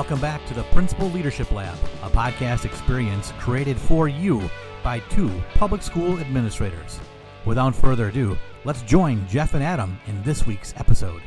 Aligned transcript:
welcome 0.00 0.18
back 0.18 0.42
to 0.46 0.54
the 0.54 0.62
Principal 0.72 1.10
Leadership 1.10 1.52
Lab, 1.52 1.76
a 2.02 2.08
podcast 2.08 2.64
experience 2.64 3.34
created 3.38 3.76
for 3.76 4.08
you 4.08 4.48
by 4.82 4.98
two 5.10 5.30
public 5.56 5.82
school 5.82 6.18
administrators. 6.20 6.98
Without 7.44 7.74
further 7.74 8.08
ado, 8.08 8.34
let's 8.64 8.80
join 8.80 9.28
Jeff 9.28 9.52
and 9.52 9.62
Adam 9.62 10.00
in 10.06 10.22
this 10.22 10.46
week's 10.46 10.72
episode. 10.78 11.20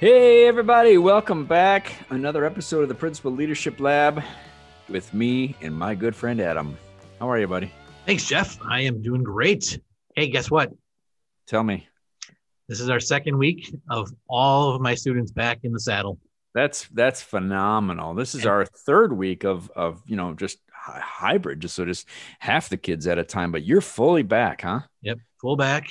Hey, 0.00 0.48
everybody, 0.48 0.98
welcome 0.98 1.46
back. 1.46 1.92
Another 2.10 2.44
episode 2.44 2.82
of 2.82 2.88
the 2.88 2.94
Principal 2.96 3.30
Leadership 3.30 3.78
Lab 3.78 4.20
with 4.88 5.14
me 5.14 5.54
and 5.60 5.72
my 5.72 5.94
good 5.94 6.16
friend 6.16 6.40
Adam. 6.40 6.76
How 7.20 7.30
are 7.30 7.38
you, 7.38 7.46
buddy? 7.46 7.72
Thanks, 8.04 8.26
Jeff. 8.26 8.58
I 8.68 8.80
am 8.80 9.00
doing 9.00 9.22
great. 9.22 9.78
Hey, 10.16 10.28
guess 10.28 10.50
what? 10.50 10.72
Tell 11.46 11.62
me. 11.62 11.86
This 12.68 12.80
is 12.80 12.88
our 12.90 12.98
second 12.98 13.38
week 13.38 13.72
of 13.88 14.10
all 14.28 14.74
of 14.74 14.82
my 14.82 14.96
students 14.96 15.30
back 15.30 15.60
in 15.62 15.70
the 15.70 15.78
saddle. 15.78 16.18
That's 16.54 16.86
that's 16.88 17.22
phenomenal. 17.22 18.14
This 18.14 18.34
is 18.34 18.44
our 18.46 18.66
third 18.66 19.12
week 19.12 19.44
of 19.44 19.70
of 19.70 20.02
you 20.06 20.16
know 20.16 20.34
just 20.34 20.58
hybrid, 20.70 21.60
just 21.60 21.74
so 21.74 21.84
just 21.84 22.08
half 22.38 22.68
the 22.68 22.76
kids 22.76 23.06
at 23.06 23.18
a 23.18 23.24
time. 23.24 23.52
But 23.52 23.64
you're 23.64 23.80
fully 23.80 24.22
back, 24.22 24.62
huh? 24.62 24.80
Yep, 25.02 25.18
full 25.40 25.56
back. 25.56 25.86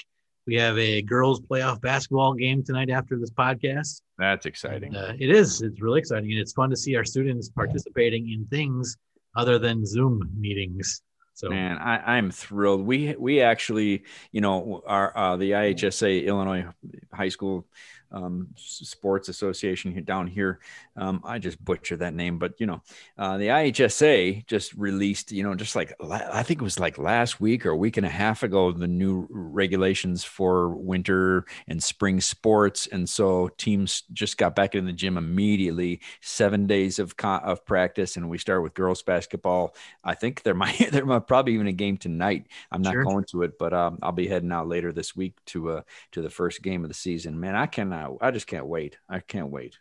We 0.47 0.55
have 0.55 0.77
a 0.77 1.02
girls' 1.02 1.39
playoff 1.39 1.81
basketball 1.81 2.33
game 2.33 2.63
tonight 2.63 2.89
after 2.89 3.17
this 3.17 3.31
podcast. 3.31 4.02
That's 4.17 4.45
exciting. 4.45 4.95
Uh, 4.95 5.16
it 5.19 5.30
is. 5.30 5.61
It's 5.61 5.81
really 5.81 5.99
exciting, 5.99 6.31
and 6.31 6.39
it's 6.39 6.53
fun 6.53 6.69
to 6.71 6.75
see 6.75 6.95
our 6.95 7.05
students 7.05 7.49
participating 7.49 8.31
in 8.31 8.45
things 8.47 8.97
other 9.36 9.59
than 9.59 9.86
Zoom 9.86 10.30
meetings. 10.38 11.02
So, 11.33 11.49
Man, 11.49 11.77
I, 11.77 12.17
I'm 12.17 12.30
thrilled. 12.30 12.86
We 12.86 13.16
we 13.17 13.41
actually, 13.41 14.03
you 14.31 14.41
know, 14.41 14.83
our 14.86 15.17
uh, 15.17 15.38
the 15.38 15.52
IHSA 15.52 16.25
Illinois 16.25 16.66
High 17.14 17.30
School 17.30 17.66
um, 18.12 18.48
Sports 18.56 19.30
Association 19.30 19.92
here 19.92 20.02
down 20.02 20.28
here. 20.28 20.59
Um, 20.95 21.22
I 21.23 21.40
just 21.40 21.64
butchered 21.64 22.00
that 22.00 22.14
name, 22.14 22.38
but 22.38 22.54
you 22.59 22.66
know, 22.66 22.81
uh, 23.17 23.38
the 23.38 23.48
IHSA 23.48 24.45
just 24.48 24.73
released, 24.73 25.31
you 25.31 25.44
know, 25.44 25.56
just 25.56 25.76
like 25.76 25.94
I 26.02 26.44
think 26.44 26.62
it 26.62 26.64
was 26.64 26.80
like 26.80 26.98
last 26.98 27.39
week 27.39 27.66
or 27.66 27.70
a 27.72 27.76
week 27.78 27.98
and 27.98 28.06
a 28.06 28.09
half 28.09 28.44
ago, 28.44 28.72
the 28.72 28.88
new 28.88 29.28
regulations 29.30 30.23
for 30.23 30.70
winter 30.70 31.45
and 31.67 31.82
spring 31.82 32.20
sports, 32.22 32.88
and 32.88 33.08
so 33.08 33.50
teams 33.58 34.04
just 34.14 34.38
got 34.38 34.56
back 34.56 34.76
in 34.76 34.86
the 34.86 34.94
gym 34.94 35.17
immediately. 35.17 36.02
Seven 36.22 36.67
days 36.67 37.00
of 37.00 37.14
of 37.23 37.66
practice, 37.66 38.17
and 38.17 38.30
we 38.30 38.38
start 38.38 38.64
with 38.64 38.73
girls 38.73 39.02
basketball. 39.04 39.76
I 40.04 40.16
think 40.16 40.44
there 40.44 40.54
might 40.62 40.78
there 40.92 41.06
might 41.06 41.28
probably 41.28 41.54
even 41.54 41.67
a 41.67 41.72
game 41.72 41.98
tonight. 41.98 42.48
I'm 42.72 42.82
not 42.82 42.92
Sure. 42.94 43.04
going 43.04 43.23
to 43.32 43.44
it, 43.44 43.58
but 43.58 43.73
um, 43.73 44.00
I'll 44.02 44.12
be 44.12 44.28
heading 44.28 44.52
out 44.52 44.67
later 44.67 44.92
this 44.92 45.16
week 45.16 45.36
to 45.48 45.70
uh 45.72 45.82
to 46.12 46.22
the 46.22 46.30
first 46.30 46.62
game 46.62 46.84
of 46.84 46.89
the 46.89 46.94
season. 46.94 47.39
Man, 47.39 47.56
I 47.56 47.66
cannot. 47.67 48.00
I 48.21 48.31
just 48.31 48.47
can't 48.47 48.66
wait. 48.67 48.97
I 49.09 49.19
can't 49.19 49.49
wait. 49.49 49.77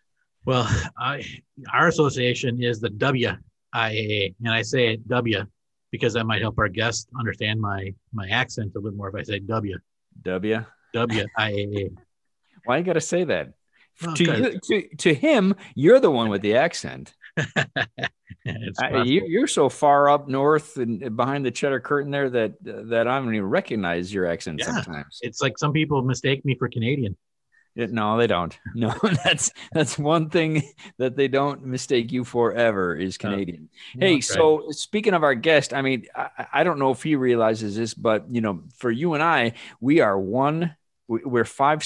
well, 0.46 0.68
I, 0.98 1.24
our 1.72 1.88
association 1.88 2.62
is 2.62 2.80
the 2.80 2.88
WIAA, 2.90 4.34
and 4.44 4.52
I 4.52 4.62
say 4.62 4.94
it 4.94 5.08
W 5.08 5.44
because 5.90 6.12
that 6.14 6.24
might 6.24 6.40
help 6.40 6.58
our 6.58 6.68
guests 6.68 7.06
understand 7.18 7.60
my 7.60 7.92
my 8.12 8.28
accent 8.28 8.72
a 8.76 8.80
bit 8.80 8.94
more 8.94 9.08
if 9.08 9.14
I 9.14 9.22
say 9.22 9.38
W. 9.40 9.78
W. 10.22 10.64
WIAA. 10.94 11.96
Why 12.64 12.76
you 12.78 12.84
got 12.84 12.92
to 12.94 13.00
say 13.00 13.24
that? 13.24 13.52
To, 14.14 14.24
you, 14.24 14.60
to 14.64 14.96
to 14.96 15.14
him, 15.14 15.54
you're 15.74 16.00
the 16.00 16.10
one 16.10 16.28
with 16.30 16.40
the 16.42 16.56
accent. 16.56 17.12
I, 18.78 19.02
you, 19.04 19.24
you're 19.26 19.46
so 19.46 19.68
far 19.68 20.08
up 20.08 20.28
north 20.28 20.76
and 20.78 21.14
behind 21.16 21.44
the 21.44 21.50
cheddar 21.50 21.80
curtain 21.80 22.10
there 22.10 22.30
that 22.30 22.54
that 22.62 23.06
I 23.06 23.18
don't 23.18 23.34
even 23.34 23.48
recognize 23.48 24.12
your 24.12 24.26
accent 24.26 24.58
Yeah. 24.60 24.66
sometimes. 24.72 25.18
it's 25.20 25.42
like 25.42 25.58
some 25.58 25.72
people 25.72 26.02
mistake 26.02 26.44
me 26.44 26.54
for 26.58 26.68
Canadian. 26.68 27.16
No, 27.76 28.18
they 28.18 28.26
don't. 28.26 28.58
No, 28.74 28.92
that's 29.24 29.50
that's 29.72 29.98
one 29.98 30.28
thing 30.30 30.62
that 30.98 31.16
they 31.16 31.28
don't 31.28 31.64
mistake 31.64 32.12
you 32.12 32.24
for 32.24 32.52
ever 32.52 32.94
is 32.96 33.16
Canadian. 33.18 33.68
No, 33.94 34.06
Hey, 34.06 34.14
right. 34.14 34.24
so 34.24 34.66
speaking 34.70 35.14
of 35.14 35.22
our 35.22 35.34
guest, 35.34 35.72
I 35.72 35.82
mean, 35.82 36.06
I, 36.14 36.46
I 36.54 36.64
don't 36.64 36.78
know 36.78 36.90
if 36.90 37.02
he 37.02 37.16
realizes 37.16 37.76
this, 37.76 37.94
but 37.94 38.26
you 38.30 38.40
know, 38.40 38.62
for 38.76 38.90
you 38.90 39.14
and 39.14 39.22
I, 39.22 39.52
we 39.80 40.00
are 40.00 40.18
one. 40.18 40.76
we- 41.08 41.22
We're 41.24 41.44
five 41.44 41.82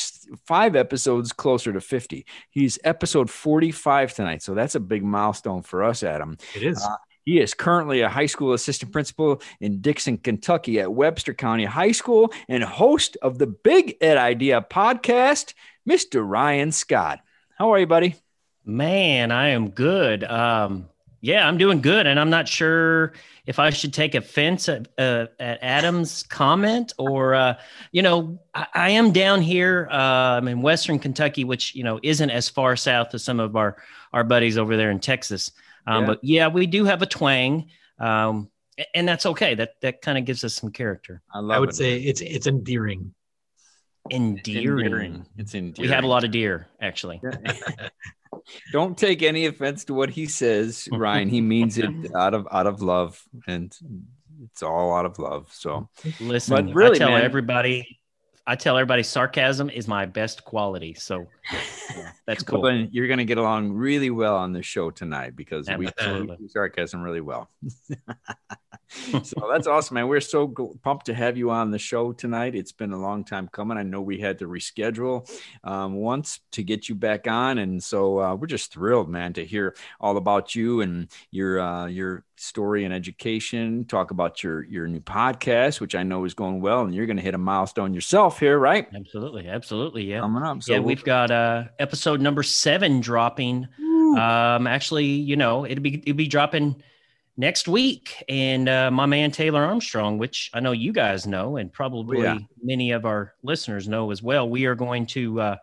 five 0.47 0.75
episodes 0.77 1.33
closer 1.33 1.73
to 1.73 1.81
fifty. 1.81 2.27
He's 2.51 2.79
episode 2.85 3.31
forty 3.31 3.71
five 3.73 4.13
tonight, 4.15 4.43
so 4.43 4.55
that's 4.55 4.75
a 4.75 4.81
big 4.81 5.03
milestone 5.05 5.63
for 5.63 5.83
us, 5.85 6.03
Adam. 6.03 6.37
it 6.55 6.63
is. 6.63 6.83
uh, 6.85 6.97
He 7.25 7.41
is 7.41 7.55
currently 7.55 8.03
a 8.03 8.09
high 8.11 8.27
school 8.29 8.53
assistant 8.53 8.93
principal 8.93 9.41
in 9.61 9.81
Dixon, 9.81 10.19
Kentucky 10.19 10.79
at 10.81 10.93
Webster 10.93 11.33
County 11.33 11.65
High 11.65 11.93
School 11.93 12.31
and 12.49 12.63
host 12.63 13.17
of 13.23 13.39
the 13.39 13.47
Big 13.47 13.97
Ed 14.03 14.19
Idea 14.19 14.61
podcast, 14.61 15.55
Mr. 15.89 16.27
Ryan 16.27 16.73
Scott. 16.73 17.21
How 17.59 17.73
are 17.73 17.79
you, 17.79 17.87
buddy? 17.87 18.17
Man, 18.65 19.31
I 19.31 19.49
am 19.49 19.71
good. 19.71 20.25
Um, 20.25 20.89
yeah, 21.21 21.49
I'm 21.49 21.57
doing 21.57 21.81
good, 21.81 22.07
and 22.07 22.21
I'm 22.21 22.29
not 22.29 22.47
sure 22.49 23.15
if 23.47 23.59
I 23.59 23.71
should 23.71 23.95
take 23.95 24.15
offense 24.15 24.69
at, 24.69 24.89
uh, 24.99 25.27
at 25.41 25.59
Adam's 25.63 26.23
comment 26.23 26.93
or, 26.99 27.35
uh, 27.35 27.55
you 27.93 28.03
know, 28.03 28.39
I, 28.55 28.67
I 28.75 28.91
am 28.91 29.11
down 29.11 29.41
here 29.41 29.89
um, 29.91 30.49
in 30.49 30.61
Western 30.61 30.99
Kentucky, 30.99 31.45
which 31.45 31.75
you 31.75 31.83
know 31.83 31.99
isn't 32.03 32.29
as 32.29 32.51
far 32.51 32.77
south 32.77 33.15
as 33.15 33.25
some 33.25 33.41
of 33.41 33.57
our 33.57 33.77
our 34.13 34.23
buddies 34.23 34.59
over 34.59 34.77
there 34.77 34.91
in 34.91 35.01
Texas. 35.01 35.51
Um, 35.87 36.03
Yeah. 36.03 36.07
But 36.07 36.19
yeah, 36.23 36.49
we 36.49 36.67
do 36.67 36.85
have 36.85 37.01
a 37.01 37.07
twang, 37.07 37.71
um, 37.99 38.51
and 38.95 39.09
that's 39.09 39.25
okay. 39.25 39.55
That 39.55 39.81
that 39.81 40.03
kind 40.03 40.19
of 40.19 40.27
gives 40.27 40.45
us 40.45 40.53
some 40.53 40.73
character. 40.73 41.23
I 41.33 41.39
love 41.39 41.57
I 41.57 41.59
would 41.59 41.71
it. 41.71 41.77
say 41.77 41.97
it's 42.01 42.21
it's 42.21 42.47
endearing. 42.47 43.15
Endearing. 44.11 45.27
It's 45.39 45.55
endearing. 45.55 45.89
We 45.89 45.95
have 45.95 46.05
a 46.05 46.07
lot 46.07 46.25
of 46.25 46.31
deer, 46.31 46.69
actually. 46.81 47.21
Don't 48.73 48.97
take 48.97 49.23
any 49.23 49.47
offense 49.47 49.85
to 49.87 49.95
what 49.95 50.11
he 50.11 50.27
says, 50.27 50.89
Ryan. 50.93 51.29
He 51.29 51.41
means 51.41 51.79
it 51.79 51.91
out 52.17 52.35
of 52.35 52.47
out 52.51 52.67
of 52.67 52.83
love, 52.83 53.23
and 53.47 53.75
it's 54.45 54.63
all 54.63 54.95
out 54.95 55.07
of 55.07 55.19
love. 55.19 55.49
So 55.53 55.89
Listen, 56.21 56.67
But 56.67 56.75
really, 56.75 56.97
I 56.97 56.99
tell 56.99 57.11
man- 57.11 57.23
everybody, 57.23 58.01
I 58.47 58.57
tell 58.57 58.77
everybody, 58.77 59.03
sarcasm 59.03 59.71
is 59.71 59.89
my 59.89 60.05
best 60.05 60.45
quality. 60.45 60.95
So 60.95 61.27
yeah, 61.97 62.13
that's 62.27 62.43
cool. 62.43 62.61
Well, 62.61 62.75
you're 62.91 63.07
going 63.07 63.19
to 63.19 63.25
get 63.25 63.39
along 63.39 63.73
really 63.73 64.11
well 64.11 64.37
on 64.37 64.53
the 64.53 64.63
show 64.63 64.91
tonight 64.91 65.37
because 65.37 65.69
we 65.79 65.87
Absolutely. 65.87 66.37
do 66.37 66.49
sarcasm 66.49 67.03
really 67.03 67.23
well. 67.23 67.49
so 69.23 69.49
that's 69.53 69.67
awesome, 69.67 69.95
man. 69.95 70.09
We're 70.09 70.21
so 70.21 70.49
pumped 70.83 71.07
to 71.07 71.15
have 71.15 71.37
you 71.37 71.51
on 71.51 71.71
the 71.71 71.79
show 71.79 72.13
tonight. 72.13 72.55
It's 72.55 72.73
been 72.73 72.93
a 72.93 72.99
long 73.01 73.25
time 73.25 73.49
coming. 73.49 73.79
I 73.79 73.83
know 73.83 74.01
we 74.01 74.19
had 74.19 74.39
to 74.41 74.47
reschedule 74.47 75.29
um, 75.65 75.95
once 75.95 76.41
to 76.53 76.63
get 76.63 76.89
you 76.89 76.95
back 76.95 77.27
on, 77.27 77.59
and 77.59 77.83
so 77.83 78.19
uh, 78.21 78.35
we're 78.35 78.47
just 78.47 78.73
thrilled, 78.73 79.09
man, 79.09 79.33
to 79.35 79.45
hear 79.45 79.75
all 80.01 80.17
about 80.17 80.55
you 80.55 80.81
and 80.81 81.09
your 81.31 81.61
uh, 81.61 81.87
your 81.87 82.25
story 82.37 82.85
and 82.85 82.93
education. 82.93 83.85
Talk 83.87 84.11
about 84.11 84.43
your 84.43 84.65
your 84.65 84.87
new 84.87 85.01
podcast, 85.01 85.81
which 85.81 85.95
I 85.95 86.03
know 86.03 86.25
is 86.25 86.35
going 86.35 86.61
well, 86.61 86.83
and 86.83 86.95
you're 86.95 87.07
going 87.07 87.17
to 87.17 87.23
hit 87.23 87.35
a 87.35 87.39
milestone 87.39 87.95
yourself 87.95 88.39
here, 88.41 88.59
right? 88.59 88.87
absolutely, 88.95 89.49
absolutely, 89.49 90.05
yeah. 90.05 90.21
Coming 90.21 90.43
up. 90.43 90.63
So 90.63 90.73
yeah, 90.73 90.79
we'll- 90.79 90.89
we've 90.89 91.05
got 91.05 91.31
uh, 91.31 91.65
episode 91.79 92.21
number 92.21 92.43
seven 92.43 93.01
dropping. 93.01 93.67
Um, 94.15 94.69
actually, 94.69 95.07
you 95.07 95.35
know, 95.37 95.65
it'd 95.65 95.83
be 95.83 95.95
it'd 95.99 96.17
be 96.17 96.29
dropping 96.29 96.83
next 97.37 97.67
week, 97.69 98.23
and 98.29 98.69
uh, 98.69 98.91
my 98.91 99.07
man 99.07 99.31
Taylor 99.31 99.65
Armstrong, 99.65 100.19
which 100.19 100.51
I 100.55 100.61
know 100.61 100.73
you 100.73 100.93
guys 100.93 101.27
know, 101.27 101.57
and 101.57 101.73
probably 101.73 102.19
Oh, 102.19 102.23
yeah. 102.23 102.39
many 102.63 102.93
of 102.93 103.05
our 103.05 103.35
listeners 103.43 103.89
know 103.89 104.11
as 104.11 104.23
well. 104.23 104.49
We 104.49 104.67
are 104.67 104.75
going 104.75 105.07
to 105.07 105.41
uh, 105.41 105.57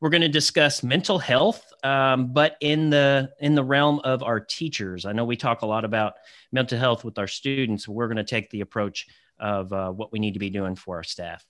we're 0.00 0.10
going 0.10 0.22
to 0.22 0.28
discuss 0.28 0.82
mental 0.84 1.18
health, 1.18 1.72
um, 1.82 2.32
but 2.32 2.56
in 2.60 2.88
the 2.90 3.30
in 3.40 3.54
the 3.54 3.64
realm 3.64 4.00
of 4.04 4.22
our 4.22 4.38
teachers. 4.40 5.06
I 5.06 5.12
know 5.12 5.24
we 5.24 5.36
talk 5.36 5.62
a 5.62 5.66
lot 5.66 5.84
about 5.84 6.14
mental 6.52 6.78
health 6.78 7.04
with 7.04 7.18
our 7.18 7.26
students. 7.26 7.88
We're 7.88 8.06
going 8.06 8.16
to 8.18 8.24
take 8.24 8.48
the 8.50 8.60
approach 8.60 9.06
of 9.40 9.72
uh, 9.72 9.90
what 9.90 10.12
we 10.12 10.18
need 10.18 10.34
to 10.34 10.40
be 10.40 10.50
doing 10.50 10.76
for 10.76 10.96
our 10.96 11.02
staff. 11.02 11.44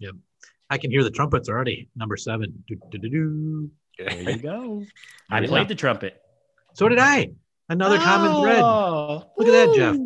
Yep. 0.00 0.14
I 0.70 0.78
can 0.78 0.90
hear 0.90 1.04
the 1.04 1.10
trumpets 1.10 1.48
already. 1.48 1.88
Number 1.94 2.16
seven. 2.16 2.64
Do, 2.66 2.76
do, 2.90 2.98
do, 2.98 3.08
do. 3.08 3.70
There 3.98 4.30
you 4.30 4.38
go. 4.38 4.84
I 5.30 5.46
played 5.46 5.68
the 5.68 5.74
trumpet. 5.74 6.20
So 6.74 6.88
did 6.88 6.98
I. 6.98 7.32
Another 7.72 7.98
common 7.98 8.42
thread. 8.42 8.60
Oh, 8.62 9.24
Look 9.38 9.48
at 9.48 9.52
that, 9.52 9.74
Jeff. 9.74 9.96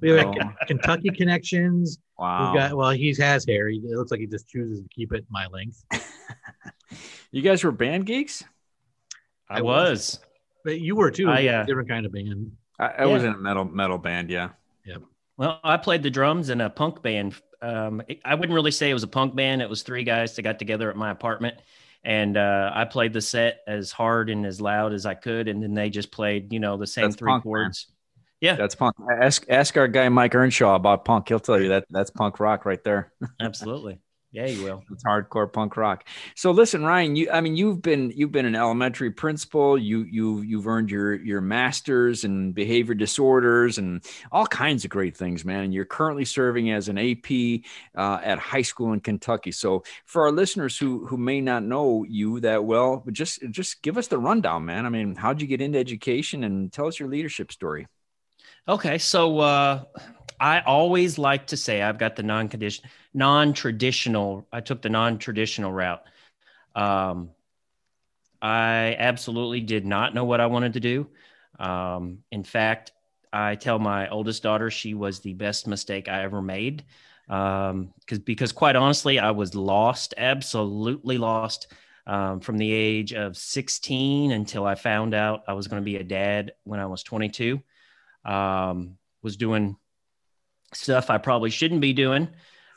We 0.00 0.10
have 0.10 0.26
Oh. 0.26 0.66
Kentucky 0.66 1.08
connections. 1.08 1.98
Wow. 2.18 2.52
We've 2.52 2.60
got 2.60 2.76
well, 2.76 2.90
he 2.90 3.14
has 3.14 3.46
hair. 3.46 3.68
He, 3.68 3.78
it 3.78 3.96
looks 3.96 4.10
like 4.10 4.20
he 4.20 4.26
just 4.26 4.46
chooses 4.48 4.82
to 4.82 4.88
keep 4.94 5.12
it 5.12 5.24
my 5.30 5.46
length. 5.46 5.82
you 7.30 7.42
guys 7.42 7.64
were 7.64 7.72
band 7.72 8.06
geeks? 8.06 8.44
I 9.48 9.62
was. 9.62 10.18
But 10.64 10.80
you 10.80 10.96
were 10.96 11.10
too. 11.10 11.30
I, 11.30 11.46
uh, 11.46 11.64
different 11.64 11.88
kind 11.88 12.04
of 12.04 12.12
band. 12.12 12.52
I, 12.78 12.86
I 12.86 13.04
Yeah. 13.06 13.12
was 13.14 13.24
in 13.24 13.32
a 13.32 13.38
metal 13.38 13.64
metal 13.64 13.98
band. 13.98 14.30
Yeah. 14.30 14.50
Well, 15.38 15.60
I 15.62 15.76
played 15.76 16.02
the 16.02 16.10
drums 16.10 16.48
in 16.48 16.60
a 16.62 16.70
punk 16.70 17.02
band. 17.02 17.34
Um, 17.60 18.02
it- 18.08 18.20
I 18.24 18.34
wouldn't 18.34 18.54
really 18.54 18.70
say 18.70 18.88
it 18.90 18.94
was 18.94 19.02
a 19.02 19.08
punk 19.08 19.34
band. 19.36 19.60
It 19.60 19.68
was 19.68 19.82
three 19.82 20.02
guys 20.02 20.34
that 20.36 20.42
got 20.42 20.58
together 20.58 20.88
at 20.90 20.96
my 20.96 21.10
apartment, 21.10 21.56
and 22.06 22.36
uh, 22.36 22.70
I 22.72 22.84
played 22.84 23.12
the 23.12 23.20
set 23.20 23.62
as 23.66 23.90
hard 23.90 24.30
and 24.30 24.46
as 24.46 24.60
loud 24.60 24.92
as 24.92 25.04
I 25.06 25.14
could, 25.14 25.48
and 25.48 25.60
then 25.60 25.74
they 25.74 25.90
just 25.90 26.12
played, 26.12 26.52
you 26.52 26.60
know, 26.60 26.76
the 26.76 26.86
same 26.86 27.06
That's 27.06 27.16
three 27.16 27.28
punk, 27.32 27.44
man. 27.44 27.52
chords. 27.52 27.88
Yeah, 28.40 28.54
That's 28.54 28.76
punk. 28.76 28.94
Ask 29.20 29.46
ask 29.48 29.76
our 29.76 29.88
guy 29.88 30.08
Mike 30.08 30.34
Earnshaw 30.34 30.76
about 30.76 31.04
punk. 31.04 31.28
He'll 31.28 31.40
tell 31.40 31.60
you 31.60 31.70
that 31.70 31.86
that's 31.90 32.10
punk 32.10 32.38
rock 32.38 32.64
right 32.64 32.82
there. 32.84 33.12
absolutely. 33.40 33.98
Yeah, 34.32 34.46
you 34.46 34.62
will. 34.62 34.82
It's 34.90 35.04
hardcore 35.04 35.50
punk 35.50 35.76
rock. 35.78 36.06
So 36.34 36.50
listen, 36.50 36.84
Ryan, 36.84 37.16
you 37.16 37.30
I 37.30 37.40
mean 37.40 37.56
you've 37.56 37.80
been 37.80 38.12
you've 38.14 38.32
been 38.32 38.44
an 38.44 38.56
elementary 38.56 39.10
principal. 39.10 39.78
You 39.78 40.00
you 40.02 40.42
you've 40.42 40.66
earned 40.66 40.90
your 40.90 41.14
your 41.14 41.40
masters 41.40 42.24
in 42.24 42.52
behavior 42.52 42.94
disorders 42.94 43.78
and 43.78 44.04
all 44.32 44.46
kinds 44.46 44.84
of 44.84 44.90
great 44.90 45.16
things, 45.16 45.44
man. 45.44 45.64
And 45.64 45.72
you're 45.72 45.86
currently 45.86 46.26
serving 46.26 46.70
as 46.70 46.88
an 46.88 46.98
AP 46.98 47.62
uh, 47.96 48.20
at 48.22 48.38
high 48.38 48.62
school 48.62 48.92
in 48.92 49.00
Kentucky. 49.00 49.52
So 49.52 49.84
for 50.04 50.22
our 50.24 50.32
listeners 50.32 50.76
who 50.76 51.06
who 51.06 51.16
may 51.16 51.40
not 51.40 51.62
know 51.62 52.04
you 52.06 52.40
that 52.40 52.64
well, 52.64 53.04
just 53.12 53.40
just 53.50 53.80
give 53.80 53.96
us 53.96 54.08
the 54.08 54.18
rundown, 54.18 54.66
man. 54.66 54.84
I 54.84 54.90
mean, 54.90 55.14
how'd 55.14 55.40
you 55.40 55.46
get 55.46 55.62
into 55.62 55.78
education 55.78 56.44
and 56.44 56.70
tell 56.70 56.88
us 56.88 56.98
your 56.98 57.08
leadership 57.08 57.52
story? 57.52 57.86
Okay, 58.68 58.98
so 58.98 59.38
uh, 59.38 59.84
I 60.40 60.60
always 60.60 61.18
like 61.18 61.46
to 61.48 61.56
say 61.56 61.82
I've 61.82 61.98
got 61.98 62.16
the 62.16 62.22
non-condition, 62.22 62.84
non-traditional. 63.16 64.46
I 64.52 64.60
took 64.60 64.82
the 64.82 64.88
non-traditional 64.88 65.72
route. 65.72 66.02
Um, 66.74 67.30
I 68.40 68.94
absolutely 68.98 69.60
did 69.60 69.86
not 69.86 70.14
know 70.14 70.24
what 70.24 70.40
I 70.40 70.46
wanted 70.46 70.74
to 70.74 70.80
do. 70.80 71.08
Um, 71.58 72.18
in 72.30 72.44
fact, 72.44 72.92
I 73.32 73.56
tell 73.56 73.78
my 73.78 74.08
oldest 74.08 74.42
daughter 74.42 74.70
she 74.70 74.94
was 74.94 75.20
the 75.20 75.32
best 75.32 75.66
mistake 75.66 76.08
I 76.08 76.22
ever 76.22 76.42
made. 76.42 76.84
Um, 77.28 77.92
because 78.00 78.20
because 78.20 78.52
quite 78.52 78.76
honestly, 78.76 79.18
I 79.18 79.32
was 79.32 79.54
lost, 79.54 80.14
absolutely 80.16 81.18
lost. 81.18 81.72
Um, 82.08 82.38
from 82.38 82.56
the 82.56 82.70
age 82.70 83.12
of 83.14 83.36
16 83.36 84.30
until 84.30 84.64
I 84.64 84.76
found 84.76 85.12
out 85.12 85.42
I 85.48 85.54
was 85.54 85.66
going 85.66 85.82
to 85.82 85.84
be 85.84 85.96
a 85.96 86.04
dad 86.04 86.52
when 86.62 86.78
I 86.78 86.86
was 86.86 87.02
22 87.02 87.60
um, 88.24 88.98
was 89.22 89.36
doing 89.36 89.76
stuff 90.72 91.10
I 91.10 91.18
probably 91.18 91.50
shouldn't 91.50 91.80
be 91.80 91.92
doing. 91.92 92.28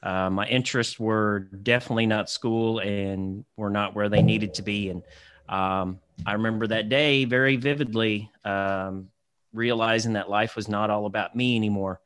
Uh, 0.01 0.29
my 0.29 0.47
interests 0.47 0.99
were 0.99 1.39
definitely 1.63 2.05
not 2.05 2.29
school 2.29 2.79
and 2.79 3.43
were 3.57 3.69
not 3.69 3.95
where 3.95 4.09
they 4.09 4.21
needed 4.21 4.53
to 4.55 4.61
be. 4.61 4.89
And 4.89 5.03
um, 5.49 5.99
I 6.25 6.33
remember 6.33 6.67
that 6.67 6.89
day 6.89 7.25
very 7.25 7.57
vividly, 7.57 8.31
um, 8.45 9.09
realizing 9.53 10.13
that 10.13 10.29
life 10.29 10.55
was 10.55 10.69
not 10.69 10.89
all 10.89 11.05
about 11.05 11.35
me 11.35 11.55
anymore. 11.55 11.99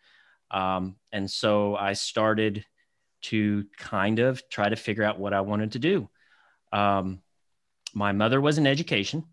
Um, 0.49 0.95
and 1.11 1.29
so 1.29 1.75
I 1.75 1.93
started 1.93 2.65
to 3.23 3.65
kind 3.77 4.19
of 4.19 4.47
try 4.49 4.69
to 4.69 4.75
figure 4.75 5.03
out 5.03 5.19
what 5.19 5.33
I 5.33 5.41
wanted 5.41 5.73
to 5.73 5.79
do. 5.79 6.09
Um, 6.71 7.21
my 7.93 8.11
mother 8.11 8.41
was 8.41 8.57
in 8.57 8.65
education 8.65 9.23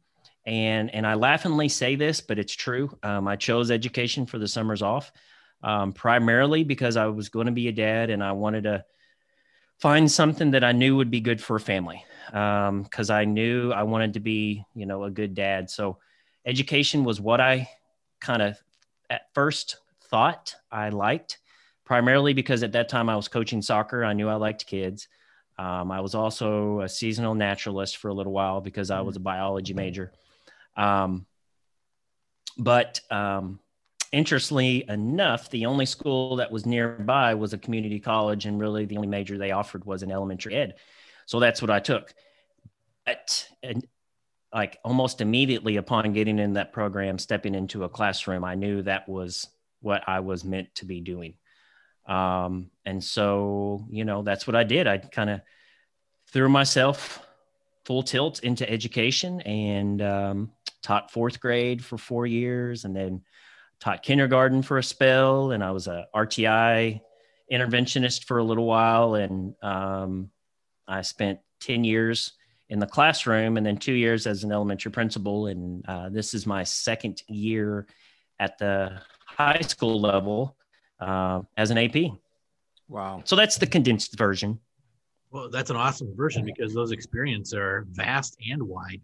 and 0.47 0.93
and 0.95 1.07
I 1.07 1.15
laughingly 1.15 1.69
say 1.69 1.97
this, 1.97 2.21
but 2.21 2.39
it's 2.39 2.55
true. 2.55 2.97
Um, 3.03 3.29
I 3.29 3.37
chose 3.37 3.71
education 3.71 4.27
for 4.27 4.39
the 4.39 4.49
summers 4.49 4.83
off, 4.83 5.13
um, 5.63 5.93
primarily 5.93 6.65
because 6.65 6.97
I 6.97 7.07
was 7.07 7.29
going 7.29 7.47
to 7.47 7.53
be 7.53 7.69
a 7.69 7.73
dad 7.73 8.11
and 8.11 8.23
I 8.23 8.33
wanted 8.33 8.65
to 8.65 8.85
find 9.79 10.11
something 10.11 10.53
that 10.53 10.65
I 10.65 10.73
knew 10.73 10.97
would 10.97 11.11
be 11.11 11.21
good 11.21 11.41
for 11.41 11.57
a 11.57 11.61
family. 11.61 12.05
Because 12.27 13.11
I 13.11 13.25
knew 13.25 13.73
I 13.73 13.83
wanted 13.83 14.15
to 14.15 14.21
be, 14.21 14.65
you 14.75 14.87
know, 14.87 15.05
a 15.05 15.11
good 15.11 15.35
dad. 15.35 15.69
So 15.69 15.99
education 16.47 17.03
was 17.03 17.21
what 17.21 17.41
I 17.41 17.69
kind 18.21 18.43
of 18.43 18.59
at 19.09 19.23
first 19.35 19.79
thought 20.05 20.55
I 20.71 20.91
liked, 20.91 21.39
primarily 21.85 22.33
because 22.33 22.63
at 22.63 22.73
that 22.73 22.89
time 22.89 23.09
I 23.09 23.17
was 23.17 23.27
coaching 23.27 23.63
soccer. 23.63 24.05
I 24.05 24.13
knew 24.13 24.29
I 24.29 24.35
liked 24.35 24.67
kids. 24.67 25.09
Um, 25.59 25.91
I 25.91 26.01
was 26.01 26.15
also 26.15 26.81
a 26.81 26.89
seasonal 26.89 27.35
naturalist 27.35 27.97
for 27.97 28.09
a 28.09 28.15
little 28.15 28.33
while 28.33 28.61
because 28.61 28.91
I 28.91 29.01
was 29.01 29.17
a 29.17 29.21
biology 29.21 29.75
major. 29.75 30.13
Um, 30.77 31.27
but 32.57 33.01
um, 33.11 33.59
interestingly 34.13 34.85
enough, 34.89 35.51
the 35.51 35.67
only 35.67 35.87
school 35.87 36.37
that 36.37 36.51
was 36.51 36.67
nearby 36.67 37.35
was 37.35 37.53
a 37.53 37.59
community 37.59 38.01
college, 38.01 38.47
and 38.47 38.61
really 38.61 38.85
the 38.85 38.97
only 38.97 39.09
major 39.09 39.39
they 39.39 39.53
offered 39.53 39.85
was 39.85 40.03
an 40.03 40.11
elementary 40.11 40.55
ed. 40.55 40.75
So 41.27 41.39
that's 41.39 41.63
what 41.63 41.71
I 41.71 41.81
took. 41.81 42.13
But 43.07 43.49
and 43.63 43.87
like 44.53 44.79
almost 44.85 45.21
immediately 45.21 45.77
upon 45.77 46.13
getting 46.13 46.39
in 46.39 46.55
that 46.55 46.73
program, 46.73 47.19
stepping 47.19 47.55
into 47.55 47.85
a 47.85 47.89
classroom, 47.89 48.45
I 48.45 48.57
knew 48.57 48.83
that 48.83 49.09
was 49.09 49.49
what 49.81 50.03
I 50.09 50.21
was 50.21 50.45
meant 50.45 50.75
to 50.77 50.85
be 50.85 51.01
doing. 51.01 51.35
Um, 52.07 52.71
and 52.85 53.03
so, 53.03 53.87
you 53.91 54.05
know, 54.05 54.23
that's 54.23 54.47
what 54.47 54.57
I 54.57 54.65
did. 54.65 54.89
I 54.89 54.99
kind 54.99 55.31
of 55.31 55.41
threw 56.33 56.49
myself 56.49 57.25
full 57.85 58.03
tilt 58.03 58.41
into 58.41 58.69
education 58.69 59.41
and 59.43 60.03
um, 60.03 60.51
taught 60.83 61.13
fourth 61.13 61.41
grade 61.41 61.85
for 61.85 61.97
four 61.97 62.27
years 62.27 62.85
and 62.85 62.95
then 62.95 63.23
taught 63.81 64.03
kindergarten 64.03 64.63
for 64.63 64.79
a 64.79 64.83
spell. 64.83 65.53
And 65.53 65.65
I 65.65 65.71
was 65.71 65.87
a 65.87 66.07
RTI 66.15 67.01
interventionist 67.53 68.25
for 68.25 68.39
a 68.39 68.45
little 68.45 68.67
while. 68.67 69.15
And 69.15 69.55
um, 69.63 70.31
I 70.87 71.03
spent 71.03 71.41
10 71.61 71.85
years 71.85 72.33
in 72.69 72.79
the 72.79 72.87
classroom 72.87 73.57
and 73.57 73.67
then 73.67 73.77
two 73.77 73.93
years 73.93 74.27
as 74.27 74.45
an 74.45 74.53
elementary 74.53 74.93
principal. 74.93 75.47
And 75.47 75.85
uh, 75.89 76.09
this 76.09 76.35
is 76.35 76.47
my 76.47 76.63
second 76.63 77.23
year 77.27 77.87
at 78.39 78.59
the 78.59 79.01
high 79.27 79.61
school 79.61 80.01
level 80.01 80.57
uh, 81.01 81.43
as 81.57 81.71
an 81.71 81.79
AP. 81.79 82.13
Wow. 82.89 83.23
So 83.25 83.37
that's 83.37 83.57
the 83.57 83.67
condensed 83.67 84.17
version. 84.17 84.59
Well, 85.31 85.49
that's 85.49 85.71
an 85.71 85.77
awesome 85.77 86.15
version 86.17 86.45
because 86.45 86.75
those 86.75 86.91
experiences 86.91 87.55
are 87.55 87.87
vast 87.91 88.37
and 88.51 88.63
wide. 88.63 89.01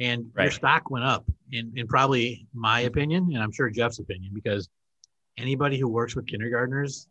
And 0.00 0.30
your 0.38 0.50
stock 0.50 0.90
went 0.90 1.04
up 1.04 1.30
in, 1.52 1.72
in 1.76 1.86
probably 1.86 2.46
my 2.54 2.80
opinion, 2.80 3.30
and 3.34 3.42
I'm 3.42 3.52
sure 3.52 3.68
Jeff's 3.68 3.98
opinion, 3.98 4.32
because 4.34 4.68
anybody 5.36 5.78
who 5.78 5.88
works 5.88 6.16
with 6.16 6.26
kindergartners, 6.26 7.06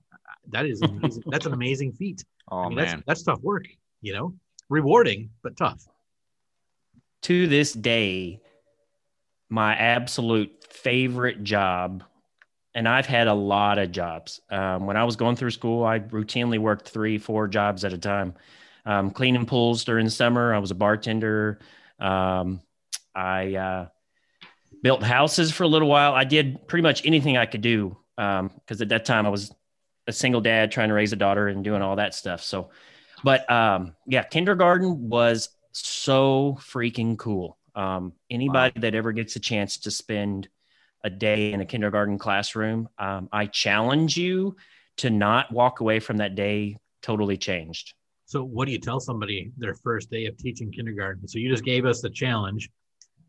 that 0.49 0.65
is 0.65 0.81
amazing. 0.81 1.23
that's 1.27 1.45
an 1.45 1.53
amazing 1.53 1.93
feat. 1.93 2.25
Oh 2.51 2.61
I 2.61 2.69
mean, 2.69 2.77
man. 2.77 2.85
that's 2.85 3.03
that's 3.05 3.23
tough 3.23 3.41
work, 3.43 3.67
you 4.01 4.11
know, 4.11 4.33
rewarding 4.69 5.29
but 5.43 5.55
tough. 5.55 5.85
to 7.21 7.45
this 7.45 7.73
day, 7.73 8.41
my 9.49 9.75
absolute 9.75 10.65
favorite 10.67 11.43
job, 11.43 12.03
and 12.73 12.87
I've 12.87 13.05
had 13.05 13.27
a 13.27 13.35
lot 13.35 13.77
of 13.77 13.91
jobs. 13.91 14.41
Um, 14.49 14.87
when 14.87 14.97
I 14.97 15.03
was 15.03 15.15
going 15.15 15.35
through 15.35 15.51
school, 15.51 15.85
I 15.85 15.99
routinely 15.99 16.57
worked 16.57 16.89
three, 16.89 17.19
four 17.19 17.47
jobs 17.47 17.85
at 17.85 17.93
a 17.93 17.99
time. 17.99 18.33
Um, 18.83 19.11
cleaning 19.11 19.45
pools 19.45 19.83
during 19.83 20.05
the 20.05 20.11
summer, 20.11 20.51
I 20.51 20.57
was 20.57 20.71
a 20.71 20.75
bartender. 20.75 21.59
Um, 21.99 22.61
I 23.15 23.55
uh, 23.55 23.87
built 24.81 25.03
houses 25.03 25.51
for 25.51 25.63
a 25.63 25.67
little 25.67 25.87
while. 25.87 26.13
I 26.13 26.23
did 26.23 26.67
pretty 26.67 26.83
much 26.83 27.05
anything 27.05 27.37
I 27.37 27.45
could 27.45 27.61
do 27.61 27.97
because 28.15 28.81
at 28.81 28.89
that 28.89 29.05
time 29.05 29.25
I 29.25 29.29
was 29.29 29.53
a 30.07 30.11
single 30.11 30.41
dad 30.41 30.71
trying 30.71 30.89
to 30.89 30.93
raise 30.95 31.13
a 31.13 31.15
daughter 31.15 31.47
and 31.47 31.63
doing 31.63 31.81
all 31.81 31.95
that 31.97 32.13
stuff. 32.13 32.41
So, 32.41 32.69
but 33.23 33.49
um, 33.49 33.95
yeah, 34.07 34.23
kindergarten 34.23 35.09
was 35.09 35.49
so 35.71 36.57
freaking 36.59 37.17
cool. 37.17 37.57
Um, 37.75 38.13
anybody 38.29 38.79
that 38.79 38.95
ever 38.95 39.11
gets 39.11 39.35
a 39.35 39.39
chance 39.39 39.77
to 39.79 39.91
spend 39.91 40.49
a 41.03 41.09
day 41.09 41.53
in 41.53 41.61
a 41.61 41.65
kindergarten 41.65 42.17
classroom, 42.17 42.89
um, 42.97 43.29
I 43.31 43.45
challenge 43.45 44.17
you 44.17 44.57
to 44.97 45.09
not 45.09 45.51
walk 45.51 45.79
away 45.79 45.99
from 45.99 46.17
that 46.17 46.35
day 46.35 46.77
totally 47.01 47.37
changed. 47.37 47.93
So, 48.25 48.43
what 48.43 48.65
do 48.65 48.71
you 48.71 48.79
tell 48.79 48.99
somebody 48.99 49.51
their 49.57 49.75
first 49.75 50.11
day 50.11 50.25
of 50.25 50.37
teaching 50.37 50.71
kindergarten? 50.71 51.27
So, 51.27 51.39
you 51.39 51.49
just 51.49 51.63
gave 51.63 51.85
us 51.85 52.01
the 52.01 52.09
challenge. 52.09 52.69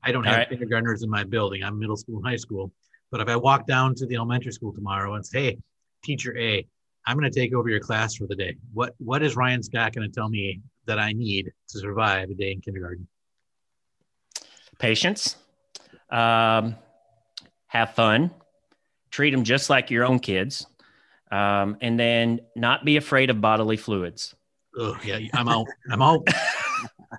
I 0.02 0.12
don't 0.12 0.26
All 0.26 0.32
have 0.32 0.40
right. 0.40 0.48
kindergartners 0.48 1.02
in 1.02 1.10
my 1.10 1.24
building. 1.24 1.62
I'm 1.62 1.78
middle 1.78 1.96
school 1.96 2.16
and 2.16 2.26
high 2.26 2.36
school. 2.36 2.72
But 3.10 3.20
if 3.20 3.28
I 3.28 3.36
walk 3.36 3.66
down 3.66 3.94
to 3.96 4.06
the 4.06 4.16
elementary 4.16 4.52
school 4.52 4.72
tomorrow 4.72 5.14
and 5.14 5.26
say, 5.26 5.42
"Hey, 5.42 5.58
teacher 6.02 6.36
A, 6.38 6.66
I'm 7.06 7.18
going 7.18 7.30
to 7.30 7.38
take 7.38 7.52
over 7.52 7.68
your 7.68 7.80
class 7.80 8.14
for 8.14 8.26
the 8.26 8.36
day," 8.36 8.56
what 8.72 8.94
what 8.98 9.22
is 9.22 9.36
Ryan 9.36 9.62
Scott 9.62 9.92
going 9.92 10.08
to 10.08 10.14
tell 10.14 10.28
me 10.28 10.60
that 10.86 10.98
I 10.98 11.12
need 11.12 11.52
to 11.68 11.78
survive 11.78 12.30
a 12.30 12.34
day 12.34 12.52
in 12.52 12.60
kindergarten? 12.60 13.08
Patience, 14.78 15.36
um, 16.08 16.76
have 17.66 17.94
fun, 17.94 18.30
treat 19.10 19.30
them 19.30 19.44
just 19.44 19.68
like 19.68 19.90
your 19.90 20.06
own 20.06 20.18
kids, 20.20 20.66
um, 21.30 21.76
and 21.80 21.98
then 21.98 22.40
not 22.56 22.84
be 22.84 22.96
afraid 22.96 23.28
of 23.28 23.40
bodily 23.40 23.76
fluids. 23.76 24.34
Oh 24.78 24.96
yeah, 25.04 25.18
I'm 25.34 25.48
out. 25.48 25.66
I'm 25.90 26.00
out. 26.00 26.26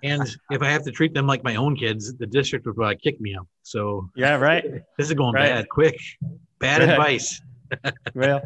and 0.04 0.24
if 0.50 0.62
I 0.62 0.70
have 0.70 0.84
to 0.86 0.92
treat 0.92 1.14
them 1.14 1.28
like 1.28 1.44
my 1.44 1.56
own 1.56 1.76
kids, 1.76 2.14
the 2.18 2.26
district 2.28 2.66
would 2.66 2.76
probably 2.76 2.96
kick 2.98 3.20
me 3.22 3.36
out. 3.36 3.48
So 3.64 4.10
Yeah, 4.16 4.36
right. 4.38 4.64
this 4.98 5.08
is 5.08 5.14
going 5.14 5.34
Right. 5.36 5.50
bad 5.50 5.70
quick. 5.70 5.98
Bad 6.60 6.82
advice. 6.82 7.42
well 8.16 8.42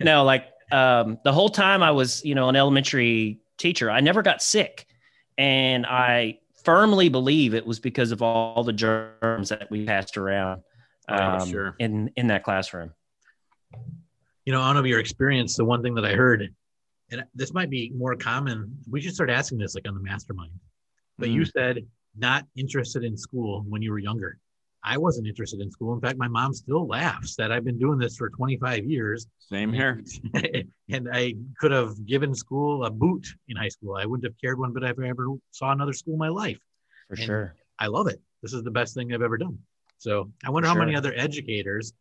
no 0.00 0.24
like 0.24 0.46
um, 0.72 1.18
the 1.24 1.32
whole 1.32 1.48
time 1.48 1.82
i 1.82 1.90
was 1.90 2.22
you 2.22 2.34
know 2.34 2.50
an 2.50 2.56
elementary 2.56 3.40
teacher 3.56 3.90
i 3.90 3.98
never 4.00 4.20
got 4.20 4.42
sick 4.42 4.86
and 5.38 5.86
i 5.86 6.38
firmly 6.62 7.08
believe 7.08 7.54
it 7.54 7.66
was 7.66 7.80
because 7.80 8.12
of 8.12 8.20
all 8.20 8.62
the 8.62 8.74
germs 8.74 9.48
that 9.48 9.70
we 9.70 9.86
passed 9.86 10.18
around 10.18 10.60
um, 11.08 11.40
Oh, 11.40 11.46
sure. 11.46 11.74
in 11.78 12.10
in 12.16 12.26
that 12.26 12.44
classroom. 12.44 12.92
You 14.44 14.52
know, 14.52 14.60
out 14.60 14.76
of 14.76 14.86
your 14.86 14.98
experience, 15.00 15.56
the 15.56 15.64
one 15.64 15.82
thing 15.82 15.94
that 15.94 16.04
I 16.04 16.12
heard, 16.14 16.54
and 17.10 17.24
this 17.34 17.52
might 17.54 17.70
be 17.70 17.90
more 17.96 18.14
common, 18.16 18.76
we 18.90 19.00
should 19.00 19.14
start 19.14 19.30
asking 19.30 19.58
this 19.58 19.74
like 19.74 19.86
on 19.88 19.94
the 19.94 20.00
mastermind. 20.00 20.52
But 21.18 21.28
you 21.30 21.42
mm. 21.42 21.50
said 21.50 21.86
not 22.16 22.44
interested 22.56 23.04
in 23.04 23.16
school 23.16 23.64
when 23.68 23.82
you 23.82 23.90
were 23.90 23.98
younger. 23.98 24.38
I 24.84 24.98
wasn't 24.98 25.28
interested 25.28 25.60
in 25.60 25.70
school. 25.70 25.94
In 25.94 26.00
fact, 26.00 26.18
my 26.18 26.26
mom 26.26 26.52
still 26.52 26.86
laughs 26.88 27.36
that 27.36 27.52
I've 27.52 27.64
been 27.64 27.78
doing 27.78 27.98
this 27.98 28.16
for 28.16 28.28
25 28.30 28.84
years. 28.84 29.28
Same 29.38 29.72
here. 29.72 30.02
and 30.90 31.08
I 31.12 31.34
could 31.60 31.70
have 31.70 32.04
given 32.04 32.34
school 32.34 32.84
a 32.84 32.90
boot 32.90 33.26
in 33.48 33.56
high 33.56 33.68
school. 33.68 33.96
I 33.96 34.06
wouldn't 34.06 34.24
have 34.24 34.34
cared 34.40 34.58
one 34.58 34.72
bit 34.72 34.82
if 34.82 34.98
I 34.98 35.08
ever 35.08 35.28
saw 35.52 35.70
another 35.70 35.92
school 35.92 36.14
in 36.14 36.18
my 36.18 36.28
life. 36.28 36.58
For 37.08 37.14
And 37.14 37.22
sure. 37.22 37.54
I 37.78 37.86
love 37.86 38.08
it. 38.08 38.20
This 38.42 38.52
is 38.52 38.64
the 38.64 38.72
best 38.72 38.94
thing 38.94 39.12
I've 39.14 39.22
ever 39.22 39.38
done. 39.38 39.58
So 39.98 40.32
I 40.44 40.50
wonder 40.50 40.66
how 40.66 40.74
Sure. 40.74 40.84
many 40.84 40.96
other 40.96 41.14
educators 41.14 41.92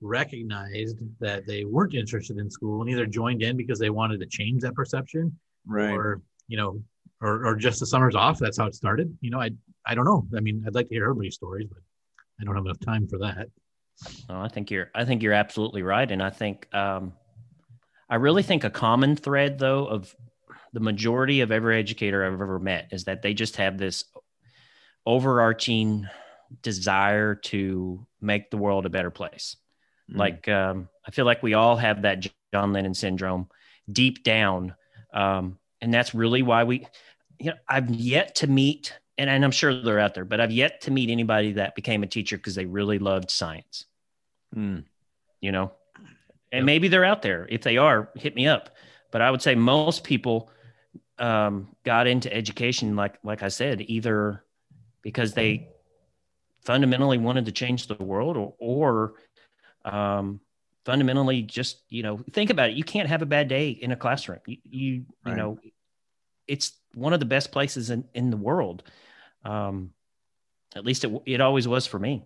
recognized 0.00 0.98
that 1.20 1.46
they 1.46 1.66
weren't 1.66 1.92
interested 1.94 2.38
in 2.38 2.50
school 2.50 2.80
and 2.80 2.90
either 2.90 3.04
joined 3.04 3.42
in 3.42 3.58
because 3.58 3.78
they 3.78 3.90
wanted 3.90 4.18
to 4.20 4.26
change 4.26 4.62
that 4.62 4.74
perception 4.74 5.38
Right. 5.66 5.92
or, 5.92 6.22
you 6.48 6.56
know, 6.56 6.82
or, 7.20 7.46
or 7.46 7.56
just 7.56 7.80
the 7.80 7.86
summers 7.86 8.14
off. 8.14 8.38
That's 8.38 8.58
how 8.58 8.66
it 8.66 8.74
started. 8.74 9.16
You 9.20 9.30
know, 9.30 9.40
I, 9.40 9.50
I 9.86 9.94
don't 9.94 10.04
know. 10.04 10.26
I 10.36 10.40
mean, 10.40 10.64
I'd 10.66 10.74
like 10.74 10.88
to 10.88 10.94
hear 10.94 11.04
everybody's 11.04 11.34
stories, 11.34 11.66
but 11.68 11.82
I 12.40 12.44
don't 12.44 12.54
have 12.54 12.64
enough 12.64 12.80
time 12.80 13.06
for 13.06 13.18
that. 13.18 13.48
No, 14.28 14.40
I 14.40 14.48
think 14.48 14.70
you're 14.70 14.90
I 14.94 15.04
think 15.04 15.22
you're 15.22 15.34
absolutely 15.34 15.82
right. 15.82 16.10
And 16.10 16.22
I 16.22 16.30
think 16.30 16.72
um 16.74 17.12
I 18.08 18.16
really 18.16 18.42
think 18.42 18.64
a 18.64 18.70
common 18.70 19.14
thread 19.14 19.58
though 19.58 19.86
of 19.86 20.14
the 20.72 20.80
majority 20.80 21.40
of 21.40 21.52
every 21.52 21.78
educator 21.78 22.24
I've 22.24 22.40
ever 22.40 22.58
met 22.58 22.88
is 22.92 23.04
that 23.04 23.22
they 23.22 23.34
just 23.34 23.56
have 23.56 23.76
this 23.76 24.04
overarching 25.04 26.06
desire 26.62 27.34
to 27.34 28.06
make 28.20 28.50
the 28.50 28.56
world 28.56 28.86
a 28.86 28.90
better 28.90 29.10
place. 29.10 29.56
Mm. 30.10 30.16
Like 30.16 30.48
um, 30.48 30.88
I 31.06 31.10
feel 31.10 31.24
like 31.24 31.42
we 31.42 31.54
all 31.54 31.76
have 31.76 32.02
that 32.02 32.26
John 32.52 32.72
Lennon 32.72 32.94
syndrome 32.94 33.48
deep 33.90 34.22
down, 34.22 34.74
um, 35.12 35.58
and 35.80 35.92
that's 35.92 36.14
really 36.14 36.42
why 36.42 36.64
we. 36.64 36.86
You 37.40 37.50
know, 37.50 37.56
I've 37.68 37.90
yet 37.90 38.34
to 38.36 38.46
meet, 38.46 38.94
and, 39.18 39.28
and 39.30 39.44
I'm 39.44 39.50
sure 39.50 39.82
they're 39.82 39.98
out 39.98 40.14
there, 40.14 40.24
but 40.24 40.40
I've 40.40 40.52
yet 40.52 40.82
to 40.82 40.90
meet 40.90 41.10
anybody 41.10 41.52
that 41.52 41.74
became 41.74 42.02
a 42.02 42.06
teacher 42.06 42.36
because 42.36 42.54
they 42.54 42.66
really 42.66 42.98
loved 42.98 43.30
science. 43.30 43.86
Mm. 44.54 44.84
You 45.40 45.52
know, 45.52 45.72
and 46.52 46.60
Yep. 46.60 46.64
maybe 46.64 46.88
they're 46.88 47.04
out 47.04 47.22
there. 47.22 47.46
If 47.48 47.62
they 47.62 47.76
are, 47.76 48.10
hit 48.14 48.34
me 48.34 48.46
up. 48.46 48.70
But 49.10 49.22
I 49.22 49.30
would 49.30 49.42
say 49.42 49.54
most 49.54 50.04
people 50.04 50.50
um, 51.18 51.68
got 51.84 52.06
into 52.06 52.32
education, 52.32 52.96
like 52.96 53.18
like 53.24 53.42
I 53.42 53.48
said, 53.48 53.82
either 53.82 54.44
because 55.02 55.32
they 55.32 55.68
fundamentally 56.62 57.18
wanted 57.18 57.46
to 57.46 57.52
change 57.52 57.86
the 57.86 57.94
world, 57.94 58.36
or, 58.36 58.54
or 58.58 59.14
um, 59.84 60.40
fundamentally 60.84 61.42
just 61.42 61.82
you 61.88 62.02
know 62.02 62.20
think 62.32 62.50
about 62.50 62.70
it. 62.70 62.76
You 62.76 62.84
can't 62.84 63.08
have 63.08 63.22
a 63.22 63.26
bad 63.26 63.48
day 63.48 63.70
in 63.70 63.92
a 63.92 63.96
classroom. 63.96 64.40
You 64.46 64.58
you, 64.64 65.04
you 65.26 65.34
know, 65.34 65.58
it's 66.46 66.72
one 66.94 67.12
of 67.12 67.20
the 67.20 67.26
best 67.26 67.52
places 67.52 67.90
in 67.90 68.04
in 68.14 68.30
the 68.30 68.36
world. 68.36 68.82
Um, 69.44 69.90
at 70.74 70.84
least 70.84 71.04
it 71.04 71.22
it 71.26 71.40
always 71.40 71.66
was 71.66 71.86
for 71.86 71.98
me. 71.98 72.24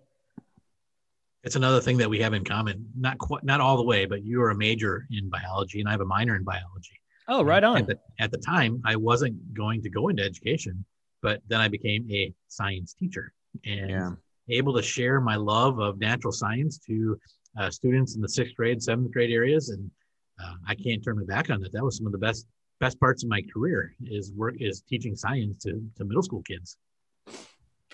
It's 1.43 1.57
another 1.57 1.81
thing 1.81 1.99
that 1.99 2.09
we 2.09 2.21
have 2.21 2.33
in 2.33 2.43
common. 2.45 2.89
Not 2.97 3.19
quite, 3.19 3.45
not 3.45 3.61
all 3.61 3.77
the 3.77 3.83
way, 3.83 4.07
but 4.07 4.25
you 4.25 4.41
are 4.43 4.51
a 4.51 4.57
major 4.57 5.07
in 5.11 5.29
biology 5.29 5.81
and 5.81 5.89
I 5.89 5.93
have 5.93 6.01
a 6.01 6.07
minor 6.07 6.37
in 6.37 6.43
biology. 6.43 6.99
Oh, 7.29 7.43
right 7.43 7.63
on. 7.63 7.77
At 7.79 7.87
the, 7.87 7.99
at 8.19 8.31
the 8.31 8.39
time, 8.39 8.81
I 8.85 8.97
wasn't 8.97 9.53
going 9.55 9.83
to 9.83 9.91
go 9.91 10.09
into 10.09 10.23
education, 10.23 10.85
but 11.21 11.43
then 11.49 11.61
I 11.61 11.69
became 11.69 12.09
a 12.11 12.33
science 12.49 12.95
teacher 12.95 13.33
and 13.67 13.91
Yeah. 13.91 14.13
able 14.49 14.75
to 14.75 14.83
share 14.83 15.21
my 15.21 15.37
love 15.37 15.81
of 15.81 15.99
natural 15.99 16.33
science 16.33 16.79
to 16.87 17.19
uh, 17.59 17.71
students 17.71 18.15
in 18.17 18.23
the 18.23 18.29
sixth 18.29 18.57
grade, 18.57 18.83
seventh 18.83 19.13
grade 19.13 19.31
areas, 19.31 19.69
and 19.69 19.91
uh, 20.43 20.55
I 20.67 20.75
can't 20.75 21.05
turn 21.05 21.17
my 21.19 21.25
back 21.25 21.51
on 21.51 21.61
that. 21.61 21.73
That 21.73 21.85
was 21.85 21.97
some 21.99 22.07
of 22.07 22.13
the 22.13 22.19
best 22.19 22.47
best 22.85 23.01
parts 23.01 23.25
of 23.25 23.31
my 23.31 23.41
career 23.51 23.95
is 24.05 24.31
work 24.35 24.57
is 24.61 24.83
teaching 24.83 25.17
science 25.17 25.57
to 25.57 25.71
to 25.97 26.05
middle 26.05 26.23
school 26.23 26.43
kids. 26.43 26.77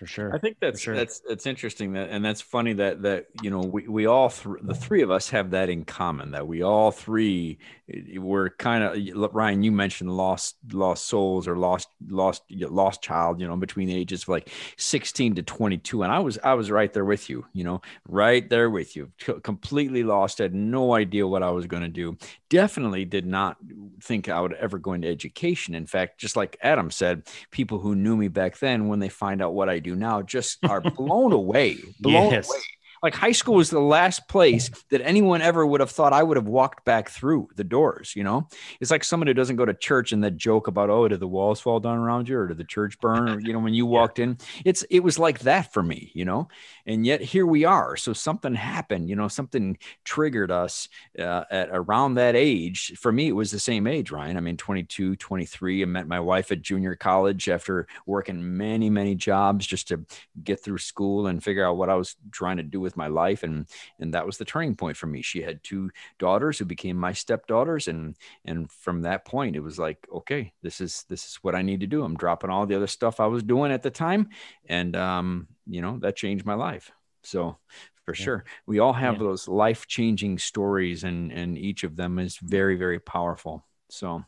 For 0.00 0.06
sure. 0.06 0.34
I 0.34 0.38
think 0.38 0.56
that's 0.60 0.80
sure. 0.80 0.96
that's 0.96 1.20
that's 1.28 1.44
interesting 1.44 1.92
that 1.92 2.08
and 2.08 2.24
that's 2.24 2.40
funny 2.40 2.72
that 2.72 3.02
that 3.02 3.26
you 3.42 3.50
know 3.50 3.60
we 3.60 3.86
we 3.86 4.06
all 4.06 4.30
th- 4.30 4.56
the 4.62 4.74
three 4.74 5.02
of 5.02 5.10
us 5.10 5.28
have 5.28 5.50
that 5.50 5.68
in 5.68 5.84
common 5.84 6.30
that 6.30 6.48
we 6.48 6.62
all 6.62 6.90
three 6.90 7.58
eh, 7.92 8.16
were 8.16 8.48
kind 8.48 8.82
of 8.82 9.34
Ryan 9.34 9.62
you 9.62 9.70
mentioned 9.70 10.10
lost 10.10 10.56
lost 10.72 11.04
souls 11.04 11.46
or 11.46 11.58
lost 11.58 11.88
lost 12.08 12.44
lost 12.48 13.02
child 13.02 13.42
you 13.42 13.46
know 13.46 13.58
between 13.58 13.88
the 13.88 13.94
ages 13.94 14.22
of 14.22 14.30
like 14.30 14.48
16 14.78 15.34
to 15.34 15.42
22 15.42 16.02
and 16.02 16.10
I 16.10 16.18
was 16.20 16.38
I 16.42 16.54
was 16.54 16.70
right 16.70 16.90
there 16.90 17.04
with 17.04 17.28
you 17.28 17.44
you 17.52 17.64
know 17.64 17.82
right 18.08 18.48
there 18.48 18.70
with 18.70 18.96
you 18.96 19.12
C- 19.20 19.34
completely 19.42 20.02
lost 20.02 20.38
had 20.38 20.54
no 20.54 20.94
idea 20.94 21.26
what 21.26 21.42
I 21.42 21.50
was 21.50 21.66
going 21.66 21.82
to 21.82 21.90
do 21.90 22.16
definitely 22.48 23.04
did 23.04 23.26
not 23.26 23.58
think 24.00 24.30
I 24.30 24.40
would 24.40 24.54
ever 24.54 24.78
go 24.78 24.94
into 24.94 25.08
education 25.08 25.74
in 25.74 25.84
fact 25.84 26.16
just 26.16 26.36
like 26.36 26.56
Adam 26.62 26.90
said 26.90 27.24
people 27.50 27.80
who 27.80 27.94
knew 27.94 28.16
me 28.16 28.28
back 28.28 28.58
then 28.58 28.88
when 28.88 28.98
they 28.98 29.10
find 29.10 29.42
out 29.42 29.52
what 29.52 29.68
I 29.68 29.78
do 29.78 29.89
now 29.96 30.22
just 30.22 30.58
are 30.64 30.80
blown 30.80 31.32
away 31.32 31.76
blown 32.00 32.30
Yes. 32.32 32.48
away 32.48 32.58
like 33.02 33.14
high 33.14 33.32
school 33.32 33.54
was 33.54 33.70
the 33.70 33.80
last 33.80 34.28
place 34.28 34.70
that 34.90 35.00
anyone 35.02 35.40
ever 35.42 35.66
would 35.66 35.80
have 35.80 35.90
thought 35.90 36.12
I 36.12 36.22
would 36.22 36.36
have 36.36 36.46
walked 36.46 36.84
back 36.84 37.08
through 37.08 37.48
the 37.56 37.64
doors. 37.64 38.14
You 38.14 38.24
know, 38.24 38.48
it's 38.80 38.90
like 38.90 39.04
someone 39.04 39.26
who 39.26 39.34
doesn't 39.34 39.56
go 39.56 39.64
to 39.64 39.74
church 39.74 40.12
and 40.12 40.22
that 40.24 40.36
joke 40.36 40.66
about, 40.66 40.90
oh, 40.90 41.08
did 41.08 41.20
the 41.20 41.28
walls 41.28 41.60
fall 41.60 41.80
down 41.80 41.98
around 41.98 42.28
you 42.28 42.38
or 42.38 42.48
did 42.48 42.58
the 42.58 42.64
church 42.64 42.98
burn? 43.00 43.28
Or, 43.28 43.40
you 43.40 43.52
know, 43.52 43.58
when 43.58 43.74
you 43.74 43.86
walked 43.90 44.18
in, 44.18 44.38
it's, 44.64 44.82
it 44.90 45.00
was 45.00 45.18
like 45.18 45.40
that 45.40 45.72
for 45.72 45.82
me, 45.82 46.10
you 46.14 46.24
know, 46.24 46.48
and 46.86 47.06
yet 47.06 47.20
here 47.20 47.46
we 47.46 47.64
are. 47.64 47.96
So 47.96 48.12
something 48.12 48.54
happened, 48.54 49.08
you 49.08 49.16
know, 49.16 49.28
something 49.28 49.78
triggered 50.04 50.50
us 50.50 50.88
uh, 51.18 51.44
at 51.50 51.70
around 51.72 52.14
that 52.14 52.36
age. 52.36 52.92
For 52.98 53.12
me, 53.12 53.28
it 53.28 53.32
was 53.32 53.50
the 53.50 53.58
same 53.58 53.86
age, 53.86 54.10
Ryan. 54.10 54.36
I 54.36 54.40
mean, 54.40 54.56
22, 54.56 55.16
23. 55.16 55.82
I 55.82 55.84
met 55.86 56.06
my 56.06 56.20
wife 56.20 56.52
at 56.52 56.62
junior 56.62 56.96
college 56.96 57.48
after 57.48 57.86
working 58.06 58.56
many, 58.56 58.90
many 58.90 59.14
jobs 59.14 59.66
just 59.66 59.88
to 59.88 60.04
get 60.42 60.62
through 60.62 60.78
school 60.78 61.26
and 61.26 61.42
figure 61.42 61.66
out 61.66 61.76
what 61.76 61.88
I 61.88 61.94
was 61.94 62.16
trying 62.30 62.58
to 62.58 62.62
do 62.62 62.80
with 62.80 62.89
my 62.96 63.06
life. 63.06 63.42
And, 63.42 63.66
and 63.98 64.14
that 64.14 64.26
was 64.26 64.38
the 64.38 64.44
turning 64.44 64.76
point 64.76 64.96
for 64.96 65.06
me. 65.06 65.22
She 65.22 65.42
had 65.42 65.62
two 65.62 65.90
daughters 66.18 66.58
who 66.58 66.64
became 66.64 66.96
my 66.96 67.12
stepdaughters. 67.12 67.88
And, 67.88 68.16
and 68.44 68.70
from 68.70 69.02
that 69.02 69.24
point, 69.24 69.56
it 69.56 69.60
was 69.60 69.78
like, 69.78 70.06
okay, 70.12 70.52
this 70.62 70.80
is, 70.80 71.04
this 71.08 71.24
is 71.26 71.38
what 71.42 71.54
I 71.54 71.62
need 71.62 71.80
to 71.80 71.86
do. 71.86 72.02
I'm 72.02 72.16
dropping 72.16 72.50
all 72.50 72.66
the 72.66 72.76
other 72.76 72.86
stuff 72.86 73.20
I 73.20 73.26
was 73.26 73.42
doing 73.42 73.72
at 73.72 73.82
the 73.82 73.90
time. 73.90 74.28
And, 74.66 74.96
um, 74.96 75.48
you 75.66 75.82
know, 75.82 75.98
that 75.98 76.16
changed 76.16 76.44
my 76.44 76.54
life. 76.54 76.90
So 77.22 77.58
for 78.04 78.14
Yeah. 78.14 78.24
sure, 78.24 78.44
we 78.66 78.78
all 78.78 78.94
have 78.94 79.14
Yeah. 79.14 79.18
those 79.18 79.46
life 79.46 79.86
changing 79.86 80.38
stories 80.38 81.04
and, 81.04 81.30
and 81.32 81.58
each 81.58 81.84
of 81.84 81.96
them 81.96 82.18
is 82.18 82.38
very, 82.38 82.76
very 82.76 82.98
powerful. 82.98 83.66
So 83.90 84.24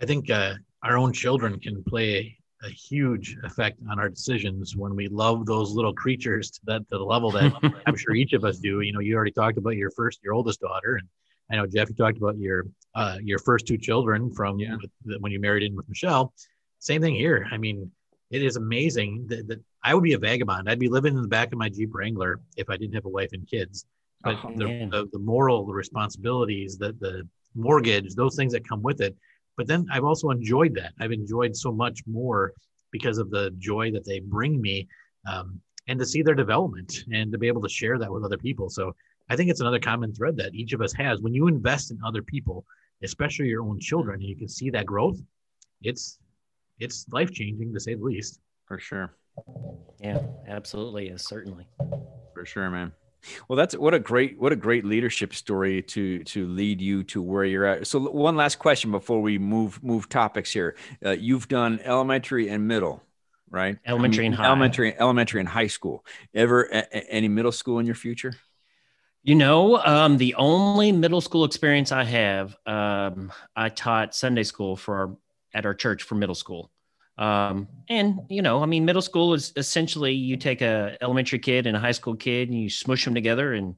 I 0.00 0.06
think 0.06 0.30
uh, 0.30 0.54
our 0.82 0.98
own 0.98 1.12
children 1.12 1.58
can 1.60 1.82
play 1.84 2.38
a 2.62 2.68
huge 2.70 3.36
effect 3.44 3.78
on 3.90 3.98
our 3.98 4.08
decisions 4.08 4.76
when 4.76 4.96
we 4.96 5.08
love 5.08 5.44
those 5.46 5.72
little 5.72 5.92
creatures 5.92 6.50
to 6.50 6.60
that 6.64 6.88
to 6.90 6.98
the 6.98 7.04
level 7.04 7.30
that 7.32 7.52
I'm 7.86 7.96
sure 7.96 8.14
each 8.14 8.32
of 8.32 8.44
us 8.44 8.58
do. 8.58 8.80
You 8.80 8.92
know, 8.92 9.00
you 9.00 9.14
already 9.14 9.30
talked 9.32 9.58
about 9.58 9.76
your 9.76 9.90
first, 9.90 10.20
your 10.24 10.32
oldest 10.34 10.60
daughter, 10.60 10.96
and 10.96 11.08
I 11.50 11.56
know 11.56 11.66
Jeff, 11.66 11.88
you 11.88 11.94
talked 11.94 12.18
about 12.18 12.38
your 12.38 12.66
uh, 12.94 13.18
your 13.22 13.38
first 13.38 13.66
two 13.66 13.76
children 13.78 14.32
from 14.32 14.58
Yeah. 14.58 14.76
with, 15.04 15.20
when 15.20 15.32
you 15.32 15.40
married 15.40 15.62
in 15.62 15.76
with 15.76 15.88
Michelle. 15.88 16.32
Same 16.78 17.02
thing 17.02 17.14
here. 17.14 17.46
I 17.50 17.56
mean, 17.58 17.90
it 18.30 18.42
is 18.42 18.56
amazing 18.56 19.26
that, 19.28 19.46
that 19.48 19.60
I 19.84 19.94
would 19.94 20.02
be 20.02 20.14
a 20.14 20.18
vagabond. 20.18 20.68
I'd 20.68 20.78
be 20.78 20.88
living 20.88 21.14
in 21.14 21.22
the 21.22 21.28
back 21.28 21.52
of 21.52 21.58
my 21.58 21.68
Jeep 21.68 21.90
Wrangler 21.94 22.40
if 22.56 22.68
I 22.70 22.76
didn't 22.76 22.94
have 22.94 23.04
a 23.04 23.08
wife 23.10 23.30
and 23.32 23.46
kids. 23.46 23.84
But 24.22 24.38
Oh, 24.42 24.52
the, 24.56 24.66
the, 24.90 25.08
the 25.12 25.18
moral, 25.18 25.66
the 25.66 25.74
responsibilities, 25.74 26.78
the 26.78 26.92
the 27.00 27.28
mortgage, 27.54 28.14
those 28.14 28.34
things 28.34 28.52
that 28.52 28.66
come 28.68 28.82
with 28.82 29.00
it. 29.00 29.16
But 29.56 29.66
then 29.66 29.86
I've 29.90 30.04
also 30.04 30.30
enjoyed 30.30 30.74
that. 30.74 30.92
I've 31.00 31.12
enjoyed 31.12 31.56
so 31.56 31.72
much 31.72 32.02
more 32.06 32.52
because 32.92 33.18
of 33.18 33.30
the 33.30 33.50
joy 33.58 33.90
that 33.92 34.04
they 34.04 34.20
bring 34.20 34.60
me, 34.60 34.88
um, 35.26 35.60
and 35.88 35.98
to 35.98 36.06
see 36.06 36.22
their 36.22 36.34
development 36.34 37.04
and 37.12 37.30
to 37.32 37.38
be 37.38 37.46
able 37.48 37.62
to 37.62 37.68
share 37.68 37.98
that 37.98 38.12
with 38.12 38.24
other 38.24 38.38
people. 38.38 38.68
So 38.68 38.94
I 39.28 39.36
think 39.36 39.50
it's 39.50 39.60
another 39.60 39.78
common 39.80 40.14
thread 40.14 40.36
that 40.36 40.54
each 40.54 40.72
of 40.72 40.80
us 40.80 40.92
has. 40.94 41.20
When 41.20 41.34
you 41.34 41.48
invest 41.48 41.90
in 41.90 41.98
other 42.04 42.22
people, 42.22 42.64
especially 43.02 43.48
your 43.48 43.62
own 43.62 43.80
children, 43.80 44.20
and 44.20 44.28
you 44.28 44.36
can 44.36 44.48
see 44.48 44.70
that 44.70 44.86
growth, 44.86 45.18
it's 45.82 46.18
it's 46.78 47.06
life 47.10 47.30
changing 47.32 47.72
to 47.72 47.80
say 47.80 47.94
the 47.94 48.04
least. 48.04 48.40
for 48.66 48.78
sure. 48.78 49.14
Yeah, 50.00 50.20
absolutely 50.48 51.08
is 51.08 51.24
certainly. 51.24 51.66
For 52.34 52.44
sure, 52.44 52.70
man. 52.70 52.92
Well, 53.48 53.56
that's 53.56 53.76
what 53.76 53.94
a 53.94 53.98
great 53.98 54.38
what 54.38 54.52
a 54.52 54.56
great 54.56 54.84
leadership 54.84 55.34
story 55.34 55.82
to 55.82 56.24
to 56.24 56.46
lead 56.46 56.80
you 56.80 57.02
to 57.04 57.22
where 57.22 57.44
you're 57.44 57.64
at. 57.64 57.86
So, 57.86 58.00
one 58.00 58.36
last 58.36 58.58
question 58.58 58.90
before 58.90 59.20
we 59.20 59.38
move 59.38 59.82
move 59.82 60.08
topics 60.08 60.52
here. 60.52 60.76
Uh, 61.04 61.10
you've 61.10 61.48
done 61.48 61.80
elementary 61.84 62.48
and 62.48 62.66
middle, 62.66 63.02
right? 63.50 63.78
Elementary 63.86 64.26
and 64.26 64.34
high. 64.34 64.46
Elementary, 64.46 64.98
elementary 64.98 65.40
and 65.40 65.48
high 65.48 65.66
school. 65.66 66.04
Ever 66.34 66.64
a- 66.64 66.86
a- 66.92 67.10
any 67.10 67.28
middle 67.28 67.52
school 67.52 67.78
in 67.78 67.86
your 67.86 67.94
future? 67.94 68.34
You 69.22 69.34
know, 69.34 69.76
um, 69.78 70.18
the 70.18 70.36
only 70.36 70.92
middle 70.92 71.20
school 71.20 71.44
experience 71.44 71.90
I 71.90 72.04
have, 72.04 72.56
um, 72.64 73.32
I 73.56 73.70
taught 73.70 74.14
Sunday 74.14 74.44
school 74.44 74.76
for 74.76 74.96
our, 74.96 75.16
at 75.52 75.66
our 75.66 75.74
church 75.74 76.04
for 76.04 76.14
middle 76.14 76.36
school. 76.36 76.70
Um, 77.18 77.68
and 77.88 78.20
you 78.28 78.42
know, 78.42 78.62
I 78.62 78.66
mean, 78.66 78.84
middle 78.84 79.02
school 79.02 79.34
is 79.34 79.52
essentially 79.56 80.12
you 80.12 80.36
take 80.36 80.60
a 80.60 80.96
elementary 81.00 81.38
kid 81.38 81.66
and 81.66 81.76
a 81.76 81.80
high 81.80 81.92
school 81.92 82.14
kid 82.14 82.48
and 82.48 82.60
you 82.60 82.68
smush 82.68 83.04
them 83.04 83.14
together, 83.14 83.54
and 83.54 83.74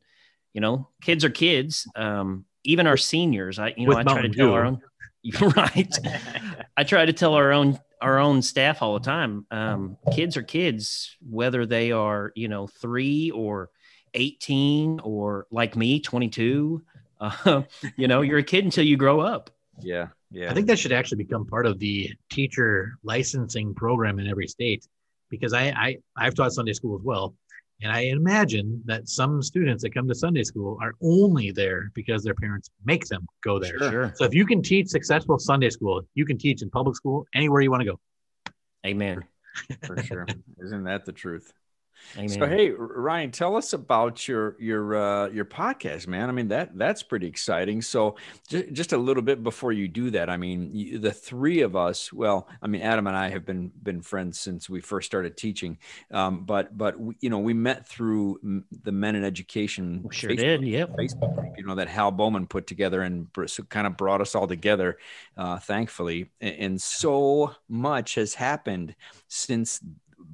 you 0.55 0.61
know, 0.61 0.89
kids 1.03 1.25
are 1.25 1.31
kids. 1.31 1.87
Um, 1.95 2.45
even 2.65 2.87
our 2.87 2.97
seniors, 2.97 3.59
I 3.59 3.75
you 3.77 3.87
know, 3.87 3.97
With 3.97 4.09
I 4.09 4.13
try 4.13 4.23
to 4.23 4.29
tell 4.29 4.53
our 4.53 4.65
own. 4.65 4.81
right. 5.57 5.99
I 6.77 6.85
try 6.85 7.05
to 7.05 7.13
tell 7.13 7.35
our 7.35 7.53
own 7.53 7.79
our 8.01 8.19
own 8.19 8.43
staff 8.43 8.83
all 8.83 8.95
the 8.95 9.05
time. 9.05 9.47
Um, 9.51 9.97
kids 10.15 10.37
are 10.37 10.43
kids, 10.43 11.17
whether 11.21 11.67
they 11.67 11.93
are 11.93 12.33
you 12.35 12.49
know 12.49 12.67
three 12.67 13.31
or 13.31 13.71
eighteen 14.15 15.01
or 15.01 15.47
like 15.51 15.77
me, 15.77 16.01
twenty 16.01 16.29
two. 16.29 16.83
Uh, 17.21 17.63
you 17.97 18.07
know, 18.07 18.21
you're 18.21 18.39
a 18.39 18.45
kid 18.45 18.65
until 18.65 18.85
you 18.85 18.97
grow 18.97 19.19
up. 19.19 19.51
Yeah. 19.81 20.09
Yeah. 20.31 20.51
I 20.51 20.55
think 20.55 20.67
that 20.67 20.79
should 20.79 20.93
actually 20.93 21.25
become 21.25 21.47
part 21.47 21.67
of 21.67 21.79
the 21.79 22.11
teacher 22.31 22.99
licensing 23.03 23.75
program 23.75 24.19
in 24.19 24.27
every 24.27 24.47
state, 24.47 24.87
because 25.31 25.53
I, 25.53 25.69
I 25.71 25.97
I've 26.17 26.35
taught 26.35 26.53
Sunday 26.53 26.73
school 26.73 26.99
as 26.99 27.05
well, 27.05 27.35
and 27.81 27.93
I 27.93 28.01
imagine 28.01 28.83
that 28.87 29.09
some 29.09 29.43
students 29.43 29.83
that 29.83 29.95
come 29.95 30.09
to 30.09 30.15
Sunday 30.15 30.43
school 30.43 30.79
are 30.83 30.95
only 31.01 31.53
there 31.53 31.91
because 31.95 32.25
their 32.25 32.35
parents 32.35 32.71
make 32.85 33.07
them 33.07 33.27
go 33.43 33.59
there. 33.59 33.79
Sure. 33.79 34.13
So 34.17 34.25
if 34.25 34.35
you 34.35 34.45
can 34.45 34.63
teach 34.63 34.89
successful 34.89 35.39
Sunday 35.39 35.71
school, 35.71 36.03
you 36.15 36.27
can 36.27 36.39
teach 36.39 36.63
in 36.63 36.71
public 36.71 36.97
school 36.97 37.27
anywhere 37.35 37.61
you 37.61 37.71
want 37.71 37.83
to 37.83 37.91
go. 37.91 38.01
Amen. 38.87 39.25
for 39.87 40.03
sure. 40.03 40.27
Isn't 40.63 40.85
that 40.85 41.05
the 41.05 41.13
truth? 41.13 41.53
Amen. 42.17 42.29
So 42.29 42.47
hey, 42.47 42.71
Ryan, 42.71 43.31
tell 43.31 43.57
us 43.57 43.73
about 43.73 44.27
your 44.27 44.57
your 44.59 44.97
uh, 44.97 45.29
your 45.29 45.45
podcast, 45.45 46.07
man. 46.07 46.29
I 46.29 46.33
mean 46.33 46.49
that 46.49 46.77
that's 46.77 47.03
pretty 47.03 47.27
exciting. 47.27 47.83
So 47.83 48.17
just, 48.49 48.73
just 48.73 48.93
a 48.93 48.99
little 48.99 49.23
bit 49.23 49.43
before 49.43 49.73
you 49.73 49.89
do 49.89 50.11
that, 50.11 50.31
I 50.31 50.37
mean 50.37 50.71
you, 50.73 50.99
the 50.99 51.13
three 51.13 51.61
of 51.61 51.77
us. 51.77 52.13
Well, 52.13 52.49
I 52.63 52.67
mean 52.67 52.83
Adam 52.83 53.07
and 53.07 53.17
I 53.17 53.31
have 53.31 53.45
been 53.45 53.71
been 53.83 54.01
friends 54.01 54.39
since 54.39 54.71
we 54.71 54.81
first 54.81 55.07
started 55.07 55.37
teaching. 55.37 55.79
Um, 56.11 56.45
but 56.45 56.77
but 56.77 56.99
we, 56.99 57.17
you 57.21 57.31
know 57.31 57.39
we 57.39 57.55
met 57.55 57.87
through 57.87 58.41
the 58.83 58.93
Men 58.93 59.17
in 59.17 59.25
Education. 59.25 60.03
We 60.05 60.15
sure 60.15 60.31
Facebook 60.31 60.37
did. 60.37 60.63
Yep. 60.63 60.97
Facebook 60.97 61.35
group, 61.35 61.55
you 61.57 61.65
know, 61.65 61.75
that 61.75 61.89
Hal 61.89 62.11
Bowman 62.11 62.47
put 62.47 62.67
together 62.67 63.03
and 63.03 63.29
so 63.47 63.63
kind 63.65 63.87
of 63.87 63.97
brought 63.97 64.21
us 64.21 64.35
all 64.35 64.47
together, 64.47 64.99
uh, 65.37 65.59
thankfully. 65.59 66.31
And, 66.41 66.57
and 66.59 66.83
so 66.83 67.55
much 67.69 68.15
has 68.17 68.35
happened 68.35 68.95
since 69.29 69.81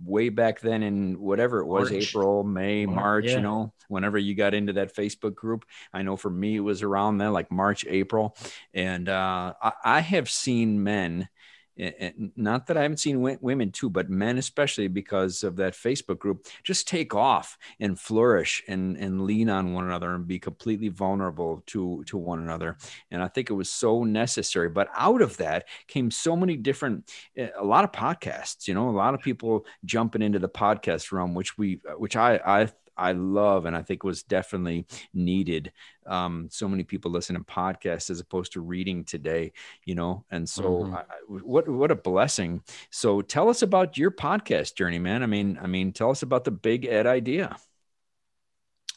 way 0.05 0.29
back 0.29 0.61
then 0.61 0.83
in 0.83 1.21
whatever 1.21 1.61
it 1.61 1.67
was, 1.67 1.91
March. 1.91 2.09
April, 2.09 2.45
May, 2.45 2.87
Mar- 2.87 2.95
March, 2.97 3.25
yeah. 3.27 3.37
you 3.37 3.43
know, 3.43 3.73
whenever 3.89 4.19
you 4.19 4.35
got 4.35 4.55
into 4.55 4.75
that 4.75 4.95
Facebook 4.95 5.35
group. 5.35 5.65
I 5.93 6.03
know 6.03 6.17
for 6.17 6.31
me, 6.31 6.57
it 6.57 6.61
was 6.61 6.83
around 6.83 7.19
then, 7.19 7.33
like 7.33 7.51
March, 7.51 7.85
April. 7.89 8.37
And 8.73 9.09
uh, 9.09 9.55
I, 9.63 9.73
I 9.85 10.01
have 10.01 10.31
seen 10.31 10.83
men. 10.83 11.29
And- 11.78 12.33
Not 12.37 12.66
that 12.66 12.76
I 12.76 12.83
haven't 12.83 12.99
seen 12.99 13.21
women 13.21 13.71
too, 13.73 13.90
but 13.90 14.09
men 14.11 14.38
especially 14.38 14.88
because 14.88 15.43
of 15.43 15.57
that 15.57 15.75
Facebook 15.75 16.19
group, 16.19 16.47
just 16.62 16.87
take 16.88 17.14
off 17.14 17.59
and 17.81 17.99
flourish 17.99 18.62
and 18.69 18.97
and 18.97 19.23
lean 19.23 19.50
on 19.50 19.73
one 19.73 19.85
another 19.85 20.14
and 20.14 20.26
be 20.26 20.38
completely 20.38 20.88
vulnerable 20.88 21.62
to 21.66 22.04
to 22.04 22.16
one 22.16 22.38
another. 22.40 22.76
And 23.11 23.23
I 23.23 23.28
think 23.28 23.50
it 23.50 23.54
was 23.54 23.71
so 23.71 24.04
necessary. 24.04 24.69
But 24.69 24.88
out 24.97 25.23
of 25.23 25.37
that 25.38 25.66
came 25.88 26.11
so 26.11 26.37
many 26.37 26.57
different, 26.57 27.11
eh, 27.37 27.49
a 27.57 27.64
lot 27.64 27.85
of 27.85 27.93
podcasts. 27.93 28.69
You 28.69 28.75
know, 28.75 28.88
a 28.88 28.90
lot 29.04 29.14
of 29.14 29.21
people 29.21 29.66
jumping 29.85 30.23
into 30.23 30.38
the 30.38 30.49
podcast 30.49 31.12
realm, 31.12 31.35
which 31.35 31.59
we, 31.59 31.81
which 31.97 32.16
I 32.16 32.37
I. 32.45 32.69
I 32.97 33.13
love 33.13 33.65
and 33.65 33.77
I 33.77 33.83
think 33.83 34.05
was 34.05 34.23
definitely 34.23 34.87
needed. 35.13 35.73
Um, 36.07 36.49
so 36.51 36.69
many 36.69 36.85
people 36.85 37.11
listen 37.11 37.37
to 37.37 37.43
podcasts 37.43 38.11
as 38.11 38.21
opposed 38.21 38.53
to 38.53 38.61
reading 38.61 39.05
today, 39.05 39.53
you 39.85 39.95
know, 39.95 40.25
and 40.31 40.49
so 40.49 40.63
Mhm. 40.85 40.95
I, 40.95 41.05
what 41.29 41.69
what 41.69 41.91
a 41.91 41.97
blessing. 41.97 42.63
So 42.91 43.21
tell 43.21 43.49
us 43.49 43.63
about 43.63 43.97
your 43.99 44.11
podcast 44.11 44.77
journey, 44.77 44.99
man. 44.99 45.23
I 45.23 45.27
mean, 45.27 45.59
I 45.61 45.67
mean, 45.67 45.93
tell 45.93 46.11
us 46.11 46.23
about 46.23 46.45
the 46.45 46.51
Big 46.51 46.85
Ed 46.85 47.07
idea. 47.07 47.57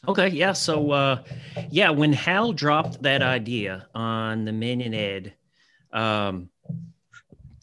Okay, 0.06 0.28
yeah. 0.28 0.52
So, 0.52 0.92
uh, 0.92 1.24
yeah, 1.70 1.90
when 1.90 2.12
Hal 2.12 2.52
dropped 2.52 3.02
that 3.02 3.20
idea 3.20 3.88
on 3.94 4.44
the 4.44 4.52
Men 4.52 4.80
in 4.80 4.94
Ed, 4.94 5.34
um, 5.92 6.50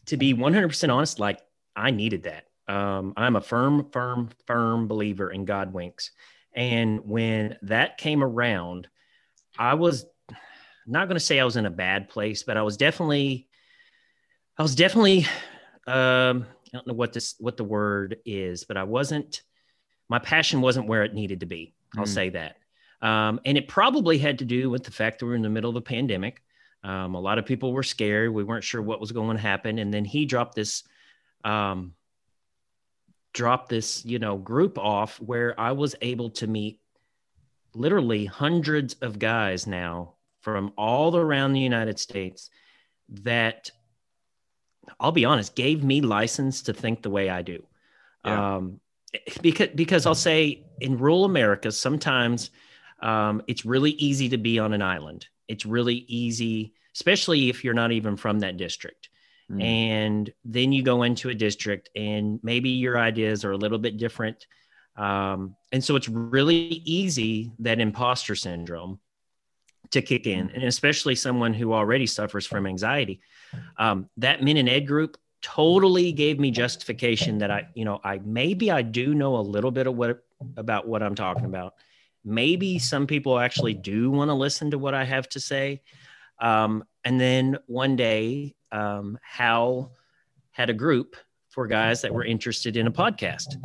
to 0.06 0.16
be 0.16 0.34
100% 0.34 0.92
honest, 0.92 1.18
like 1.18 1.40
I 1.74 1.90
needed 1.90 2.24
that. 2.24 2.44
Um, 2.68 3.14
I'm 3.16 3.36
a 3.36 3.40
firm, 3.40 3.88
firm, 3.90 4.28
firm 4.46 4.86
believer 4.88 5.30
in 5.30 5.44
God 5.44 5.72
winks. 5.72 6.10
And 6.56 7.00
when 7.04 7.56
that 7.62 7.98
came 7.98 8.24
around, 8.24 8.88
I 9.58 9.74
was 9.74 10.06
not 10.86 11.06
going 11.06 11.16
to 11.16 11.24
say 11.24 11.38
I 11.38 11.44
was 11.44 11.56
in 11.56 11.66
a 11.66 11.70
bad 11.70 12.08
place, 12.08 12.42
but 12.42 12.56
I 12.56 12.62
was 12.62 12.76
definitely, 12.76 13.46
I 14.58 14.62
was 14.62 14.74
definitely, 14.74 15.26
um, 15.86 16.46
I 16.48 16.72
don't 16.72 16.86
know 16.86 16.94
what 16.94 17.12
this, 17.12 17.34
what 17.38 17.56
the 17.56 17.64
word 17.64 18.16
is, 18.24 18.64
but 18.64 18.76
I 18.76 18.84
wasn't, 18.84 19.42
my 20.08 20.18
passion 20.18 20.60
wasn't 20.62 20.88
where 20.88 21.04
it 21.04 21.14
needed 21.14 21.40
to 21.40 21.46
be. 21.46 21.74
I'll 21.96 22.04
Mm. 22.04 22.08
say 22.08 22.30
that. 22.30 22.56
Um, 23.02 23.40
and 23.44 23.58
it 23.58 23.68
probably 23.68 24.16
had 24.18 24.38
to 24.38 24.44
do 24.46 24.70
with 24.70 24.82
the 24.84 24.90
fact 24.90 25.18
that 25.18 25.26
we 25.26 25.32
are 25.32 25.36
in 25.36 25.42
the 25.42 25.50
middle 25.50 25.70
of 25.70 25.76
a 25.76 25.80
pandemic. 25.82 26.42
Um, 26.82 27.14
a 27.14 27.20
lot 27.20 27.38
of 27.38 27.44
people 27.44 27.72
were 27.72 27.82
scared. 27.82 28.32
We 28.32 28.44
weren't 28.44 28.64
sure 28.64 28.80
what 28.80 29.00
was 29.00 29.12
going 29.12 29.36
to 29.36 29.42
happen. 29.42 29.78
And 29.78 29.92
then 29.92 30.04
he 30.04 30.24
dropped 30.24 30.54
this, 30.54 30.84
um, 31.44 31.92
dropped 33.36 33.68
this, 33.68 34.02
you 34.04 34.18
know, 34.18 34.38
group 34.38 34.78
off 34.78 35.20
where 35.20 35.58
I 35.60 35.72
was 35.72 35.94
able 36.00 36.30
to 36.30 36.46
meet 36.46 36.80
literally 37.74 38.24
hundreds 38.24 38.94
of 39.02 39.18
guys 39.18 39.66
now 39.66 40.14
from 40.40 40.72
all 40.78 41.14
around 41.14 41.52
the 41.52 41.60
United 41.60 41.98
States 41.98 42.48
that 43.10 43.70
I'll 44.98 45.12
be 45.12 45.26
honest, 45.26 45.54
gave 45.54 45.84
me 45.84 46.00
license 46.00 46.62
to 46.62 46.72
think 46.72 47.02
the 47.02 47.10
way 47.10 47.28
I 47.28 47.42
do. 47.42 47.62
Yeah. 48.24 48.56
Um, 48.56 48.80
because 49.42 49.68
because 49.74 50.06
I'll 50.06 50.14
say 50.14 50.64
in 50.80 50.96
rural 50.96 51.26
America, 51.26 51.70
sometimes 51.70 52.50
um, 53.02 53.42
it's 53.46 53.66
really 53.66 53.92
easy 53.92 54.30
to 54.30 54.38
be 54.38 54.58
on 54.58 54.72
an 54.72 54.82
island. 54.82 55.26
It's 55.46 55.66
really 55.66 56.06
easy, 56.08 56.72
especially 56.94 57.50
if 57.50 57.64
you're 57.64 57.74
not 57.74 57.92
even 57.92 58.16
from 58.16 58.40
that 58.40 58.56
district. 58.56 59.10
Mm. 59.50 59.62
And 59.62 60.32
then 60.44 60.72
you 60.72 60.82
go 60.82 61.02
into 61.02 61.28
a 61.28 61.34
district, 61.34 61.90
and 61.94 62.40
maybe 62.42 62.70
your 62.70 62.98
ideas 62.98 63.44
are 63.44 63.52
a 63.52 63.56
little 63.56 63.78
bit 63.78 63.96
different. 63.96 64.46
Um, 64.96 65.54
and 65.72 65.84
so 65.84 65.94
it's 65.96 66.08
really 66.08 66.56
easy 66.84 67.52
that 67.60 67.80
imposter 67.80 68.34
syndrome 68.34 68.98
to 69.90 70.02
kick 70.02 70.26
in, 70.26 70.50
and 70.50 70.64
especially 70.64 71.14
someone 71.14 71.54
who 71.54 71.72
already 71.72 72.06
suffers 72.06 72.46
from 72.46 72.66
anxiety. 72.66 73.20
Um, 73.78 74.08
that 74.16 74.42
Men 74.42 74.56
in 74.56 74.68
Ed 74.68 74.86
group 74.86 75.16
totally 75.42 76.10
gave 76.10 76.40
me 76.40 76.50
justification 76.50 77.38
that 77.38 77.52
I, 77.52 77.68
you 77.74 77.84
know, 77.84 78.00
I 78.02 78.18
maybe 78.24 78.72
I 78.72 78.82
do 78.82 79.14
know 79.14 79.36
a 79.36 79.38
little 79.38 79.70
bit 79.70 79.86
of 79.86 79.94
what 79.94 80.24
about 80.56 80.88
what 80.88 81.04
I'm 81.04 81.14
talking 81.14 81.44
about. 81.44 81.74
Maybe 82.24 82.80
some 82.80 83.06
people 83.06 83.38
actually 83.38 83.74
do 83.74 84.10
want 84.10 84.28
to 84.30 84.34
listen 84.34 84.72
to 84.72 84.78
what 84.78 84.94
I 84.94 85.04
have 85.04 85.28
to 85.30 85.40
say. 85.40 85.82
Um, 86.40 86.82
and 87.04 87.20
then 87.20 87.58
one 87.66 87.94
day, 87.94 88.55
um, 88.72 89.18
Hal 89.22 89.92
had 90.50 90.70
a 90.70 90.74
group 90.74 91.16
for 91.48 91.66
guys 91.66 92.02
that 92.02 92.12
were 92.12 92.24
interested 92.24 92.76
in 92.76 92.86
a 92.86 92.92
podcast. 92.92 93.56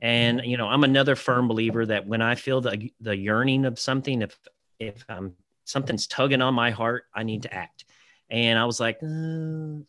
And 0.00 0.42
you 0.44 0.56
know, 0.56 0.68
I'm 0.68 0.84
another 0.84 1.16
firm 1.16 1.48
believer 1.48 1.86
that 1.86 2.06
when 2.06 2.22
I 2.22 2.34
feel 2.34 2.60
the 2.60 2.90
the 3.00 3.16
yearning 3.16 3.64
of 3.64 3.78
something, 3.78 4.22
if 4.22 4.38
if 4.78 5.04
um, 5.08 5.34
something's 5.64 6.06
tugging 6.06 6.42
on 6.42 6.54
my 6.54 6.70
heart, 6.70 7.04
I 7.14 7.22
need 7.22 7.42
to 7.42 7.54
act. 7.54 7.84
And 8.30 8.58
I 8.58 8.64
was 8.64 8.80
like, 8.80 8.98
uh, 9.02 9.80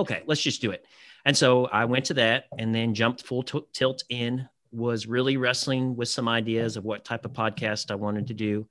okay, 0.00 0.22
let's 0.26 0.42
just 0.42 0.60
do 0.60 0.70
it. 0.70 0.84
And 1.24 1.36
so 1.36 1.66
I 1.66 1.84
went 1.84 2.06
to 2.06 2.14
that 2.14 2.46
and 2.58 2.74
then 2.74 2.94
jumped 2.94 3.22
full 3.22 3.42
t- 3.42 3.64
tilt 3.72 4.02
in, 4.08 4.48
was 4.72 5.06
really 5.06 5.36
wrestling 5.36 5.96
with 5.96 6.08
some 6.08 6.28
ideas 6.28 6.76
of 6.76 6.84
what 6.84 7.04
type 7.04 7.24
of 7.24 7.32
podcast 7.32 7.90
I 7.90 7.94
wanted 7.94 8.26
to 8.28 8.34
do. 8.34 8.66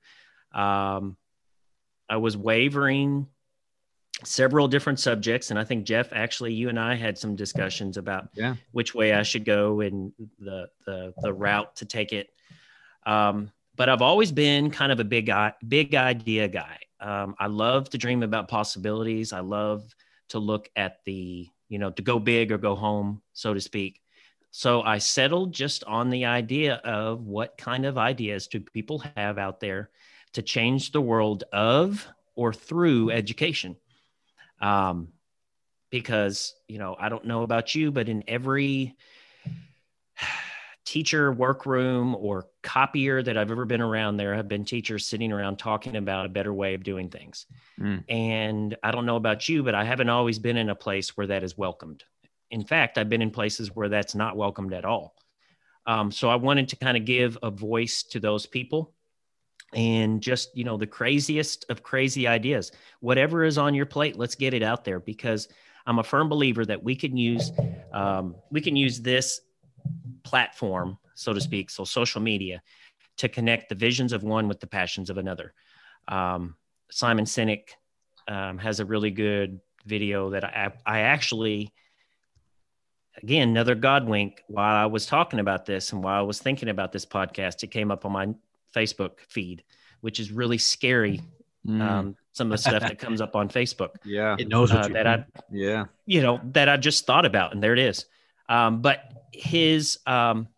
Um, 0.52 1.16
I 2.08 2.18
was 2.18 2.36
wavering 2.36 3.26
several 4.24 4.68
different 4.68 5.00
subjects. 5.00 5.50
And 5.50 5.58
I 5.58 5.64
think 5.64 5.84
Jeff, 5.84 6.12
actually, 6.12 6.52
you 6.52 6.68
and 6.68 6.78
I 6.78 6.94
had 6.94 7.18
some 7.18 7.36
discussions 7.36 7.96
about 7.96 8.28
Yeah. 8.34 8.56
which 8.72 8.94
way 8.94 9.12
I 9.12 9.22
should 9.22 9.44
go 9.44 9.80
and 9.80 10.12
the, 10.38 10.68
the, 10.86 11.14
the 11.22 11.32
route 11.32 11.76
to 11.76 11.84
take 11.84 12.12
it. 12.12 12.28
Um, 13.04 13.50
but 13.76 13.88
I've 13.88 14.02
always 14.02 14.30
been 14.30 14.70
kind 14.70 14.92
of 14.92 15.00
a 15.00 15.04
big, 15.04 15.30
big 15.66 15.94
idea 15.94 16.48
guy. 16.48 16.78
Um, 17.00 17.34
I 17.38 17.46
love 17.46 17.90
to 17.90 17.98
dream 17.98 18.22
about 18.22 18.48
possibilities. 18.48 19.32
I 19.32 19.40
love 19.40 19.82
to 20.28 20.38
look 20.38 20.68
at 20.76 20.98
the, 21.04 21.48
you 21.68 21.78
know, 21.78 21.90
to 21.90 22.02
go 22.02 22.18
big 22.18 22.52
or 22.52 22.58
go 22.58 22.74
home, 22.74 23.22
so 23.32 23.54
to 23.54 23.60
speak. 23.60 24.00
So 24.50 24.82
I 24.82 24.98
settled 24.98 25.52
just 25.52 25.82
on 25.84 26.10
the 26.10 26.26
idea 26.26 26.74
of 26.84 27.26
what 27.26 27.56
kind 27.56 27.86
of 27.86 27.96
ideas 27.96 28.46
do 28.46 28.60
people 28.60 29.02
have 29.16 29.38
out 29.38 29.60
there 29.60 29.90
to 30.34 30.42
change 30.42 30.92
the 30.92 31.00
world 31.00 31.44
of 31.52 32.06
or 32.34 32.52
through 32.52 33.10
education. 33.10 33.76
Um, 34.62 35.08
because, 35.90 36.54
you 36.68 36.78
know, 36.78 36.96
I 36.98 37.10
don't 37.10 37.26
know 37.26 37.42
about 37.42 37.74
you, 37.74 37.92
but 37.92 38.08
in 38.08 38.24
every 38.26 38.96
teacher 40.86 41.30
workroom 41.30 42.14
or 42.14 42.46
copier 42.62 43.22
that 43.22 43.36
I've 43.36 43.50
ever 43.50 43.66
been 43.66 43.82
around, 43.82 44.16
there 44.16 44.34
have 44.34 44.48
been 44.48 44.64
teachers 44.64 45.06
sitting 45.06 45.32
around 45.32 45.58
talking 45.58 45.96
about 45.96 46.26
a 46.26 46.30
better 46.30 46.52
way 46.52 46.72
of 46.74 46.82
doing 46.82 47.10
things. 47.10 47.44
Mm. 47.78 48.04
And 48.08 48.76
I 48.82 48.90
don't 48.90 49.04
know 49.04 49.16
about 49.16 49.48
you, 49.48 49.62
but 49.62 49.74
I 49.74 49.84
haven't 49.84 50.08
always 50.08 50.38
been 50.38 50.56
in 50.56 50.70
a 50.70 50.74
place 50.74 51.14
where 51.14 51.26
that 51.26 51.42
is 51.42 51.58
welcomed. 51.58 52.04
In 52.50 52.64
fact, 52.64 52.96
I've 52.96 53.10
been 53.10 53.22
in 53.22 53.30
places 53.30 53.74
where 53.74 53.90
that's 53.90 54.14
not 54.14 54.36
welcomed 54.36 54.72
at 54.72 54.86
all. 54.86 55.14
Um, 55.86 56.10
so 56.10 56.30
I 56.30 56.36
wanted 56.36 56.68
to 56.68 56.76
kind 56.76 56.96
of 56.96 57.04
give 57.04 57.36
a 57.42 57.50
voice 57.50 58.02
to 58.04 58.20
those 58.20 58.46
people 58.46 58.94
and 59.72 60.20
just, 60.20 60.56
you 60.56 60.64
know, 60.64 60.76
the 60.76 60.86
craziest 60.86 61.64
of 61.70 61.82
crazy 61.82 62.26
ideas. 62.26 62.72
Whatever 63.00 63.44
is 63.44 63.58
on 63.58 63.74
your 63.74 63.86
plate, 63.86 64.16
let's 64.16 64.34
get 64.34 64.54
it 64.54 64.62
out 64.62 64.84
there 64.84 65.00
because 65.00 65.48
I'm 65.86 65.98
a 65.98 66.04
firm 66.04 66.28
believer 66.28 66.64
that 66.66 66.82
we 66.82 66.94
can 66.94 67.16
use 67.16 67.50
um, 67.92 68.36
we 68.50 68.60
can 68.60 68.76
use 68.76 69.00
this 69.00 69.40
platform, 70.22 70.98
so 71.14 71.32
to 71.32 71.40
speak, 71.40 71.70
so 71.70 71.84
social 71.84 72.20
media, 72.20 72.62
to 73.18 73.28
connect 73.28 73.68
the 73.68 73.74
visions 73.74 74.12
of 74.12 74.22
one 74.22 74.48
with 74.48 74.60
the 74.60 74.66
passions 74.66 75.10
of 75.10 75.18
another. 75.18 75.52
Um, 76.08 76.56
Simon 76.90 77.24
Sinek 77.24 77.70
um, 78.28 78.58
has 78.58 78.80
a 78.80 78.84
really 78.84 79.10
good 79.10 79.60
video 79.84 80.30
that 80.30 80.44
I, 80.44 80.72
I 80.86 81.00
actually, 81.00 81.72
again, 83.22 83.48
another 83.48 83.74
God 83.74 84.08
wink 84.08 84.42
while 84.46 84.76
I 84.76 84.86
was 84.86 85.06
talking 85.06 85.40
about 85.40 85.66
this 85.66 85.92
and 85.92 86.02
while 86.02 86.18
I 86.18 86.22
was 86.22 86.38
thinking 86.38 86.68
about 86.68 86.92
this 86.92 87.06
podcast, 87.06 87.62
it 87.62 87.70
came 87.70 87.90
up 87.90 88.04
on 88.04 88.12
my 88.12 88.28
Facebook 88.74 89.20
feed, 89.28 89.62
which 90.00 90.20
is 90.20 90.32
really 90.32 90.58
scary. 90.58 91.20
Mm. 91.66 91.80
Um, 91.80 92.16
some 92.32 92.48
of 92.48 92.52
the 92.52 92.58
stuff 92.58 92.82
that 92.82 92.98
comes 92.98 93.20
up 93.20 93.36
on 93.36 93.48
Facebook. 93.48 93.90
Yeah. 94.04 94.36
It 94.38 94.48
knows 94.48 94.72
what 94.72 94.86
uh, 94.86 94.88
that 94.88 95.06
I, 95.06 95.24
yeah, 95.50 95.84
you 96.06 96.22
know, 96.22 96.40
that 96.52 96.68
I 96.68 96.76
just 96.76 97.06
thought 97.06 97.24
about 97.24 97.52
and 97.52 97.62
there 97.62 97.72
it 97.72 97.78
is. 97.78 98.06
Um, 98.48 98.82
but 98.82 99.12
his, 99.32 99.98
um, 100.06 100.48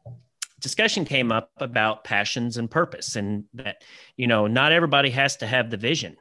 discussion 0.64 1.04
came 1.04 1.30
up 1.30 1.50
about 1.58 2.04
passions 2.04 2.56
and 2.56 2.70
purpose 2.70 3.16
and 3.16 3.44
that 3.52 3.84
you 4.16 4.26
know 4.26 4.46
not 4.46 4.72
everybody 4.72 5.10
has 5.10 5.36
to 5.36 5.46
have 5.46 5.68
the 5.68 5.76
vision 5.76 6.16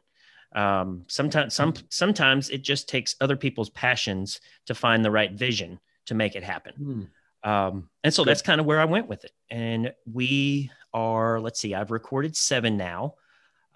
um, 0.53 1.05
sometimes 1.07 1.55
some 1.55 1.73
sometimes 1.87 2.49
it 2.49 2.61
just 2.61 2.89
takes 2.89 3.15
other 3.21 3.37
people's 3.37 3.69
passions 3.69 4.41
to 4.65 4.75
find 4.75 5.03
the 5.03 5.09
right 5.09 5.31
vision 5.31 5.79
to 6.07 6.13
make 6.13 6.35
it 6.35 6.43
happen 6.43 6.73
hmm. 6.75 7.49
um, 7.49 7.89
and 8.03 8.13
so 8.13 8.25
Good. 8.25 8.31
that's 8.31 8.41
kind 8.41 8.59
of 8.59 8.67
where 8.67 8.81
i 8.81 8.85
went 8.85 9.07
with 9.07 9.23
it 9.23 9.31
and 9.49 9.93
we 10.05 10.69
are 10.93 11.39
let's 11.39 11.59
see 11.59 11.73
i've 11.73 11.91
recorded 11.91 12.35
seven 12.35 12.77
now 12.77 13.15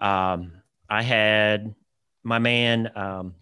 um, 0.00 0.52
i 0.88 1.02
had 1.02 1.74
my 2.22 2.38
man 2.38 2.90
um, 2.94 3.34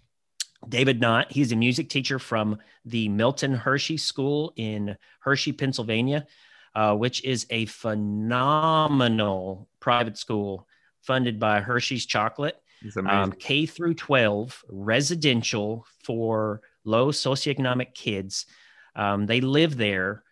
david 0.69 1.01
knott 1.01 1.31
he's 1.31 1.53
a 1.53 1.57
music 1.57 1.89
teacher 1.89 2.19
from 2.19 2.59
the 2.85 3.09
milton 3.09 3.55
hershey 3.55 3.97
school 3.97 4.53
in 4.57 4.97
hershey 5.21 5.53
pennsylvania 5.53 6.27
uh, 6.75 6.95
which 6.95 7.25
is 7.25 7.47
a 7.51 7.67
phenomenal 7.67 9.69
private 9.81 10.17
school 10.17 10.67
funded 11.03 11.39
by 11.39 11.61
hershey's 11.61 12.07
chocolate 12.07 12.61
um, 13.07 13.33
K 13.33 13.67
through 13.67 13.95
12 13.95 14.65
residential 14.69 15.87
for 16.05 16.61
low 16.85 17.09
socioeconomic 17.09 17.95
kids. 17.95 18.47
Um, 18.95 19.27
they 19.27 19.41
live 19.41 19.77
there. 19.77 20.23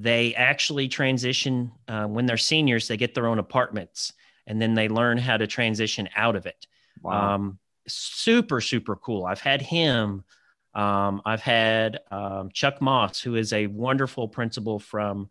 They 0.00 0.32
actually 0.34 0.86
transition 0.86 1.72
uh, 1.88 2.06
when 2.06 2.26
they're 2.26 2.36
seniors, 2.36 2.86
they 2.86 2.96
get 2.96 3.14
their 3.14 3.26
own 3.26 3.40
apartments 3.40 4.12
and 4.46 4.62
then 4.62 4.74
they 4.74 4.88
learn 4.88 5.18
how 5.18 5.36
to 5.36 5.46
transition 5.48 6.08
out 6.14 6.36
of 6.36 6.46
it. 6.46 6.68
Wow. 7.02 7.34
Um, 7.34 7.58
super, 7.88 8.60
super 8.60 8.94
cool. 8.94 9.26
I've 9.26 9.40
had 9.40 9.60
him. 9.60 10.24
Um, 10.72 11.20
I've 11.24 11.40
had 11.40 11.98
um, 12.12 12.50
Chuck 12.52 12.80
Moss, 12.80 13.20
who 13.20 13.34
is 13.34 13.52
a 13.52 13.66
wonderful 13.66 14.28
principal 14.28 14.78
from 14.78 15.30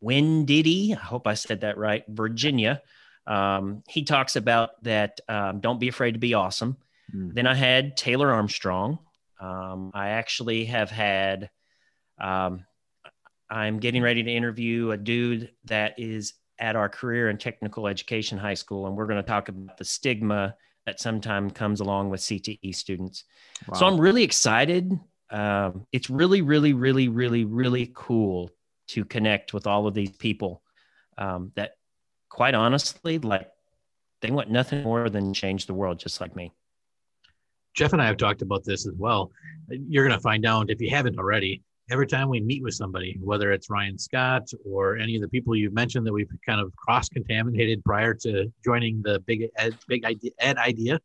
Winn-Dixie. 0.00 0.94
I 0.94 1.04
hope 1.04 1.26
I 1.26 1.34
said 1.34 1.60
that 1.60 1.76
right, 1.76 2.04
Virginia. 2.08 2.80
Um, 3.26 3.82
he 3.86 4.04
talks 4.04 4.36
about 4.36 4.82
that 4.84 5.20
um, 5.28 5.60
don't 5.60 5.78
be 5.78 5.88
afraid 5.88 6.12
to 6.12 6.18
be 6.18 6.32
awesome. 6.32 6.78
Mm. 7.14 7.34
Then 7.34 7.46
I 7.46 7.54
had 7.54 7.98
Taylor 7.98 8.32
Armstrong. 8.32 8.98
Um, 9.38 9.90
I 9.92 10.08
actually 10.10 10.64
have 10.64 10.90
had, 10.90 11.50
um, 12.18 12.64
I'm 13.50 13.78
getting 13.78 14.02
ready 14.02 14.22
to 14.22 14.30
interview 14.30 14.90
a 14.90 14.96
dude 14.96 15.50
that 15.64 15.98
is 15.98 16.34
at 16.58 16.76
our 16.76 16.88
career 16.88 17.28
and 17.28 17.38
technical 17.38 17.86
education 17.86 18.36
high 18.38 18.54
school, 18.54 18.86
and 18.86 18.96
we're 18.96 19.06
going 19.06 19.22
to 19.22 19.28
talk 19.28 19.48
about 19.48 19.76
the 19.76 19.84
stigma 19.84 20.54
that 20.86 21.00
sometimes 21.00 21.52
comes 21.52 21.80
along 21.80 22.10
with 22.10 22.20
CTE 22.20 22.74
students. 22.74 23.24
Wow. 23.66 23.78
So 23.78 23.86
I'm 23.86 24.00
really 24.00 24.22
excited. 24.22 24.98
Um, 25.30 25.86
it's 25.92 26.08
really, 26.08 26.42
really, 26.42 26.72
really, 26.72 27.08
really, 27.08 27.44
really 27.44 27.92
cool 27.94 28.50
to 28.88 29.04
connect 29.04 29.52
with 29.52 29.66
all 29.66 29.86
of 29.86 29.94
these 29.94 30.10
people 30.16 30.62
um, 31.18 31.52
that 31.56 31.72
quite 32.28 32.54
honestly, 32.54 33.18
like 33.18 33.48
they 34.22 34.30
want 34.30 34.50
nothing 34.50 34.82
more 34.82 35.10
than 35.10 35.34
change 35.34 35.66
the 35.66 35.74
world, 35.74 35.98
just 35.98 36.20
like 36.20 36.34
me. 36.34 36.52
Jeff 37.74 37.92
and 37.92 38.02
I 38.02 38.06
have 38.06 38.16
talked 38.16 38.42
about 38.42 38.64
this 38.64 38.86
as 38.86 38.94
well. 38.96 39.30
You're 39.68 40.06
going 40.06 40.18
to 40.18 40.22
find 40.22 40.46
out 40.46 40.70
if 40.70 40.80
you 40.80 40.90
haven't 40.90 41.18
already. 41.18 41.62
Every 41.90 42.06
time 42.06 42.28
we 42.28 42.40
meet 42.40 42.62
with 42.62 42.74
somebody, 42.74 43.18
whether 43.22 43.50
it's 43.50 43.70
Ryan 43.70 43.98
Scott 43.98 44.50
or 44.70 44.98
any 44.98 45.16
of 45.16 45.22
the 45.22 45.28
people 45.28 45.56
you've 45.56 45.72
mentioned 45.72 46.06
that 46.06 46.12
we've 46.12 46.28
kind 46.44 46.60
of 46.60 46.74
cross-contaminated 46.76 47.82
prior 47.82 48.12
to 48.14 48.52
joining 48.62 49.00
the 49.02 49.20
big 49.20 49.48
ed, 49.56 49.74
big 49.86 50.04
idea, 50.04 50.30
ed 50.38 50.58
idea, 50.58 51.00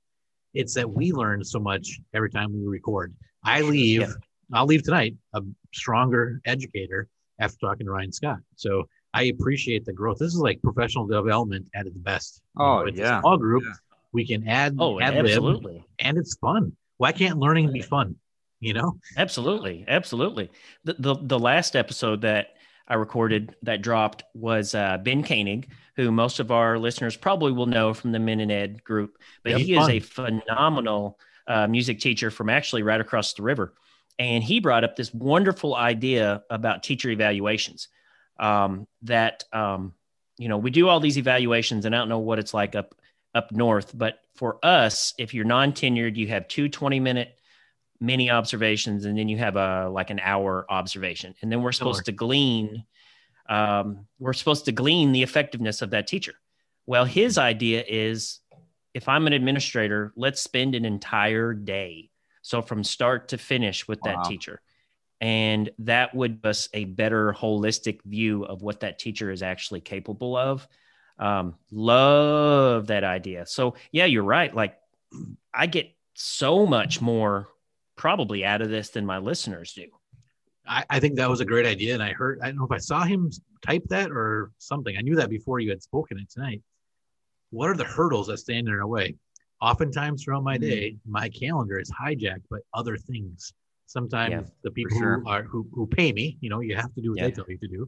it's 0.53 0.73
that 0.73 0.89
we 0.89 1.13
learn 1.13 1.43
so 1.43 1.59
much 1.59 1.99
every 2.13 2.29
time 2.29 2.51
we 2.53 2.67
record. 2.67 3.13
I 3.45 3.61
leave, 3.61 4.01
yeah. 4.01 4.13
I'll 4.51 4.65
leave 4.65 4.83
tonight 4.83 5.15
a 5.33 5.41
stronger 5.73 6.41
educator 6.45 7.07
after 7.39 7.57
talking 7.61 7.85
to 7.85 7.91
Ryan 7.91 8.11
Scott. 8.11 8.39
So 8.57 8.87
I 9.13 9.23
appreciate 9.23 9.85
the 9.85 9.93
growth. 9.93 10.17
This 10.19 10.33
is 10.33 10.39
like 10.39 10.61
professional 10.61 11.07
development 11.07 11.69
at 11.75 11.85
its 11.85 11.97
best. 11.97 12.41
Oh 12.57 12.79
you 12.79 12.79
know, 12.79 12.87
it's 12.87 12.99
yeah, 12.99 13.17
a 13.17 13.21
small 13.21 13.37
group. 13.37 13.63
Yeah. 13.65 13.73
We 14.11 14.27
can 14.27 14.47
add. 14.47 14.75
Oh, 14.79 14.99
add 14.99 15.15
absolutely. 15.15 15.83
and 15.99 16.17
it's 16.17 16.35
fun. 16.37 16.73
Why 16.97 17.11
can't 17.13 17.39
learning 17.39 17.71
be 17.71 17.81
fun? 17.81 18.15
You 18.63 18.73
know. 18.73 18.99
Absolutely, 19.17 19.85
absolutely. 19.87 20.49
The 20.83 20.95
the, 20.99 21.15
the 21.21 21.39
last 21.39 21.75
episode 21.75 22.21
that 22.21 22.55
I 22.87 22.95
recorded 22.95 23.55
that 23.63 23.81
dropped 23.81 24.23
was 24.33 24.75
uh, 24.75 24.97
Ben 24.97 25.23
Koenig, 25.23 25.69
who 25.95 26.11
most 26.11 26.39
of 26.39 26.51
our 26.51 26.77
listeners 26.77 27.15
probably 27.15 27.51
will 27.51 27.65
know 27.65 27.93
from 27.93 28.11
the 28.11 28.19
Men 28.19 28.39
in 28.39 28.51
Ed 28.51 28.83
group. 28.83 29.17
But 29.43 29.59
he 29.59 29.75
fun. 29.75 29.83
is 29.83 29.89
a 29.89 29.99
phenomenal 29.99 31.19
uh, 31.47 31.67
music 31.67 31.99
teacher 31.99 32.31
from 32.31 32.49
actually 32.49 32.83
right 32.83 33.01
across 33.01 33.33
the 33.33 33.43
river. 33.43 33.73
And 34.19 34.43
he 34.43 34.59
brought 34.59 34.83
up 34.83 34.95
this 34.95 35.13
wonderful 35.13 35.75
idea 35.75 36.43
about 36.49 36.83
teacher 36.83 37.09
evaluations 37.09 37.87
um, 38.39 38.87
that 39.01 39.43
um, 39.51 39.93
you 40.37 40.47
know 40.47 40.57
we 40.57 40.71
do 40.71 40.87
all 40.87 40.99
these 40.99 41.17
evaluations, 41.17 41.85
and 41.85 41.95
I 41.95 41.97
don't 41.97 42.09
know 42.09 42.19
what 42.19 42.39
it's 42.39 42.53
like 42.53 42.75
up 42.75 42.95
up 43.35 43.51
north, 43.51 43.91
but 43.97 44.19
for 44.35 44.57
us, 44.63 45.13
if 45.17 45.33
you're 45.33 45.45
non-tenured, 45.45 46.15
you 46.15 46.27
have 46.27 46.47
two 46.47 46.69
20 46.69 46.99
minute 46.99 47.35
mini 48.03 48.29
observations, 48.29 49.05
and 49.05 49.17
then 49.17 49.27
you 49.27 49.37
have 49.37 49.55
a 49.55 49.89
like 49.89 50.09
an 50.09 50.19
hour 50.19 50.65
observation, 50.69 51.33
and 51.41 51.51
then 51.51 51.61
we're 51.61 51.71
supposed 51.71 51.99
sure. 51.99 52.03
to 52.05 52.11
glean. 52.11 52.85
Um, 53.49 54.05
we're 54.19 54.33
supposed 54.33 54.65
to 54.65 54.71
glean 54.71 55.11
the 55.11 55.23
effectiveness 55.23 55.81
of 55.81 55.91
that 55.91 56.07
teacher. 56.07 56.33
Well, 56.85 57.05
his 57.05 57.37
idea 57.37 57.83
is 57.87 58.39
if 58.93 59.07
I'm 59.09 59.27
an 59.27 59.33
administrator, 59.33 60.13
let's 60.15 60.41
spend 60.41 60.75
an 60.75 60.85
entire 60.85 61.53
day. 61.53 62.09
So 62.41 62.61
from 62.61 62.83
start 62.83 63.29
to 63.29 63.37
finish 63.37 63.87
with 63.87 63.99
wow. 64.03 64.15
that 64.15 64.29
teacher 64.29 64.61
and 65.23 65.69
that 65.79 66.13
would 66.13 66.41
give 66.41 66.49
us 66.49 66.67
a 66.73 66.83
better 66.83 67.31
holistic 67.31 68.01
view 68.03 68.43
of 68.43 68.61
what 68.61 68.81
that 68.81 68.99
teacher 68.99 69.31
is 69.31 69.41
actually 69.41 69.79
capable 69.79 70.35
of 70.35 70.67
um, 71.17 71.55
love 71.71 72.87
that 72.87 73.05
idea 73.05 73.45
so 73.45 73.75
yeah 73.91 74.03
you're 74.03 74.21
right 74.21 74.53
like 74.53 74.77
i 75.53 75.65
get 75.65 75.89
so 76.13 76.65
much 76.65 77.01
more 77.01 77.47
probably 77.95 78.43
out 78.43 78.61
of 78.61 78.69
this 78.69 78.89
than 78.89 79.05
my 79.05 79.17
listeners 79.17 79.73
do 79.73 79.87
I, 80.65 80.85
I 80.89 80.99
think 80.99 81.15
that 81.15 81.29
was 81.29 81.41
a 81.41 81.45
great 81.45 81.65
idea 81.65 81.93
and 81.93 82.03
i 82.03 82.13
heard 82.13 82.39
i 82.41 82.47
don't 82.47 82.57
know 82.57 82.65
if 82.65 82.71
i 82.71 82.77
saw 82.77 83.03
him 83.03 83.31
type 83.65 83.83
that 83.89 84.11
or 84.11 84.51
something 84.57 84.95
i 84.97 85.01
knew 85.01 85.15
that 85.15 85.29
before 85.29 85.59
you 85.59 85.69
had 85.69 85.81
spoken 85.81 86.19
it 86.19 86.29
tonight 86.29 86.61
what 87.51 87.69
are 87.69 87.77
the 87.77 87.83
hurdles 87.83 88.27
that 88.27 88.37
stand 88.37 88.67
in 88.67 88.73
our 88.73 88.87
way 88.87 89.15
oftentimes 89.61 90.23
throughout 90.23 90.43
my 90.43 90.57
mm-hmm. 90.57 90.69
day 90.69 90.97
my 91.05 91.29
calendar 91.29 91.79
is 91.79 91.91
hijacked 91.91 92.47
by 92.49 92.57
other 92.73 92.97
things 92.97 93.53
Sometimes 93.93 94.31
yeah, 94.31 94.53
the 94.63 94.71
people 94.71 94.97
sure. 94.97 95.19
who 95.19 95.29
are 95.29 95.43
who, 95.43 95.67
who 95.71 95.85
pay 95.85 96.11
me, 96.11 96.35
you 96.41 96.49
know, 96.49 96.61
you 96.61 96.75
have 96.75 96.91
to 96.95 97.01
do 97.01 97.11
what 97.11 97.19
yeah. 97.19 97.25
they 97.25 97.31
tell 97.31 97.45
you 97.47 97.59
to 97.59 97.67
do. 97.67 97.87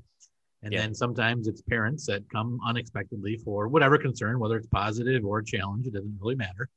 And 0.61 0.71
yeah. 0.71 0.81
then 0.81 0.93
sometimes 0.93 1.47
it's 1.47 1.63
parents 1.63 2.05
that 2.05 2.21
come 2.29 2.59
unexpectedly 2.63 3.37
for 3.37 3.67
whatever 3.67 3.97
concern, 3.97 4.39
whether 4.39 4.55
it's 4.57 4.67
positive 4.67 5.25
or 5.25 5.41
challenge, 5.41 5.87
it 5.87 5.93
doesn't 5.93 6.17
really 6.21 6.35
matter. 6.35 6.69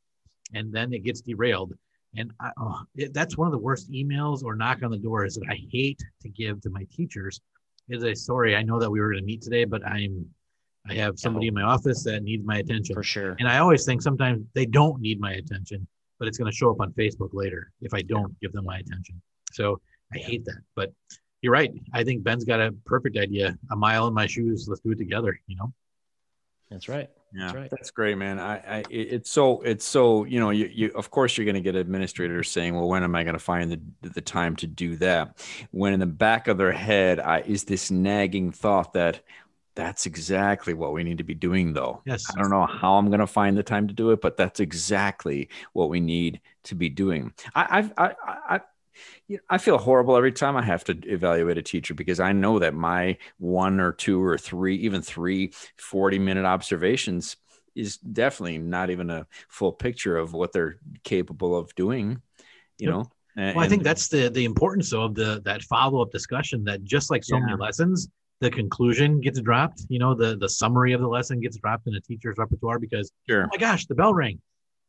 And 0.55 0.73
then 0.73 0.95
it 0.95 1.05
gets 1.05 1.21
derailed. 1.21 1.75
And 2.16 2.33
I, 2.40 2.51
oh, 2.59 2.81
it, 2.97 3.12
that's 3.12 3.37
one 3.37 3.47
of 3.47 3.53
the 3.53 3.59
worst 3.59 3.90
emails 3.90 4.42
or 4.42 4.57
knock 4.57 4.83
on 4.83 4.90
the 4.90 4.99
doors 4.99 5.35
that 5.35 5.47
I 5.51 5.59
hate 5.71 6.01
to 6.23 6.29
give 6.29 6.61
to 6.62 6.71
my 6.71 6.87
teachers. 6.90 7.40
Is 7.88 8.03
a 8.03 8.14
sorry, 8.14 8.55
I 8.55 8.62
know 8.62 8.79
that 8.79 8.90
we 8.90 9.01
were 9.01 9.11
going 9.11 9.23
to 9.23 9.27
meet 9.27 9.40
today, 9.40 9.64
but 9.64 9.87
I'm 9.87 10.27
I 10.88 10.94
have 10.94 11.18
somebody 11.18 11.49
in 11.49 11.55
my 11.55 11.62
office 11.62 12.03
that 12.05 12.23
needs 12.23 12.44
my 12.44 12.59
attention. 12.59 12.94
For 12.94 13.03
sure. 13.03 13.37
And 13.38 13.49
I 13.49 13.59
always 13.59 13.85
think 13.85 14.03
sometimes 14.03 14.44
they 14.55 14.66
don't 14.66 15.01
need 15.01 15.21
my 15.21 15.33
attention 15.33 15.87
but 16.18 16.29
it's 16.29 16.38
going 16.38 16.51
to 16.51 16.57
show 16.57 16.71
up 16.71 16.81
on 16.81 16.92
Facebook 16.92 17.31
later 17.33 17.71
if 17.81 17.94
I 17.94 18.03
don't 18.03 18.38
give 18.40 18.53
them 18.53 18.64
my 18.64 18.79
attention. 18.79 19.21
So 19.53 19.81
I 20.12 20.18
hate 20.18 20.44
that. 20.47 20.61
But 20.75 20.92
you're 21.42 21.53
right. 21.53 21.73
I 21.92 22.05
think 22.05 22.25
Ben's 22.25 22.44
got 22.44 22.61
a 22.61 22.73
perfect 22.85 23.16
idea. 23.16 23.57
A 23.71 23.77
mile 23.77 24.09
in 24.09 24.14
my 24.14 24.27
shoes. 24.27 24.66
Let's 24.68 24.81
do 24.81 24.90
it 24.90 24.99
together. 24.99 25.38
You 25.47 25.57
know. 25.57 25.73
That's 26.71 26.89
right. 26.89 27.09
Yeah, 27.33 27.45
That's 27.45 27.55
right. 27.55 27.71
that's 27.71 27.91
great, 27.91 28.17
man. 28.17 28.39
I, 28.39 28.79
I, 28.79 28.85
it's 28.89 29.31
so, 29.31 29.61
it's 29.61 29.85
so, 29.85 30.25
you 30.25 30.41
know, 30.41 30.51
you, 30.51 30.71
you, 30.73 30.93
of 30.95 31.11
course, 31.11 31.37
you're 31.37 31.45
going 31.45 31.57
to 31.57 31.61
get 31.61 31.77
administrators 31.77 32.51
saying, 32.51 32.75
"Well, 32.75 32.89
when 32.89 33.05
am 33.05 33.15
I 33.15 33.23
going 33.23 33.35
to 33.35 33.39
find 33.39 33.71
the 33.71 34.09
the 34.09 34.23
time 34.23 34.57
to 34.57 34.67
do 34.67 34.97
that?" 34.97 35.39
When 35.71 35.93
in 35.93 36.01
the 36.01 36.07
back 36.07 36.49
of 36.49 36.57
their 36.57 36.73
head 36.73 37.21
I, 37.21 37.41
is 37.41 37.65
this 37.65 37.91
nagging 37.91 38.53
thought 38.53 38.95
that 38.95 39.21
that's 39.79 40.07
exactly 40.07 40.75
what 40.75 40.93
we 40.93 41.05
need 41.05 41.19
to 41.19 41.25
be 41.25 41.35
doing, 41.35 41.73
though. 41.73 42.03
Yes. 42.05 42.25
I 42.35 42.41
don't 42.41 42.51
know 42.51 42.67
how 42.67 42.95
I'm 42.95 43.09
going 43.09 43.21
to 43.21 43.29
find 43.29 43.57
the 43.57 43.63
time 43.63 43.87
to 43.87 43.95
do 43.95 44.11
it, 44.11 44.21
but 44.21 44.37
that's 44.37 44.59
exactly 44.59 45.51
what 45.73 45.89
we 45.89 46.01
need 46.01 46.41
to 46.65 46.75
be 46.75 46.89
doing. 46.89 47.33
I, 47.55 47.79
I've, 47.79 47.93
I, 47.97 48.15
I, 48.27 48.61
I, 49.29 49.33
you 49.33 49.37
know, 49.37 49.43
I 49.51 49.59
feel 49.59 49.79
horrible 49.79 50.17
every 50.17 50.33
time 50.33 50.57
I 50.57 50.62
have 50.62 50.85
to 50.85 50.99
evaluate 51.05 51.59
a 51.59 51.62
teacher 51.62 51.95
because 51.95 52.21
I 52.21 52.33
know 52.33 52.59
that 52.59 52.75
my 52.75 53.19
one 53.38 53.81
or 53.81 53.93
two 53.93 54.23
or 54.23 54.38
three, 54.38 54.77
even 54.77 55.03
three 55.03 55.53
40 55.77 56.19
minute 56.19 56.45
observations 56.45 57.37
is 57.75 57.97
definitely 57.99 58.59
not 58.59 58.91
even 58.91 59.11
a 59.11 59.27
full 59.49 59.73
picture 59.73 60.17
of 60.17 60.33
what 60.33 60.53
they're 60.53 60.79
capable 61.05 61.57
of 61.57 61.75
doing, 61.75 62.21
you 62.79 62.91
know? 62.91 63.11
And- 63.37 63.55
Well, 63.55 63.64
I 63.64 63.69
think 63.69 63.85
that's 63.85 64.09
the 64.09 64.29
the 64.31 64.45
importance 64.45 64.93
of 64.93 65.14
the 65.14 65.41
that 65.45 65.62
follow 65.62 66.03
up 66.03 66.11
discussion. 66.11 66.64
That 66.64 66.83
just 66.83 67.09
like 67.11 67.23
so 67.23 67.38
many 67.38 67.55
lessons, 67.57 68.09
the 68.41 68.51
conclusion 68.51 69.21
gets 69.21 69.41
dropped. 69.41 69.83
You 69.88 70.01
know, 70.01 70.14
the 70.14 70.37
the 70.37 70.49
summary 70.49 70.93
of 70.93 71.01
the 71.01 71.07
lesson 71.07 71.41
gets 71.41 71.57
dropped 71.57 71.87
in 71.87 71.95
a 71.95 72.01
teacher's 72.01 72.37
repertoire 72.37 72.81
because 72.81 73.12
sure. 73.29 73.45
oh 73.45 73.49
my 73.53 73.59
gosh, 73.59 73.87
the 73.87 73.95
bell 73.95 74.12
rang. 74.12 74.41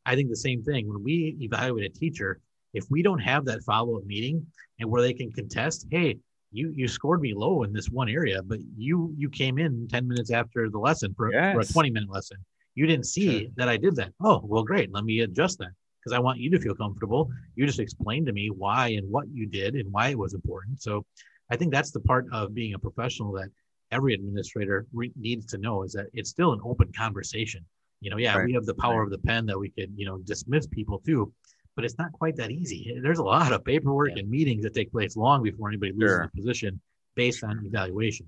I 0.04 0.16
think 0.16 0.30
the 0.30 0.36
same 0.36 0.64
thing 0.64 0.88
when 0.88 1.04
we 1.04 1.36
evaluate 1.40 1.84
a 1.84 1.90
teacher. 1.96 2.40
If 2.72 2.84
we 2.90 3.02
don't 3.02 3.18
have 3.18 3.44
that 3.46 3.62
follow 3.62 3.96
up 3.98 4.04
meeting 4.04 4.46
and 4.78 4.88
where 4.90 5.02
they 5.02 5.12
can 5.12 5.32
contest, 5.32 5.86
hey, 5.90 6.18
you 6.52 6.72
you 6.74 6.88
scored 6.88 7.20
me 7.20 7.32
low 7.34 7.62
in 7.62 7.72
this 7.72 7.88
one 7.90 8.08
area, 8.08 8.42
but 8.42 8.58
you 8.76 9.14
you 9.16 9.28
came 9.30 9.58
in 9.58 9.86
ten 9.88 10.06
minutes 10.08 10.30
after 10.30 10.68
the 10.68 10.78
lesson 10.78 11.14
for, 11.16 11.30
for 11.30 11.60
a 11.60 11.64
twenty 11.64 11.90
minute 11.90 12.10
lesson. 12.10 12.38
You 12.74 12.86
didn't 12.86 13.06
see 13.06 13.40
Sure. 13.42 13.48
that 13.56 13.68
I 13.68 13.76
did 13.76 13.96
that. 13.96 14.12
Oh, 14.20 14.40
well, 14.44 14.62
great. 14.64 14.92
Let 14.92 15.04
me 15.04 15.20
adjust 15.20 15.58
that 15.58 15.70
because 16.00 16.12
I 16.16 16.18
want 16.20 16.38
you 16.38 16.50
to 16.50 16.58
feel 16.60 16.74
comfortable. 16.74 17.30
You 17.56 17.66
just 17.66 17.80
explained 17.80 18.26
to 18.26 18.32
me 18.32 18.48
why 18.50 18.88
and 18.88 19.10
what 19.10 19.28
you 19.32 19.46
did 19.46 19.74
and 19.74 19.92
why 19.92 20.08
it 20.08 20.18
was 20.18 20.34
important. 20.34 20.80
So 20.80 21.04
I 21.50 21.56
think 21.56 21.72
that's 21.72 21.90
the 21.90 22.00
part 22.00 22.26
of 22.32 22.54
being 22.54 22.74
a 22.74 22.78
professional 22.78 23.32
that 23.32 23.50
every 23.90 24.14
administrator 24.14 24.86
re- 24.92 25.12
needs 25.16 25.46
to 25.46 25.58
know 25.58 25.82
is 25.82 25.92
that 25.92 26.06
it's 26.14 26.30
still 26.30 26.52
an 26.52 26.60
open 26.64 26.90
conversation. 26.96 27.64
You 28.00 28.10
know, 28.10 28.16
yeah, 28.16 28.36
Right. 28.36 28.46
we 28.46 28.52
have 28.54 28.64
the 28.66 28.74
power 28.74 29.02
of 29.02 29.10
the 29.10 29.18
pen 29.18 29.46
that 29.46 29.58
we 29.58 29.70
could, 29.70 29.92
you 29.96 30.06
know, 30.06 30.18
dismiss 30.18 30.66
people 30.68 31.00
too, 31.04 31.32
but 31.76 31.84
it's 31.84 31.98
not 31.98 32.12
quite 32.12 32.36
that 32.36 32.50
easy. 32.50 32.98
There's 33.02 33.18
a 33.18 33.24
lot 33.24 33.52
of 33.52 33.64
paperwork 33.64 34.10
Yeah. 34.14 34.20
and 34.20 34.30
meetings 34.30 34.64
that 34.64 34.74
take 34.74 34.90
place 34.92 35.16
long 35.16 35.42
before 35.42 35.68
anybody 35.68 35.92
loses 35.92 36.16
Sure. 36.16 36.22
a 36.22 36.28
position 36.30 36.80
based 37.14 37.42
on 37.44 37.64
evaluation. 37.64 38.26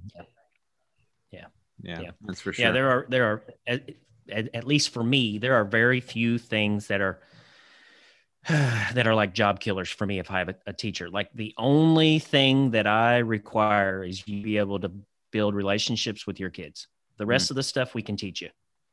Yeah, 1.33 1.47
Yeah. 1.83 2.01
yeah. 2.01 2.11
that's 2.23 2.41
for 2.41 2.53
sure. 2.53 2.67
Yeah, 2.67 2.73
there 2.73 2.89
are 2.91 3.07
there 3.09 3.25
are 3.27 3.43
at, 3.67 3.91
at, 4.29 4.55
at 4.55 4.65
least 4.67 4.91
for 4.91 5.03
me, 5.03 5.39
there 5.39 5.55
are 5.55 5.65
very 5.65 6.01
few 6.01 6.39
things 6.39 6.87
that 6.89 7.01
are 7.01 7.21
that 8.49 9.07
are 9.07 9.15
like 9.15 9.35
job 9.35 9.61
killers 9.61 9.89
for 9.89 10.07
me 10.07 10.19
if 10.19 10.31
I 10.31 10.39
have 10.39 10.49
a, 10.49 10.57
a 10.67 10.73
teacher. 10.73 11.09
Like 11.09 11.31
the 11.35 11.55
only 11.59 12.19
thing 12.19 12.73
that 12.73 12.87
I 12.87 13.19
require 13.19 14.05
is 14.05 14.27
you 14.27 14.43
be 14.43 14.59
able 14.59 14.81
to 14.81 14.91
build 15.31 15.55
relationships 15.55 16.27
with 16.27 16.39
your 16.41 16.51
kids. 16.51 16.89
The 17.19 17.27
rest 17.27 17.51
of 17.51 17.57
the 17.57 17.63
stuff 17.63 17.95
we 17.95 18.03
can 18.03 18.17
teach 18.17 18.43
you. 18.43 18.51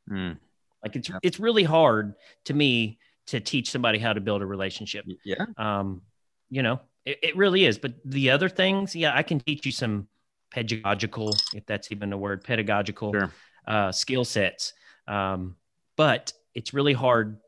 Mm, 0.08 0.38
Like 0.84 0.96
it's 0.96 1.08
Yep. 1.08 1.20
it's 1.22 1.40
really 1.40 1.64
hard 1.64 2.14
to 2.44 2.54
me 2.54 2.98
to 3.30 3.40
teach 3.40 3.70
somebody 3.70 3.98
how 3.98 4.12
to 4.12 4.20
build 4.20 4.42
a 4.42 4.46
relationship. 4.46 5.04
yeah, 5.24 5.46
Um, 5.56 6.02
you 6.48 6.62
know, 6.62 6.80
it, 7.04 7.18
it 7.22 7.36
really 7.36 7.64
is. 7.64 7.78
But 7.78 7.94
the 8.04 8.30
other 8.30 8.48
things, 8.48 8.94
yeah, 8.94 9.16
I 9.16 9.22
can 9.22 9.40
teach 9.40 9.64
you 9.64 9.72
some 9.72 10.08
pedagogical, 10.50 11.34
if 11.54 11.64
that's 11.66 11.90
even 11.92 12.12
a 12.12 12.18
word, 12.18 12.44
pedagogical 12.44 13.12
Sure. 13.12 13.30
uh, 13.66 13.92
skill 13.92 14.24
sets. 14.24 14.72
Um, 15.06 15.56
but 15.96 16.32
it's 16.54 16.74
really 16.74 16.92
hard, 16.92 17.38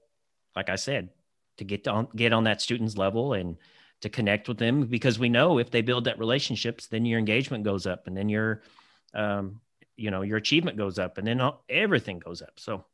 like 0.55 0.71
I 0.71 0.77
said, 0.77 1.11
to 1.59 1.65
get 1.65 1.87
on 1.89 2.09
get 2.15 2.33
on 2.33 2.45
that 2.45 2.61
student's 2.61 2.97
level 2.97 3.35
and 3.35 3.57
to 4.01 4.09
connect 4.09 4.49
with 4.49 4.59
them 4.59 4.87
because 4.87 5.19
we 5.19 5.29
know 5.29 5.59
if 5.59 5.71
they 5.71 5.83
build 5.83 6.05
that 6.05 6.19
relationships, 6.19 6.87
then 6.87 7.05
your 7.05 7.19
engagement 7.19 7.65
goes 7.65 7.87
up, 7.87 8.07
and 8.07 8.17
then 8.17 8.29
your, 8.29 8.63
um, 9.15 9.61
you 9.97 10.11
know, 10.11 10.23
your 10.23 10.39
achievement 10.39 10.77
goes 10.77 10.99
up, 10.99 11.19
and 11.19 11.27
then 11.27 11.41
all, 11.41 11.65
everything 11.69 12.19
goes 12.19 12.43
up. 12.43 12.59
So 12.59 12.85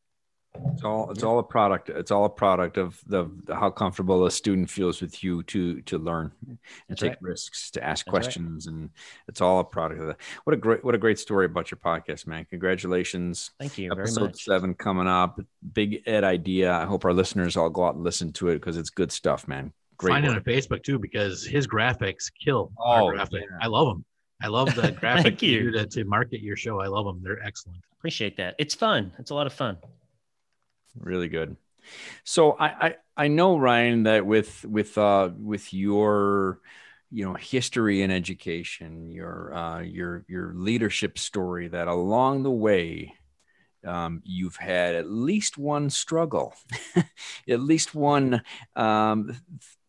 It's 0.72 0.82
all 0.84 1.10
it's 1.10 1.22
all 1.22 1.38
a 1.38 1.42
product. 1.42 1.88
It's 1.90 2.10
all 2.10 2.24
a 2.24 2.28
product 2.30 2.76
of 2.78 3.00
the, 3.06 3.30
the 3.44 3.54
how 3.54 3.70
comfortable 3.70 4.26
a 4.26 4.30
student 4.30 4.70
feels 4.70 5.00
with 5.00 5.22
you 5.22 5.42
to 5.44 5.80
to 5.82 5.98
learn 5.98 6.32
and 6.48 6.58
That's 6.88 7.00
take 7.00 7.10
right. 7.12 7.22
risks, 7.22 7.70
to 7.72 7.84
ask 7.84 8.04
That's 8.06 8.12
right. 8.14 8.22
questions, 8.22 8.66
and 8.66 8.90
it's 9.28 9.40
all 9.40 9.60
a 9.60 9.64
product 9.64 10.00
of 10.00 10.06
that. 10.08 10.16
What 10.44 10.54
a 10.54 10.56
great 10.56 10.84
what 10.84 10.94
a 10.94 10.98
great 10.98 11.18
story 11.18 11.46
about 11.46 11.70
your 11.70 11.78
podcast, 11.78 12.26
man! 12.26 12.46
Congratulations. 12.50 13.50
thank 13.58 13.76
you 13.78 13.88
very 13.94 14.02
Episode 14.02 14.36
seven 14.36 14.74
coming 14.74 15.06
up. 15.08 15.40
Big 15.72 16.02
Ed 16.06 16.24
idea. 16.24 16.72
I 16.72 16.84
hope 16.84 17.04
our 17.04 17.12
listeners 17.12 17.56
all 17.56 17.70
go 17.70 17.84
out 17.86 17.94
and 17.96 18.04
listen 18.04 18.32
to 18.34 18.48
it 18.48 18.54
because 18.54 18.76
it's 18.76 18.90
good 18.90 19.10
stuff, 19.12 19.48
man. 19.48 19.72
Great. 19.96 20.12
Find 20.12 20.26
it 20.26 20.30
on. 20.30 20.40
Facebook 20.42 20.82
too 20.84 20.98
because 20.98 21.44
his 21.44 21.66
graphics 21.66 22.30
kill 22.44 22.70
Oh, 22.78 23.10
graphic. 23.10 23.42
yeah. 23.50 23.58
I 23.60 23.66
love 23.66 23.88
them. 23.88 24.04
I 24.40 24.46
love 24.46 24.72
the 24.76 24.92
graphic 25.00 25.42
you. 25.42 25.50
you 25.58 25.70
to, 25.72 25.86
to 25.86 26.04
market 26.04 26.40
your 26.40 26.54
show. 26.56 26.80
I 26.80 26.86
love 26.86 27.04
them. 27.04 27.20
They're 27.22 27.42
excellent. 27.44 27.80
Appreciate 27.98 28.36
that. 28.36 28.54
It's 28.58 28.74
fun. 28.76 29.10
It's 29.18 29.30
a 29.30 29.34
lot 29.34 29.48
of 29.48 29.52
fun. 29.52 29.76
Really 31.00 31.28
good. 31.28 31.56
So 32.24 32.52
I, 32.52 32.66
I 32.88 32.94
i 33.16 33.28
know 33.28 33.58
ryan 33.58 34.04
that 34.04 34.26
with 34.26 34.64
with 34.64 34.96
uh 34.98 35.30
with 35.38 35.72
your 35.74 36.60
you 37.10 37.24
know 37.24 37.34
history 37.34 38.02
in 38.02 38.10
education 38.10 39.10
your 39.10 39.54
uh 39.54 39.80
your 39.80 40.24
your 40.28 40.52
leadership 40.54 41.18
story 41.18 41.68
that 41.68 41.88
along 41.88 42.42
the 42.42 42.50
way 42.50 43.14
um, 43.86 44.22
you've 44.24 44.56
had 44.56 44.96
at 44.96 45.08
least 45.08 45.56
one 45.56 45.88
struggle 45.88 46.54
at 47.48 47.60
least 47.60 47.94
one 47.94 48.42
um, 48.74 49.32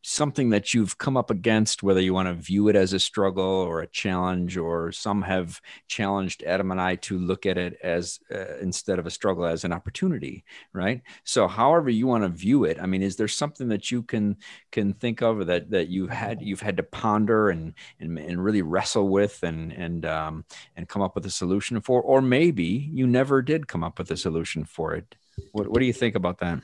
something 0.09 0.49
that 0.49 0.73
you've 0.73 0.97
come 0.97 1.15
up 1.15 1.29
against 1.29 1.83
whether 1.83 2.01
you 2.01 2.13
want 2.13 2.27
to 2.27 2.33
view 2.33 2.67
it 2.67 2.75
as 2.75 2.93
a 2.93 2.99
struggle 2.99 3.43
or 3.43 3.81
a 3.81 3.87
challenge 3.87 4.57
or 4.57 4.91
some 4.91 5.21
have 5.21 5.61
challenged 5.87 6.43
adam 6.43 6.71
and 6.71 6.81
i 6.81 6.95
to 6.95 7.17
look 7.17 7.45
at 7.45 7.57
it 7.57 7.77
as 7.83 8.19
uh, 8.33 8.57
instead 8.61 8.99
of 8.99 9.05
a 9.05 9.11
struggle 9.11 9.45
as 9.45 9.63
an 9.63 9.71
opportunity 9.71 10.43
right? 10.73 11.01
So 11.23 11.47
however 11.47 11.89
you 11.89 12.07
want 12.07 12.23
to 12.23 12.29
view 12.29 12.63
it 12.63 12.79
i 12.81 12.85
mean 12.85 13.01
is 13.01 13.15
there 13.15 13.27
something 13.27 13.69
that 13.69 13.91
you 13.91 14.03
can 14.03 14.37
can 14.71 14.93
think 14.93 15.21
of 15.21 15.47
that 15.47 15.69
that 15.69 15.89
you 15.89 16.07
had 16.07 16.41
you've 16.41 16.61
had 16.61 16.77
to 16.77 16.83
ponder 16.83 17.49
and 17.49 17.73
and, 17.99 18.17
and 18.17 18.43
really 18.43 18.61
wrestle 18.61 19.09
with 19.09 19.43
and 19.43 19.71
and 19.71 20.05
um, 20.05 20.45
and 20.75 20.87
come 20.87 21.01
up 21.01 21.15
with 21.15 21.25
a 21.25 21.31
solution 21.31 21.79
for? 21.81 22.01
Or 22.01 22.21
maybe 22.21 22.63
you 22.63 23.07
never 23.07 23.41
did 23.41 23.67
come 23.67 23.83
up 23.83 23.99
with 23.99 24.11
a 24.11 24.17
solution 24.17 24.65
for 24.65 24.93
it. 24.95 25.15
What, 25.51 25.69
what 25.69 25.79
do 25.79 25.85
you 25.85 25.93
think 25.93 26.15
about 26.15 26.39
that? 26.39 26.59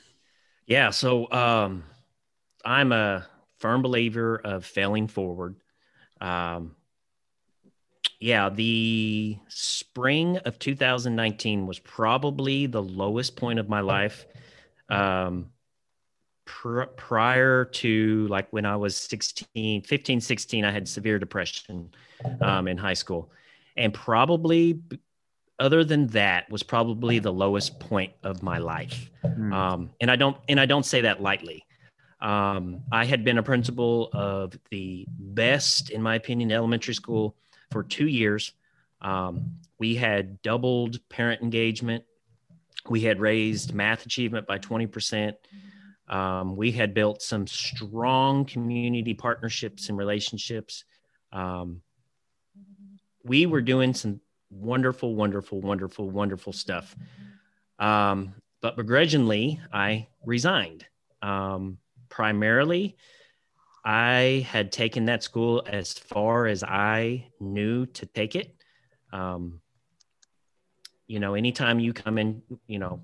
Yeah. 0.65 0.89
So 0.89 1.31
um, 1.31 1.83
I'm 2.63 2.91
a 2.91 3.27
firm 3.59 3.81
believer 3.81 4.37
of 4.43 4.65
failing 4.65 5.07
forward. 5.07 5.55
Um, 6.21 6.75
yeah, 8.19 8.49
the 8.49 9.37
spring 9.47 10.37
of 10.37 10.57
2019 10.59 11.67
was 11.67 11.79
probably 11.79 12.65
the 12.65 12.81
lowest 12.81 13.35
point 13.35 13.59
of 13.59 13.67
my 13.67 13.81
life. 13.81 14.25
Um, 14.89 15.47
pr- 16.45 16.83
prior 16.83 17.65
to 17.65 18.27
like 18.27 18.51
when 18.51 18.65
I 18.65 18.75
was 18.75 18.95
16, 18.95 19.81
15, 19.81 20.21
16, 20.21 20.65
I 20.65 20.71
had 20.71 20.87
severe 20.87 21.19
depression 21.19 21.91
um, 22.41 22.67
in 22.67 22.77
high 22.77 22.93
school. 22.93 23.31
And 23.77 23.93
probably, 23.93 24.79
other 25.59 25.83
than 25.83 26.07
that, 26.07 26.49
was 26.49 26.63
probably 26.63 27.19
the 27.19 27.33
lowest 27.33 27.79
point 27.79 28.13
of 28.23 28.41
my 28.41 28.57
life 28.57 29.09
um, 29.51 29.91
and 30.01 30.09
I 30.11 30.15
don't 30.15 30.37
and 30.47 30.59
I 30.59 30.65
don't 30.65 30.85
say 30.85 31.01
that 31.01 31.21
lightly. 31.21 31.65
Um, 32.21 32.81
I 32.91 33.05
had 33.05 33.23
been 33.23 33.37
a 33.37 33.43
principal 33.43 34.09
of 34.13 34.57
the 34.71 35.05
best, 35.09 35.89
in 35.89 36.01
my 36.01 36.15
opinion, 36.15 36.51
elementary 36.51 36.93
school 36.93 37.35
for 37.71 37.83
two 37.83 38.07
years. 38.07 38.53
Um, 39.01 39.57
we 39.77 39.95
had 39.95 40.41
doubled 40.41 40.97
parent 41.09 41.41
engagement. 41.41 42.03
We 42.89 43.01
had 43.01 43.19
raised 43.19 43.73
math 43.73 44.05
achievement 44.05 44.47
by 44.47 44.57
twenty 44.57 44.87
percent. 44.87 45.35
Um, 46.07 46.55
we 46.55 46.71
had 46.71 46.93
built 46.93 47.21
some 47.21 47.47
strong 47.47 48.45
community 48.45 49.13
partnerships 49.13 49.89
and 49.89 49.97
relationships. 49.97 50.85
Um, 51.31 51.81
we 53.23 53.47
were 53.47 53.61
doing 53.61 53.93
some 53.93 54.21
wonderful, 54.51 55.15
wonderful, 55.15 55.61
wonderful, 55.61 56.09
wonderful 56.09 56.53
stuff. 56.53 56.95
Um, 57.79 58.35
but 58.61 58.77
begrudgingly, 58.77 59.59
I 59.73 60.07
resigned. 60.23 60.85
Um, 61.21 61.79
primarily, 62.15 62.95
I 63.83 64.47
had 64.49 64.71
taken 64.71 65.05
that 65.05 65.21
school 65.21 65.63
as 65.67 65.91
far 65.91 66.47
as 66.47 66.63
I 66.63 67.27
knew 67.41 67.85
to 67.87 68.05
take 68.05 68.37
it. 68.37 68.55
Um, 69.11 69.59
you 71.07 71.19
know, 71.19 71.35
anytime 71.35 71.77
you 71.79 71.91
come 71.91 72.17
in, 72.17 72.41
you 72.67 72.79
know, 72.79 73.01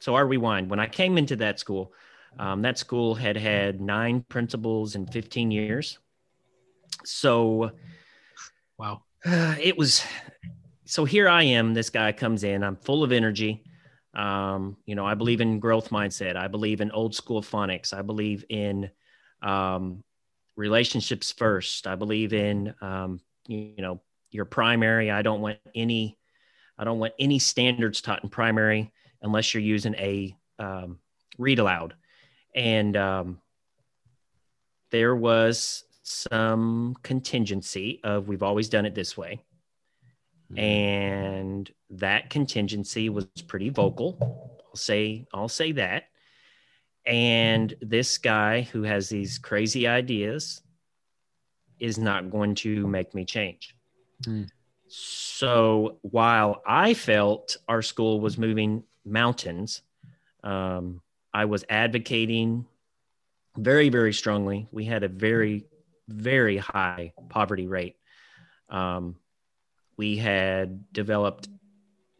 so 0.00 0.16
our 0.16 0.26
rewind. 0.26 0.68
When 0.68 0.80
I 0.80 0.88
came 0.88 1.16
into 1.16 1.36
that 1.36 1.60
school, 1.60 1.92
um, 2.38 2.60
that 2.62 2.76
school 2.76 3.14
had 3.14 3.36
had 3.36 3.80
nine 3.80 4.24
principals 4.28 4.96
in 4.96 5.06
15 5.06 5.52
years. 5.52 5.98
So 7.04 7.70
Wow. 8.76 9.04
uh, 9.24 9.54
it 9.60 9.78
was 9.78 10.04
so 10.84 11.04
here 11.04 11.28
I 11.28 11.44
am. 11.44 11.72
This 11.72 11.88
guy 11.88 12.10
comes 12.10 12.42
in. 12.42 12.64
I'm 12.64 12.76
full 12.76 13.04
of 13.04 13.12
energy. 13.12 13.64
Um, 14.14 14.76
you 14.86 14.94
know, 14.94 15.04
I 15.04 15.14
believe 15.14 15.40
in 15.40 15.58
growth 15.58 15.90
mindset. 15.90 16.36
I 16.36 16.48
believe 16.48 16.80
in 16.80 16.90
old 16.90 17.14
school 17.14 17.42
phonics. 17.42 17.92
I 17.92 18.02
believe 18.02 18.44
in 18.48 18.90
um, 19.42 20.04
relationships 20.56 21.32
first. 21.32 21.86
I 21.86 21.94
believe 21.96 22.32
in 22.32 22.74
um, 22.80 23.20
you, 23.46 23.72
you 23.76 23.82
know 23.82 24.00
your 24.30 24.44
primary. 24.44 25.10
I 25.10 25.22
don't 25.22 25.40
want 25.40 25.58
any. 25.74 26.18
I 26.78 26.84
don't 26.84 26.98
want 26.98 27.14
any 27.18 27.38
standards 27.38 28.00
taught 28.00 28.24
in 28.24 28.30
primary 28.30 28.92
unless 29.22 29.54
you're 29.54 29.62
using 29.62 29.94
a 29.94 30.36
um, 30.58 30.98
read 31.38 31.58
aloud. 31.58 31.94
And 32.54 32.96
um, 32.96 33.40
there 34.90 35.14
was 35.14 35.84
some 36.02 36.96
contingency 37.02 38.00
of 38.04 38.28
we've 38.28 38.42
always 38.42 38.68
done 38.68 38.86
it 38.86 38.94
this 38.94 39.16
way. 39.16 39.42
Mm-hmm. 40.54 40.58
And 40.58 41.70
that 41.90 42.30
contingency 42.30 43.08
was 43.08 43.26
pretty 43.46 43.70
vocal. 43.70 44.16
I'll 44.68 44.76
say, 44.76 45.26
I'll 45.32 45.48
say 45.48 45.72
that. 45.72 46.04
And 47.06 47.74
this 47.80 48.18
guy 48.18 48.62
who 48.62 48.82
has 48.82 49.08
these 49.08 49.38
crazy 49.38 49.86
ideas 49.86 50.62
is 51.78 51.98
not 51.98 52.30
going 52.30 52.54
to 52.54 52.86
make 52.86 53.14
me 53.14 53.24
change. 53.24 53.76
Mm. 54.22 54.48
So 54.86 55.98
while 56.02 56.62
I 56.66 56.94
felt 56.94 57.56
our 57.68 57.82
school 57.82 58.20
was 58.20 58.38
moving 58.38 58.84
mountains, 59.04 59.82
um, 60.42 61.00
I 61.32 61.46
was 61.46 61.64
advocating 61.68 62.66
very, 63.56 63.88
very 63.88 64.12
strongly. 64.12 64.68
We 64.70 64.84
had 64.84 65.02
a 65.02 65.08
very, 65.08 65.66
very 66.08 66.56
high 66.56 67.12
poverty 67.28 67.66
rate. 67.66 67.96
Um, 68.68 69.16
we 69.96 70.16
had 70.16 70.92
developed, 70.92 71.48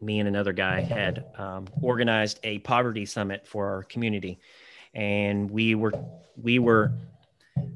me 0.01 0.19
and 0.19 0.29
another 0.29 0.53
guy 0.53 0.81
had 0.81 1.25
um, 1.39 1.67
organized 1.81 2.41
a 2.43 2.59
poverty 2.61 3.07
summit 3.07 3.47
for 3.47 3.69
our 3.73 3.83
community, 3.85 4.39
and 4.95 5.51
we 5.51 5.75
were 5.75 5.93
we 6.41 6.59
were 6.59 6.93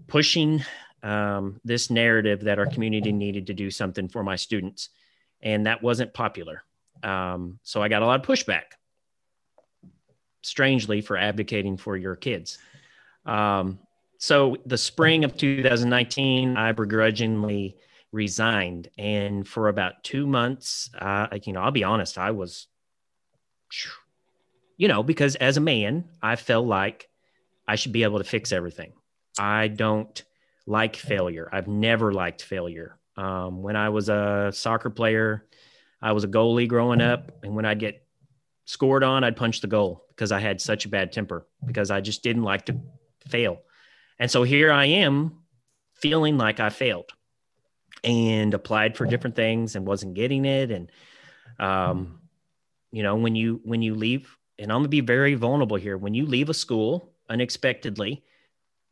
pushing 0.06 0.62
um, 1.02 1.60
this 1.64 1.90
narrative 1.90 2.40
that 2.44 2.58
our 2.58 2.66
community 2.66 3.12
needed 3.12 3.46
to 3.46 3.54
do 3.54 3.70
something 3.70 4.08
for 4.08 4.22
my 4.22 4.36
students, 4.36 4.90
and 5.40 5.66
that 5.66 5.82
wasn't 5.82 6.12
popular. 6.12 6.64
Um, 7.02 7.58
so 7.62 7.82
I 7.82 7.88
got 7.88 8.02
a 8.02 8.06
lot 8.06 8.20
of 8.20 8.26
pushback 8.26 8.74
strangely 10.42 11.00
for 11.00 11.16
advocating 11.16 11.76
for 11.76 11.96
your 11.96 12.16
kids. 12.16 12.58
Um, 13.26 13.78
so 14.18 14.56
the 14.66 14.78
spring 14.78 15.24
of 15.24 15.36
2019, 15.36 16.56
I 16.56 16.72
begrudgingly 16.72 17.76
resigned, 18.12 18.88
and 18.96 19.46
for 19.46 19.68
about 19.68 20.02
two 20.02 20.26
months, 20.26 20.90
uh, 20.98 21.28
you 21.44 21.52
know, 21.52 21.60
I'll 21.60 21.70
be 21.70 21.84
honest, 21.84 22.18
I 22.18 22.30
was, 22.30 22.66
you 24.76 24.88
know, 24.88 25.02
because 25.02 25.36
as 25.36 25.56
a 25.56 25.60
man, 25.60 26.08
I 26.22 26.36
felt 26.36 26.66
like 26.66 27.08
I 27.66 27.76
should 27.76 27.92
be 27.92 28.04
able 28.04 28.18
to 28.18 28.24
fix 28.24 28.52
everything. 28.52 28.92
I 29.38 29.68
don't 29.68 30.22
like 30.66 30.96
failure. 30.96 31.48
I've 31.52 31.68
never 31.68 32.12
liked 32.12 32.42
failure. 32.42 32.98
Um, 33.16 33.62
when 33.62 33.76
I 33.76 33.90
was 33.90 34.08
a 34.08 34.50
soccer 34.52 34.90
player, 34.90 35.46
I 36.00 36.12
was 36.12 36.24
a 36.24 36.28
goalie 36.28 36.68
growing 36.68 37.00
up, 37.00 37.32
and 37.42 37.54
when 37.54 37.64
I'd 37.64 37.80
get 37.80 38.06
scored 38.64 39.02
on, 39.02 39.24
I'd 39.24 39.36
punch 39.36 39.60
the 39.60 39.66
goal 39.66 40.04
because 40.10 40.32
I 40.32 40.40
had 40.40 40.60
such 40.60 40.84
a 40.86 40.88
bad 40.88 41.12
temper 41.12 41.46
because 41.64 41.90
I 41.90 42.00
just 42.00 42.22
didn't 42.22 42.42
like 42.44 42.66
to 42.66 42.80
fail. 43.28 43.62
And 44.18 44.30
so 44.30 44.42
here 44.42 44.70
I 44.72 44.86
am 44.86 45.38
feeling 45.94 46.38
like 46.38 46.60
I 46.60 46.70
failed 46.70 47.12
and 48.04 48.54
applied 48.54 48.96
for 48.96 49.06
different 49.06 49.36
things 49.36 49.76
and 49.76 49.86
wasn't 49.86 50.14
getting 50.14 50.44
it. 50.44 50.70
And, 50.70 50.90
um, 51.58 52.20
you 52.90 53.02
know, 53.02 53.16
when 53.16 53.34
you, 53.34 53.60
when 53.64 53.82
you 53.82 53.94
leave, 53.94 54.36
and 54.58 54.72
I'm 54.72 54.78
gonna 54.78 54.88
be 54.88 55.00
very 55.00 55.34
vulnerable 55.34 55.76
here, 55.76 55.96
when 55.96 56.14
you 56.14 56.26
leave 56.26 56.48
a 56.48 56.54
school 56.54 57.12
unexpectedly, 57.28 58.22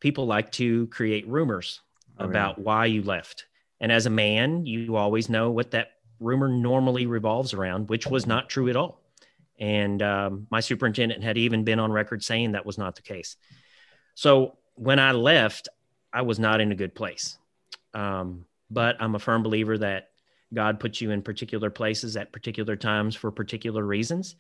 people 0.01 0.27
like 0.27 0.53
to 0.53 0.87
create 0.88 1.27
rumors 1.27 1.81
oh, 2.19 2.25
about 2.25 2.59
yeah. 2.59 2.64
why 2.64 2.87
you 2.87 3.03
left. 3.03 3.47
And 3.81 3.92
as 3.92 4.07
a 4.07 4.11
man, 4.11 4.66
you 4.66 4.97
always 4.97 5.29
know 5.29 5.51
what 5.51 5.73
that 5.73 5.92
rumor 6.21 6.49
normally 6.49 7.07
revolves 7.07 7.53
around, 7.53 7.88
which 7.88 8.07
was 8.07 8.27
not 8.27 8.49
true 8.49 8.69
at 8.69 8.77
all. 8.77 9.03
And 9.59 10.03
um, 10.03 10.47
my 10.51 10.61
superintendent 10.61 11.23
had 11.23 11.38
even 11.38 11.64
been 11.64 11.79
on 11.79 11.92
record 11.92 12.23
saying 12.23 12.53
that 12.53 12.66
was 12.66 12.79
not 12.79 12.97
the 12.97 13.03
case. 13.03 13.37
So 14.14 14.57
when 14.75 14.99
I 14.99 15.12
left, 15.12 15.69
I 16.12 16.23
was 16.23 16.38
not 16.38 16.61
in 16.61 16.73
a 16.73 16.75
good 16.75 16.95
place. 16.95 17.38
Um, 17.95 18.45
but 18.70 18.96
I'm 19.00 19.14
a 19.14 19.18
firm 19.18 19.42
believer 19.42 19.79
that 19.79 20.11
God 20.52 20.81
puts 20.81 21.00
you 21.00 21.11
in 21.11 21.22
particular 21.22 21.70
places 21.70 22.16
at 22.16 22.33
particular 22.33 22.76
times 22.76 23.14
for 23.14 23.31
particular 23.31 23.85
reasons. 23.85 24.37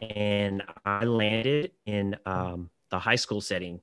And 0.00 0.62
I 0.84 1.04
landed 1.04 1.72
in 1.86 2.16
um, 2.26 2.70
the 2.90 2.98
high 2.98 3.16
school 3.16 3.40
setting. 3.40 3.80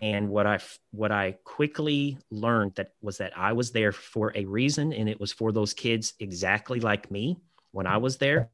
And 0.00 0.28
what 0.28 0.46
I 0.46 0.60
what 0.92 1.10
I 1.10 1.38
quickly 1.42 2.18
learned 2.30 2.76
that 2.76 2.92
was 3.02 3.18
that 3.18 3.36
I 3.36 3.52
was 3.52 3.72
there 3.72 3.90
for 3.90 4.32
a 4.36 4.44
reason, 4.44 4.92
and 4.92 5.08
it 5.08 5.18
was 5.18 5.32
for 5.32 5.50
those 5.50 5.74
kids 5.74 6.14
exactly 6.20 6.78
like 6.78 7.10
me 7.10 7.36
when 7.72 7.88
I 7.88 7.96
was 7.96 8.18
there. 8.18 8.48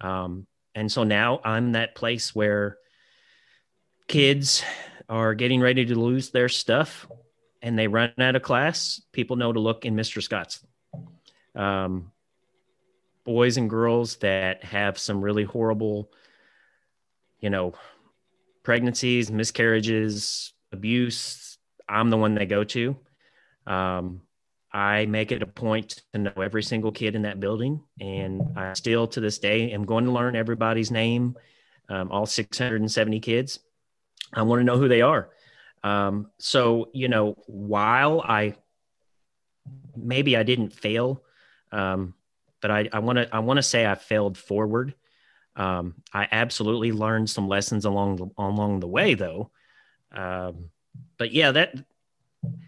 Um, 0.00 0.46
and 0.76 0.92
so 0.92 1.02
now 1.02 1.40
I'm 1.42 1.72
that 1.72 1.96
place 1.96 2.36
where 2.36 2.78
kids 4.06 4.62
are 5.08 5.34
getting 5.34 5.60
ready 5.60 5.84
to 5.86 5.98
lose 5.98 6.30
their 6.30 6.48
stuff 6.48 7.08
and 7.66 7.76
they 7.76 7.88
run 7.88 8.12
out 8.18 8.36
of 8.36 8.42
class. 8.42 9.02
People 9.10 9.34
know 9.34 9.52
to 9.52 9.58
look 9.58 9.84
in 9.84 9.96
Mr. 9.96 10.22
Scott's. 10.22 10.64
Um, 11.56 12.12
boys 13.24 13.56
and 13.56 13.68
girls 13.68 14.18
that 14.18 14.62
have 14.62 14.96
some 14.96 15.20
really 15.20 15.42
horrible, 15.42 16.08
you 17.40 17.50
know, 17.50 17.74
pregnancies, 18.62 19.32
miscarriages, 19.32 20.52
abuse. 20.70 21.58
I'm 21.88 22.08
the 22.08 22.16
one 22.16 22.36
they 22.36 22.46
go 22.46 22.62
to. 22.62 22.96
Um, 23.66 24.20
I 24.72 25.06
make 25.06 25.32
it 25.32 25.42
a 25.42 25.46
point 25.46 26.02
to 26.12 26.20
know 26.20 26.32
every 26.36 26.62
single 26.62 26.92
kid 26.92 27.16
in 27.16 27.22
that 27.22 27.40
building. 27.40 27.82
And 28.00 28.42
I 28.56 28.74
still 28.74 29.08
to 29.08 29.20
this 29.20 29.40
day 29.40 29.72
am 29.72 29.86
going 29.86 30.04
to 30.04 30.12
learn 30.12 30.36
everybody's 30.36 30.92
name, 30.92 31.34
um, 31.88 32.12
all 32.12 32.26
670 32.26 33.18
kids. 33.18 33.58
I 34.32 34.42
want 34.42 34.60
to 34.60 34.64
know 34.64 34.78
who 34.78 34.86
they 34.86 35.02
are. 35.02 35.30
Um, 35.86 36.30
so, 36.38 36.90
you 36.92 37.06
know, 37.06 37.36
while 37.46 38.20
I 38.20 38.56
maybe 39.96 40.36
I 40.36 40.42
didn't 40.42 40.70
fail, 40.72 41.22
um, 41.70 42.14
but 42.60 42.72
I 42.72 42.98
want 42.98 43.18
to 43.18 43.32
I 43.32 43.38
want 43.38 43.58
to 43.58 43.62
say 43.62 43.86
I 43.86 43.94
failed 43.94 44.36
forward. 44.36 44.96
Um, 45.54 45.94
I 46.12 46.26
absolutely 46.32 46.90
learned 46.90 47.30
some 47.30 47.46
lessons 47.46 47.84
along 47.84 48.16
the 48.16 48.28
along 48.36 48.80
the 48.80 48.88
way, 48.88 49.14
though. 49.14 49.52
Um, 50.10 50.70
but 51.18 51.30
yeah, 51.30 51.52
that 51.52 51.76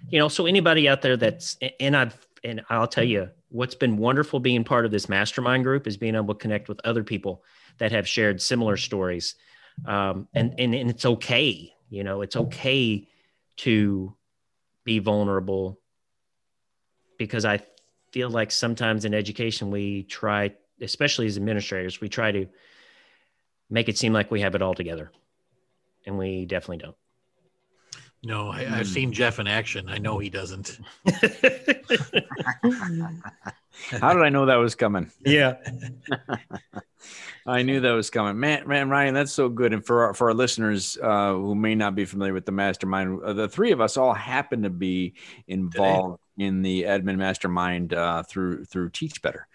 you 0.09 0.21
know, 0.21 0.29
so 0.29 0.47
anybody 0.47 0.89
out 0.89 1.03
there 1.03 1.17
that's 1.17 1.57
and 1.81 1.97
I've 1.97 2.17
and 2.45 2.63
I'll 2.71 2.87
tell 2.87 3.03
you 3.03 3.31
what's 3.49 3.75
been 3.75 3.97
wonderful 3.97 4.39
being 4.39 4.63
part 4.63 4.85
of 4.85 4.93
this 4.93 5.09
mastermind 5.09 5.65
group 5.65 5.89
is 5.89 5.97
being 5.97 6.15
able 6.15 6.35
to 6.35 6.41
connect 6.41 6.69
with 6.69 6.81
other 6.85 7.03
people 7.03 7.43
that 7.79 7.91
have 7.91 8.07
shared 8.07 8.41
similar 8.41 8.77
stories. 8.77 9.35
Um, 9.87 10.29
and, 10.35 10.55
and 10.57 10.73
and 10.73 10.89
it's 10.89 11.05
okay, 11.05 11.75
you 11.91 12.05
know, 12.05 12.23
it's 12.23 12.37
okay 12.37 13.07
to 13.59 14.15
be 14.85 14.99
vulnerable 14.99 15.81
because 17.19 17.45
I 17.45 17.61
feel 18.13 18.31
like 18.31 18.51
sometimes 18.51 19.05
in 19.05 19.15
education 19.15 19.71
we 19.71 20.05
try, 20.05 20.55
especially 20.81 21.27
as 21.27 21.37
administrators, 21.37 22.01
we 22.01 22.09
try 22.09 22.33
to 22.33 22.47
make 23.69 23.89
it 23.89 23.99
seem 23.99 24.13
like 24.13 24.31
we 24.31 24.41
have 24.41 24.55
it 24.55 24.63
all 24.63 24.75
together, 24.75 25.11
and 26.07 26.17
we 26.17 26.47
definitely 26.47 26.79
don't. 26.79 26.97
No, 28.23 28.51
I, 28.51 28.65
have 28.65 28.87
hmm. 28.87 28.93
seen 28.93 29.13
Jeff 29.13 29.39
in 29.39 29.47
action. 29.47 29.89
I 29.89 29.99
know 29.99 30.19
he 30.19 30.29
doesn't. 30.29 30.81
How 33.91 34.13
did 34.13 34.23
I 34.23 34.29
know 34.29 34.47
that 34.47 34.57
was 34.57 34.75
coming? 34.75 35.11
Yeah. 35.25 35.57
I 37.49 37.63
knew 37.63 37.81
that 37.81 37.93
was 37.93 38.11
coming. 38.11 38.39
Man, 38.39 38.69
man, 38.69 38.91
Ryan, 38.91 39.15
that's 39.15 39.33
so 39.33 39.49
good. 39.49 39.73
And 39.73 39.85
for 39.85 40.05
our, 40.05 40.15
for 40.15 40.29
our 40.29 40.35
listeners 40.35 40.99
uh, 41.03 41.33
who 41.33 41.55
may 41.55 41.75
not 41.75 41.95
be 41.95 42.05
familiar 42.05 42.35
with 42.35 42.45
the 42.45 42.53
mastermind, 42.53 43.23
uh, 43.23 43.33
the 43.33 43.49
three 43.49 43.73
of 43.73 43.81
us 43.81 43.97
all 43.97 44.13
happen 44.13 44.63
to 44.65 44.71
be 44.71 45.15
involved 45.47 46.21
Today. 46.37 46.47
in 46.47 46.61
the 46.61 46.83
admin 46.83 47.17
mastermind 47.17 47.95
uh, 47.95 48.23
through 48.23 48.67
through 48.67 48.91
Teach 48.91 49.23
Better 49.23 49.49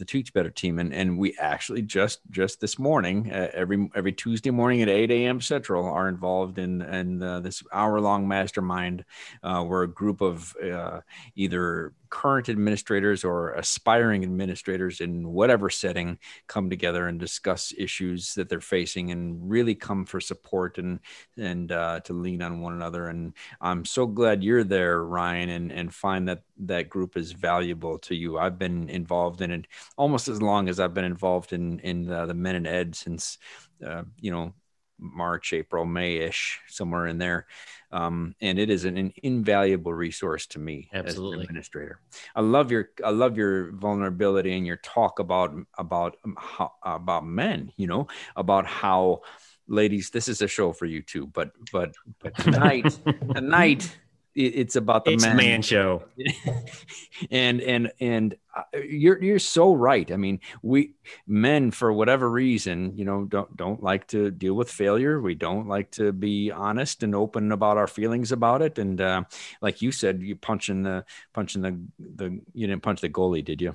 the 0.00 0.04
Teach 0.04 0.32
Better 0.32 0.50
team, 0.50 0.80
and 0.80 0.92
and 0.92 1.16
we 1.16 1.36
actually 1.38 1.82
just 1.82 2.20
just 2.30 2.60
this 2.60 2.78
morning, 2.78 3.30
uh, 3.30 3.50
every 3.54 3.88
every 3.94 4.12
Tuesday 4.12 4.50
morning 4.50 4.82
at 4.82 4.88
8 4.88 5.10
a.m. 5.12 5.40
Central, 5.40 5.84
are 5.84 6.08
involved 6.08 6.58
in 6.58 6.82
in 6.82 7.22
uh, 7.22 7.38
this 7.38 7.62
hour 7.72 8.00
long 8.00 8.26
mastermind, 8.26 9.04
uh, 9.44 9.62
where 9.62 9.82
a 9.82 9.88
group 9.88 10.22
of 10.22 10.56
uh, 10.56 11.00
either 11.36 11.92
current 12.10 12.48
administrators 12.48 13.24
or 13.24 13.52
aspiring 13.52 14.24
administrators 14.24 15.00
in 15.00 15.28
whatever 15.28 15.70
setting 15.70 16.18
come 16.48 16.68
together 16.68 17.06
and 17.06 17.20
discuss 17.20 17.72
issues 17.78 18.34
that 18.34 18.48
they're 18.48 18.60
facing 18.60 19.12
and 19.12 19.48
really 19.48 19.76
come 19.76 20.04
for 20.04 20.20
support 20.20 20.78
and 20.78 20.98
and 21.38 21.70
uh, 21.70 22.00
to 22.00 22.12
lean 22.12 22.42
on 22.42 22.60
one 22.60 22.72
another. 22.72 23.06
And 23.06 23.32
I'm 23.60 23.84
so 23.84 24.06
glad 24.06 24.42
you're 24.42 24.64
there, 24.64 25.04
Ryan, 25.04 25.50
and 25.50 25.72
and 25.72 25.94
find 25.94 26.28
that 26.28 26.42
that 26.58 26.88
group 26.88 27.16
is 27.16 27.32
valuable 27.32 27.98
to 27.98 28.14
you. 28.14 28.38
I've 28.38 28.58
been 28.58 28.88
involved 28.88 29.40
in 29.40 29.50
it 29.50 29.66
almost 29.96 30.28
as 30.28 30.40
long 30.40 30.68
as 30.68 30.80
I've 30.80 30.94
been 30.94 31.04
involved 31.04 31.52
in 31.52 31.80
in 31.80 32.10
uh, 32.10 32.26
the 32.26 32.34
Men 32.34 32.56
in 32.56 32.66
Ed 32.66 32.94
since 32.94 33.38
uh, 33.86 34.02
you 34.20 34.30
know 34.30 34.54
March, 35.00 35.52
April, 35.52 35.84
May 35.84 36.16
ish, 36.16 36.60
somewhere 36.68 37.06
in 37.06 37.18
there. 37.18 37.46
Um, 37.92 38.34
and 38.40 38.58
it 38.58 38.70
is 38.70 38.84
an, 38.84 38.96
an, 38.96 39.12
invaluable 39.22 39.92
resource 39.92 40.46
to 40.48 40.58
me 40.58 40.88
Absolutely. 40.92 41.38
as 41.38 41.38
an 41.38 41.42
administrator. 41.42 42.00
I 42.36 42.40
love 42.42 42.70
your 42.70 42.90
I 43.04 43.10
love 43.10 43.36
your 43.36 43.72
vulnerability 43.72 44.56
and 44.56 44.66
your 44.66 44.76
talk 44.76 45.18
about 45.18 45.54
about 45.76 46.16
um, 46.24 46.36
how, 46.38 46.72
about 46.82 47.24
men. 47.24 47.72
You 47.76 47.88
know 47.88 48.08
about 48.36 48.66
how 48.66 49.22
ladies. 49.66 50.10
This 50.10 50.28
is 50.28 50.40
a 50.40 50.48
show 50.48 50.72
for 50.72 50.86
you 50.86 51.02
too, 51.02 51.26
but 51.26 51.50
but 51.72 51.94
but 52.20 52.36
tonight 52.36 52.96
tonight 53.34 53.96
it's 54.34 54.76
about 54.76 55.04
the 55.04 55.12
it's 55.12 55.24
man. 55.24 55.36
man 55.36 55.62
show. 55.62 56.04
And 57.30 57.60
and 57.60 57.92
and 58.00 58.34
uh, 58.56 58.62
you're 58.82 59.22
you're 59.22 59.38
so 59.38 59.74
right. 59.74 60.10
I 60.10 60.16
mean 60.16 60.40
we 60.62 60.94
men 61.26 61.70
for 61.70 61.92
whatever 61.92 62.30
reason 62.30 62.96
you 62.96 63.04
know 63.04 63.24
don't 63.24 63.54
don't 63.56 63.82
like 63.82 64.06
to 64.08 64.30
deal 64.30 64.54
with 64.54 64.70
failure. 64.70 65.20
We 65.20 65.34
don't 65.34 65.68
like 65.68 65.90
to 65.92 66.12
be 66.12 66.50
honest 66.50 67.02
and 67.02 67.14
open 67.14 67.52
about 67.52 67.76
our 67.76 67.86
feelings 67.86 68.32
about 68.32 68.62
it. 68.62 68.78
And 68.78 69.00
uh, 69.00 69.24
like 69.60 69.82
you 69.82 69.92
said 69.92 70.22
you 70.22 70.36
punching 70.36 70.82
the 70.82 71.04
punching 71.34 71.62
the 71.62 71.78
the 71.98 72.40
you 72.54 72.66
didn't 72.66 72.82
punch 72.82 73.00
the 73.02 73.10
goalie 73.10 73.44
did 73.44 73.60
you 73.60 73.74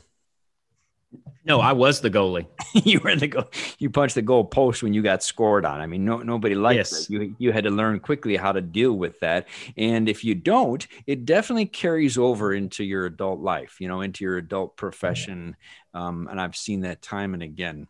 no, 1.44 1.60
I 1.60 1.74
was 1.74 2.02
the 2.02 2.10
goalie. 2.10 2.48
you 2.74 3.00
were 3.00 3.16
the 3.16 3.28
goal. 3.28 3.46
You 3.78 3.90
punched 3.90 4.16
the 4.16 4.22
goal 4.22 4.46
post 4.46 4.82
when 4.82 4.94
you 4.94 5.02
got 5.02 5.24
scored 5.24 5.66
on. 5.66 5.80
I 5.80 5.86
mean, 5.86 6.06
no, 6.06 6.18
nobody 6.18 6.56
likes 6.56 6.92
yes. 6.92 7.10
You 7.10 7.36
you 7.38 7.52
had 7.52 7.66
to 7.66 7.70
learn 7.70 8.00
quickly 8.00 8.36
how 8.36 8.52
to 8.52 8.62
deal 8.62 8.94
with 8.94 9.20
that. 9.20 9.48
And 9.78 10.10
if 10.10 10.24
you 10.24 10.36
don't, 10.36 10.86
it 11.06 11.26
definitely 11.26 11.68
carries 11.68 12.18
over 12.18 12.54
into 12.54 12.84
your 12.84 13.06
adult 13.06 13.40
life. 13.40 13.80
You 13.80 13.88
know, 13.88 14.02
into 14.02 14.24
your 14.24 14.38
adult 14.38 14.78
profession. 14.78 15.56
Um, 15.94 16.28
and 16.30 16.40
I've 16.40 16.56
seen 16.56 16.82
that 16.82 17.02
time 17.02 17.34
and 17.34 17.44
again. 17.44 17.88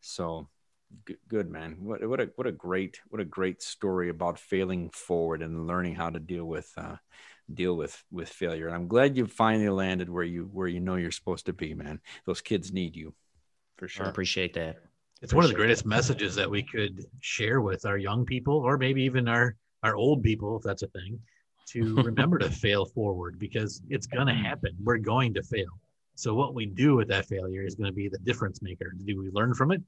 So 0.00 0.48
good, 1.04 1.18
good 1.28 1.50
man. 1.50 1.76
What 1.80 2.06
what 2.08 2.20
a 2.20 2.30
what 2.36 2.46
a 2.46 2.52
great 2.52 3.00
what 3.08 3.20
a 3.20 3.24
great 3.24 3.62
story 3.62 4.08
about 4.08 4.38
failing 4.38 4.90
forward 4.90 5.42
and 5.42 5.66
learning 5.66 5.94
how 5.94 6.10
to 6.10 6.18
deal 6.18 6.44
with. 6.44 6.70
Uh, 6.76 6.96
deal 7.52 7.76
with 7.76 8.02
with 8.10 8.28
failure. 8.28 8.66
And 8.66 8.76
I'm 8.76 8.88
glad 8.88 9.16
you 9.16 9.26
finally 9.26 9.68
landed 9.68 10.08
where 10.08 10.24
you 10.24 10.48
where 10.52 10.68
you 10.68 10.80
know 10.80 10.96
you're 10.96 11.10
supposed 11.10 11.46
to 11.46 11.52
be, 11.52 11.74
man. 11.74 12.00
Those 12.26 12.40
kids 12.40 12.72
need 12.72 12.96
you 12.96 13.14
for 13.76 13.88
sure. 13.88 14.06
I 14.06 14.10
appreciate 14.10 14.54
that. 14.54 14.76
It's 15.20 15.32
appreciate 15.32 15.36
one 15.36 15.44
of 15.44 15.50
the 15.50 15.56
greatest 15.56 15.82
that. 15.84 15.88
messages 15.88 16.34
that 16.36 16.50
we 16.50 16.62
could 16.62 17.04
share 17.20 17.60
with 17.60 17.86
our 17.86 17.98
young 17.98 18.24
people 18.24 18.54
or 18.54 18.78
maybe 18.78 19.02
even 19.02 19.28
our 19.28 19.56
our 19.82 19.96
old 19.96 20.22
people 20.22 20.56
if 20.56 20.62
that's 20.62 20.82
a 20.82 20.88
thing 20.88 21.18
to 21.70 21.94
remember 22.02 22.38
to 22.38 22.50
fail 22.50 22.86
forward 22.86 23.38
because 23.38 23.82
it's 23.88 24.06
going 24.06 24.26
to 24.26 24.32
mm-hmm. 24.32 24.44
happen. 24.44 24.76
We're 24.82 24.98
going 24.98 25.34
to 25.34 25.42
fail. 25.42 25.68
So 26.14 26.34
what 26.34 26.54
we 26.54 26.66
do 26.66 26.96
with 26.96 27.08
that 27.08 27.26
failure 27.26 27.64
is 27.64 27.76
going 27.76 27.90
to 27.90 27.94
be 27.94 28.08
the 28.08 28.18
difference 28.18 28.60
maker. 28.60 28.92
Do 29.04 29.18
we 29.18 29.30
learn 29.30 29.54
from 29.54 29.70
it? 29.70 29.80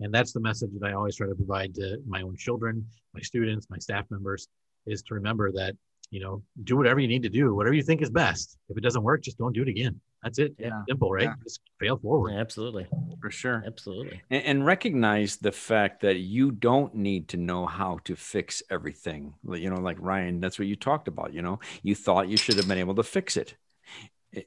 And 0.00 0.14
that's 0.14 0.32
the 0.32 0.40
message 0.40 0.70
that 0.78 0.86
I 0.86 0.92
always 0.92 1.16
try 1.16 1.26
to 1.28 1.34
provide 1.34 1.74
to 1.74 1.98
my 2.06 2.22
own 2.22 2.36
children, 2.36 2.86
my 3.14 3.20
students, 3.20 3.66
my 3.68 3.78
staff 3.78 4.06
members 4.10 4.48
is 4.86 5.02
to 5.02 5.14
remember 5.14 5.50
that 5.52 5.74
you 6.12 6.20
know, 6.20 6.42
do 6.62 6.76
whatever 6.76 7.00
you 7.00 7.08
need 7.08 7.22
to 7.22 7.30
do, 7.30 7.54
whatever 7.54 7.74
you 7.74 7.82
think 7.82 8.02
is 8.02 8.10
best. 8.10 8.58
If 8.68 8.76
it 8.76 8.82
doesn't 8.82 9.02
work, 9.02 9.22
just 9.22 9.38
don't 9.38 9.54
do 9.54 9.62
it 9.62 9.68
again. 9.68 9.98
That's 10.22 10.38
it. 10.38 10.54
Yeah. 10.58 10.82
Simple, 10.86 11.10
right? 11.10 11.24
Yeah. 11.24 11.34
Just 11.42 11.60
fail 11.80 11.96
forward. 11.96 12.32
Yeah, 12.32 12.40
absolutely. 12.40 12.86
For 13.20 13.30
sure. 13.30 13.64
Absolutely. 13.66 14.20
And, 14.30 14.44
and, 14.44 14.66
recognize 14.66 15.36
the 15.36 15.50
fact 15.50 16.02
that 16.02 16.18
you 16.18 16.52
don't 16.52 16.94
need 16.94 17.28
to 17.28 17.38
know 17.38 17.66
how 17.66 17.98
to 18.04 18.14
fix 18.14 18.62
everything. 18.70 19.34
You 19.50 19.70
know, 19.70 19.80
like 19.80 19.96
Ryan, 20.00 20.38
that's 20.38 20.58
what 20.58 20.68
you 20.68 20.76
talked 20.76 21.08
about. 21.08 21.32
You 21.32 21.42
know, 21.42 21.58
you 21.82 21.94
thought 21.94 22.28
you 22.28 22.36
should 22.36 22.56
have 22.56 22.68
been 22.68 22.78
able 22.78 22.94
to 22.96 23.02
fix 23.02 23.36
it 23.36 23.56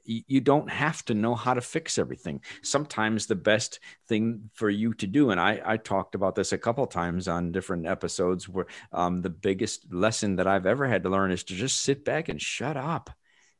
you 0.04 0.40
don't 0.40 0.70
have 0.70 1.04
to 1.04 1.14
know 1.14 1.34
how 1.34 1.54
to 1.54 1.60
fix 1.60 1.96
everything. 1.98 2.40
Sometimes 2.62 3.26
the 3.26 3.36
best 3.36 3.78
thing 4.08 4.50
for 4.54 4.70
you 4.70 4.94
to 4.94 5.06
do 5.06 5.30
and 5.30 5.40
i, 5.40 5.60
I 5.64 5.76
talked 5.76 6.14
about 6.14 6.34
this 6.34 6.52
a 6.52 6.58
couple 6.58 6.86
times 6.86 7.28
on 7.28 7.52
different 7.52 7.86
episodes 7.86 8.48
where 8.48 8.66
um, 8.92 9.22
the 9.22 9.30
biggest 9.30 9.92
lesson 9.92 10.36
that 10.36 10.46
i've 10.46 10.66
ever 10.66 10.86
had 10.86 11.02
to 11.04 11.10
learn 11.10 11.32
is 11.32 11.44
to 11.44 11.54
just 11.54 11.80
sit 11.80 12.04
back 12.04 12.28
and 12.28 12.40
shut 12.40 12.76
up 12.76 13.10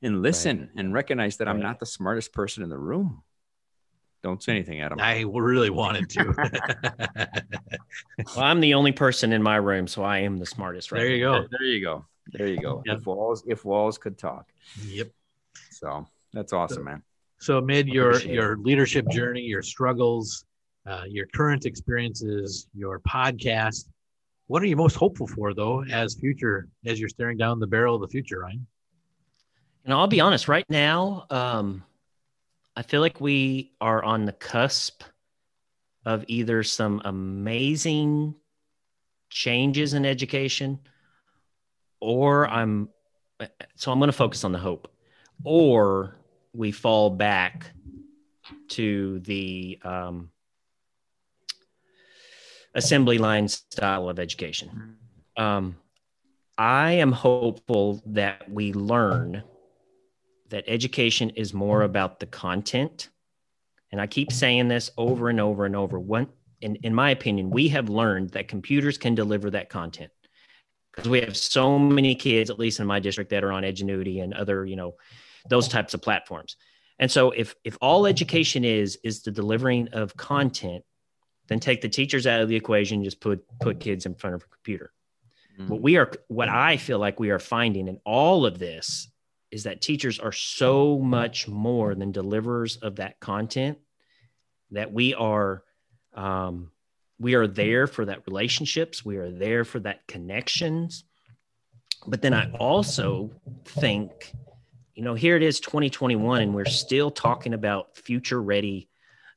and 0.03 0.23
listen 0.23 0.61
right. 0.61 0.69
and 0.77 0.93
recognize 0.93 1.37
that 1.37 1.47
right. 1.47 1.55
i'm 1.55 1.61
not 1.61 1.79
the 1.79 1.87
smartest 1.87 2.33
person 2.33 2.63
in 2.63 2.69
the 2.69 2.79
room. 2.79 3.23
Don't 4.23 4.43
say 4.43 4.53
anything 4.53 4.81
adam. 4.81 4.99
I 5.01 5.21
really 5.21 5.71
wanted 5.71 6.11
to. 6.11 7.31
Well 8.35 8.45
i'm 8.45 8.61
the 8.61 8.75
only 8.75 8.93
person 8.93 9.33
in 9.33 9.43
my 9.43 9.57
room 9.57 9.87
so 9.87 10.03
i 10.03 10.19
am 10.19 10.39
the 10.39 10.47
smartest 10.47 10.93
right 10.93 10.99
there 10.99 11.09
you 11.09 11.25
go. 11.25 11.47
There 11.51 11.67
you 11.67 11.81
go. 11.83 12.05
There 12.33 12.47
you 12.47 12.61
go. 12.61 12.83
Yep. 12.85 12.99
if 12.99 13.07
walls 13.07 13.45
if 13.47 13.65
walls 13.65 13.99
could 13.99 14.19
talk. 14.19 14.51
Yep. 14.85 15.11
So 15.71 16.07
that's 16.37 16.53
awesome, 16.53 16.85
man. 16.85 17.03
So 17.39 17.59
amid 17.59 17.89
your 17.89 18.21
your 18.21 18.59
leadership 18.59 19.09
journey, 19.09 19.41
your 19.41 19.63
struggles, 19.63 20.45
uh, 20.87 21.05
your 21.09 21.27
current 21.35 21.65
experiences, 21.65 22.67
your 22.75 23.01
podcast, 23.01 23.89
what 24.49 24.63
are 24.63 24.67
you 24.67 24.77
most 24.77 24.97
hopeful 24.97 25.27
for 25.27 25.55
though 25.55 25.83
as 25.85 26.15
future 26.15 26.69
as 26.85 27.01
you're 27.01 27.09
staring 27.09 27.39
down 27.39 27.59
the 27.59 27.67
barrel 27.67 27.95
of 27.95 28.03
the 28.03 28.09
future, 28.09 28.41
Ryan? 28.41 28.67
And 29.85 29.95
I'll 29.95 30.09
be 30.09 30.21
honest, 30.21 30.47
right 30.49 30.69
now, 30.69 31.27
um, 31.31 31.85
I 32.75 32.83
feel 32.83 33.01
like 33.01 33.21
we 33.21 33.73
are 33.81 34.03
on 34.03 34.27
the 34.27 34.33
cusp 34.33 35.03
of 36.05 36.25
either 36.29 36.63
some 36.63 37.01
amazing 37.05 38.35
changes 39.31 39.95
in 39.95 40.05
education, 40.05 40.81
or 42.01 42.47
I'm 42.47 42.91
so 43.75 43.91
I'm 43.91 43.99
going 43.99 44.09
to 44.09 44.13
focus 44.13 44.45
on 44.45 44.53
the 44.53 44.59
hope, 44.59 44.89
or 45.45 46.17
we 46.57 46.73
fall 46.73 47.11
back 47.11 47.71
to 48.69 49.19
the 49.21 49.79
um, 49.85 50.31
assembly 52.75 53.19
line 53.19 53.49
style 53.49 54.09
of 54.09 54.19
education. 54.19 54.97
Um, 55.37 55.77
I 56.59 56.93
am 56.93 57.13
hopeful 57.13 58.03
that 58.07 58.51
we 58.51 58.73
learn 58.73 59.43
that 60.49 60.65
education 60.67 61.31
is 61.31 61.53
more 61.53 61.83
about 61.83 62.21
the 62.21 62.27
content. 62.27 63.11
And 63.93 64.01
I 64.01 64.07
keep 64.07 64.33
saying 64.33 64.69
this 64.69 64.91
over 64.97 65.29
and 65.29 65.41
over 65.41 65.67
and 65.67 65.77
over. 65.77 65.99
One, 65.99 66.29
in, 66.61 66.77
in 66.77 66.95
my 66.95 67.11
opinion, 67.11 67.51
we 67.51 67.69
have 67.69 67.89
learned 67.89 68.31
that 68.31 68.49
computers 68.49 68.97
can 68.97 69.15
deliver 69.15 69.51
that 69.51 69.69
content 69.69 70.11
because 70.95 71.11
we 71.11 71.21
have 71.21 71.37
so 71.37 71.79
many 71.79 72.15
kids, 72.15 72.49
at 72.49 72.59
least 72.59 72.81
in 72.81 72.87
my 72.87 73.01
district, 73.01 73.31
that 73.31 73.45
are 73.45 73.53
on 73.53 73.65
Edgenuity 73.65 74.23
and 74.23 74.33
other, 74.33 74.65
you 74.65 74.77
know, 74.77 74.95
those 75.49 75.69
types 75.69 75.95
of 75.95 76.03
platforms. 76.03 76.57
And 76.99 77.11
so 77.11 77.31
if 77.31 77.55
if 77.65 77.77
all 77.81 78.07
education 78.07 78.65
is 78.65 78.99
is 79.05 79.23
the 79.23 79.31
delivering 79.31 79.89
of 79.93 80.17
content, 80.17 80.85
then 81.49 81.61
take 81.61 81.81
the 81.81 81.89
teachers 81.89 82.27
out 82.27 82.41
of 82.41 82.49
the 82.49 82.57
equation, 82.57 83.05
just 83.05 83.21
put 83.21 83.45
put 83.61 83.81
kids 83.81 84.07
in 84.07 84.15
front 84.15 84.35
of 84.35 84.43
a 84.43 84.47
computer. 84.47 84.93
Mm-hmm. 85.59 85.69
What 85.69 85.83
we 85.83 85.97
are 85.97 86.11
what 86.29 86.49
I 86.49 86.77
feel 86.77 86.99
like 86.99 87.21
we 87.21 87.31
are 87.31 87.39
finding 87.39 87.89
in 87.89 88.01
all 88.05 88.47
of 88.47 88.59
this 88.59 89.09
is 89.51 89.65
that 89.65 89.81
teachers 89.81 90.19
are 90.19 90.33
so 90.33 90.99
much 90.99 91.49
more 91.49 91.95
than 91.95 92.13
deliverers 92.13 92.77
of 92.79 92.97
that 92.97 93.21
content 93.21 93.79
that 94.71 94.93
we 94.93 95.15
are 95.15 95.63
um, 96.15 96.71
we 97.19 97.35
are 97.35 97.47
there 97.47 97.87
for 97.87 98.05
that 98.05 98.27
relationships 98.27 99.05
we 99.05 99.17
are 99.17 99.31
there 99.31 99.65
for 99.65 99.81
that 99.81 100.07
connections 100.07 101.05
but 102.07 102.21
then 102.21 102.35
i 102.35 102.51
also 102.53 103.31
think 103.65 104.33
you 104.97 105.03
know, 105.03 105.15
here 105.15 105.37
it 105.37 105.43
is 105.43 105.61
2021 105.61 106.41
and 106.41 106.55
we're 106.55 106.65
still 106.65 107.11
talking 107.11 107.53
about 107.53 107.97
future 107.99 108.41
ready, 108.41 108.89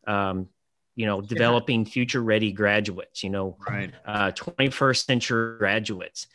um, 0.07 0.47
you 0.95 1.05
know, 1.05 1.19
developing 1.19 1.83
future 1.83 2.23
ready 2.23 2.53
graduates, 2.53 3.23
you 3.23 3.29
know, 3.29 3.57
right. 3.69 3.93
uh, 4.05 4.31
21st 4.31 5.05
century 5.05 5.57
graduates. 5.57 6.27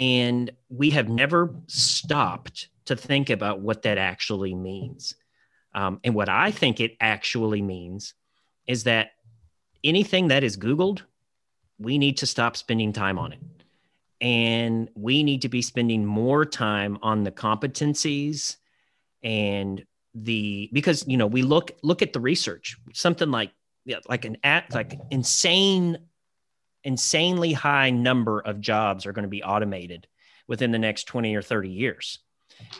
And 0.00 0.50
we 0.70 0.90
have 0.90 1.10
never 1.10 1.54
stopped 1.66 2.68
to 2.86 2.96
think 2.96 3.28
about 3.28 3.60
what 3.60 3.82
that 3.82 3.98
actually 3.98 4.54
means. 4.54 5.14
Um, 5.74 6.00
and 6.02 6.14
what 6.14 6.30
I 6.30 6.50
think 6.50 6.80
it 6.80 6.96
actually 7.00 7.60
means 7.60 8.14
is 8.66 8.84
that 8.84 9.10
anything 9.84 10.28
that 10.28 10.42
is 10.42 10.56
Googled, 10.56 11.02
we 11.78 11.98
need 11.98 12.16
to 12.18 12.26
stop 12.26 12.56
spending 12.56 12.94
time 12.94 13.18
on 13.18 13.34
it 13.34 13.40
and 14.20 14.88
we 14.94 15.22
need 15.22 15.42
to 15.42 15.48
be 15.48 15.62
spending 15.62 16.04
more 16.04 16.44
time 16.44 16.98
on 17.02 17.22
the 17.24 17.30
competencies 17.30 18.56
and 19.22 19.84
the 20.14 20.68
because 20.72 21.06
you 21.06 21.16
know 21.16 21.26
we 21.26 21.42
look 21.42 21.70
look 21.82 22.02
at 22.02 22.12
the 22.12 22.20
research 22.20 22.76
something 22.92 23.30
like 23.30 23.52
yeah, 23.88 23.98
like 24.06 24.26
an 24.26 24.36
at 24.44 24.72
like 24.74 24.98
insane 25.10 25.98
insanely 26.84 27.52
high 27.54 27.90
number 27.90 28.40
of 28.40 28.60
jobs 28.60 29.06
are 29.06 29.12
going 29.12 29.24
to 29.24 29.30
be 29.30 29.42
automated 29.42 30.06
within 30.46 30.70
the 30.70 30.78
next 30.78 31.04
20 31.04 31.34
or 31.34 31.42
30 31.42 31.70
years. 31.70 32.18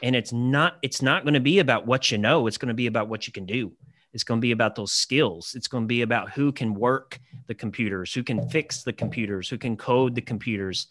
And 0.03 0.15
it's 0.15 0.33
not 0.33 0.77
it's 0.83 1.01
not 1.01 1.25
going 1.25 1.35
to 1.35 1.41
be 1.41 1.61
about 1.61 1.87
what 1.87 2.11
you 2.11 2.19
know 2.19 2.47
it's 2.47 2.59
going 2.59 2.69
to 2.69 2.75
be 2.75 2.87
about 2.87 3.09
what 3.09 3.27
you 3.27 3.33
can 3.33 3.47
do. 3.47 3.73
It's 4.13 4.25
going 4.25 4.39
to 4.39 4.43
be 4.43 4.53
about 4.53 4.75
those 4.75 4.93
skills. 4.93 5.55
It's 5.55 5.69
going 5.69 5.85
to 5.85 5.89
be 5.89 6.03
about 6.03 6.31
who 6.31 6.53
can 6.53 6.75
work 6.75 7.19
the 7.47 7.55
computers 7.55 8.13
who 8.13 8.23
can 8.23 8.47
fix 8.51 8.83
the 8.83 8.93
computers 8.93 9.49
who 9.49 9.57
can 9.57 9.77
code 9.77 10.15
the 10.15 10.21
computers 10.21 10.89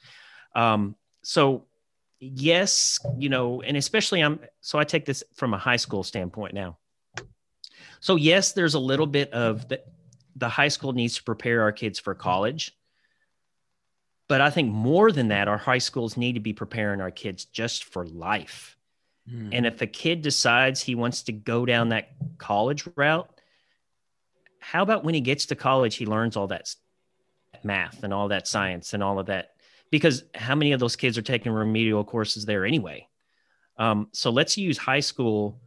um, 0.58 0.96
so 1.24 1.66
yes 2.20 2.98
you 3.18 3.30
know 3.30 3.62
and 3.62 3.78
especially 3.78 4.22
i'm 4.22 4.40
so 4.60 4.80
i 4.80 4.84
take 4.84 5.06
this 5.06 5.24
from 5.36 5.54
a 5.54 5.58
high 5.58 5.76
school 5.76 6.04
standpoint 6.04 6.54
now 6.54 6.76
so 8.00 8.16
yes 8.16 8.54
there's 8.54 8.74
a 8.74 8.80
little 8.80 9.06
bit 9.06 9.32
of 9.34 9.68
the, 9.68 9.80
the 10.36 10.50
high 10.50 10.68
school 10.68 10.94
needs 10.94 11.16
to 11.16 11.24
prepare 11.24 11.62
our 11.62 11.72
kids 11.72 12.00
for 12.00 12.16
college 12.16 12.76
but 14.28 14.42
i 14.42 14.50
think 14.50 14.72
more 14.72 15.12
than 15.12 15.28
that 15.28 15.48
our 15.48 15.60
high 15.60 15.78
schools 15.78 16.18
need 16.18 16.34
to 16.34 16.40
be 16.40 16.54
preparing 16.54 17.02
our 17.02 17.12
kids 17.12 17.46
just 17.46 17.84
for 17.84 18.08
life 18.08 18.78
Mm. 19.32 19.50
And 19.52 19.66
if 19.66 19.82
a 19.82 19.88
kid 19.88 20.22
decides 20.22 20.82
he 20.82 20.96
wants 20.96 21.24
to 21.24 21.32
go 21.32 21.66
down 21.66 21.90
that 21.90 22.10
college 22.38 22.88
route, 22.96 23.30
how 24.60 24.84
about 24.84 25.04
when 25.04 25.14
he 25.14 25.22
gets 25.22 25.48
to 25.48 25.56
college, 25.56 25.96
he 25.96 26.06
learns 26.06 26.38
all 26.38 26.48
that 26.48 26.74
math 27.64 28.04
and 28.04 28.14
all 28.14 28.30
that 28.30 28.48
science 28.48 28.94
and 28.94 29.04
all 29.04 29.20
of 29.20 29.28
that? 29.28 29.52
Because 29.92 30.24
how 30.36 30.56
many 30.56 30.74
of 30.74 30.80
those 30.80 30.96
kids 30.96 31.18
are 31.18 31.22
taking 31.22 31.52
remedial 31.52 32.04
courses 32.04 32.46
there 32.46 32.66
anyway? 32.66 33.08
Um, 33.78 34.10
so 34.12 34.32
let's 34.32 34.58
use 34.58 34.78
high 34.78 35.00
school 35.00 35.60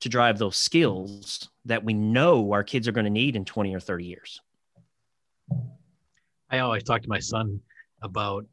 to 0.00 0.08
drive 0.08 0.38
those 0.38 0.56
skills 0.56 1.48
that 1.64 1.82
we 1.82 1.94
know 1.94 2.52
our 2.52 2.62
kids 2.62 2.86
are 2.86 2.92
going 2.92 3.04
to 3.04 3.10
need 3.10 3.36
in 3.36 3.44
20 3.44 3.74
or 3.74 3.80
30 3.80 4.04
years. 4.04 4.40
I 6.50 6.58
always 6.58 6.82
talk 6.82 7.02
to 7.02 7.08
my 7.08 7.18
son 7.18 7.60
about 8.02 8.44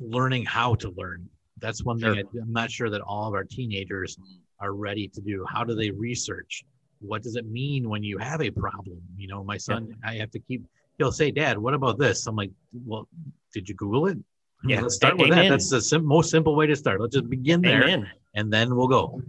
learning 0.00 0.46
how 0.46 0.74
to 0.76 0.90
learn 0.90 1.28
that's 1.64 1.82
one 1.82 1.98
thing 1.98 2.14
sure. 2.14 2.24
I, 2.24 2.42
I'm 2.42 2.52
not 2.52 2.70
sure 2.70 2.90
that 2.90 3.00
all 3.00 3.26
of 3.26 3.34
our 3.34 3.44
teenagers 3.44 4.18
are 4.60 4.72
ready 4.72 5.08
to 5.08 5.20
do. 5.20 5.46
How 5.48 5.64
do 5.64 5.74
they 5.74 5.90
research? 5.90 6.64
What 7.00 7.22
does 7.22 7.36
it 7.36 7.46
mean 7.46 7.88
when 7.88 8.02
you 8.02 8.18
have 8.18 8.42
a 8.42 8.50
problem? 8.50 9.00
You 9.16 9.28
know, 9.28 9.42
my 9.42 9.56
son, 9.56 9.88
yeah. 9.88 10.10
I 10.10 10.14
have 10.16 10.30
to 10.32 10.38
keep, 10.40 10.62
he'll 10.98 11.12
say, 11.12 11.30
Dad, 11.30 11.58
what 11.58 11.72
about 11.72 11.98
this? 11.98 12.26
I'm 12.26 12.36
like, 12.36 12.50
well, 12.84 13.08
did 13.54 13.68
you 13.68 13.74
Google 13.74 14.06
it? 14.08 14.18
Yeah. 14.66 14.80
Let's 14.80 14.96
start 14.96 15.16
with 15.16 15.28
Amen. 15.28 15.44
that. 15.44 15.50
That's 15.50 15.70
the 15.70 15.80
sim- 15.80 16.04
most 16.04 16.30
simple 16.30 16.56
way 16.56 16.66
to 16.66 16.76
start. 16.76 17.00
Let's 17.00 17.14
just 17.14 17.28
begin 17.28 17.60
there 17.60 17.84
Amen. 17.84 18.10
and 18.34 18.52
then 18.52 18.74
we'll 18.74 18.88
go. 18.88 19.22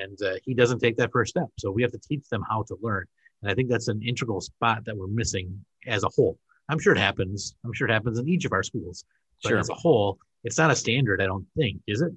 And 0.00 0.20
uh, 0.22 0.34
he 0.44 0.54
doesn't 0.54 0.78
take 0.78 0.96
that 0.96 1.10
first 1.12 1.30
step. 1.30 1.48
So 1.58 1.70
we 1.70 1.82
have 1.82 1.92
to 1.92 1.98
teach 1.98 2.28
them 2.28 2.42
how 2.48 2.62
to 2.64 2.76
learn. 2.80 3.06
And 3.42 3.50
I 3.50 3.54
think 3.54 3.68
that's 3.68 3.88
an 3.88 4.02
integral 4.02 4.40
spot 4.40 4.84
that 4.84 4.96
we're 4.96 5.08
missing 5.08 5.64
as 5.86 6.04
a 6.04 6.08
whole. 6.08 6.38
I'm 6.68 6.78
sure 6.78 6.92
it 6.92 6.98
happens. 6.98 7.54
I'm 7.64 7.72
sure 7.72 7.88
it 7.88 7.92
happens 7.92 8.18
in 8.18 8.28
each 8.28 8.44
of 8.44 8.52
our 8.52 8.62
schools. 8.62 9.04
But 9.42 9.50
sure. 9.50 9.58
as 9.58 9.68
a 9.68 9.74
whole, 9.74 10.18
it's 10.44 10.58
not 10.58 10.70
a 10.70 10.76
standard, 10.76 11.20
I 11.20 11.26
don't 11.26 11.46
think, 11.56 11.80
is 11.86 12.02
it? 12.02 12.12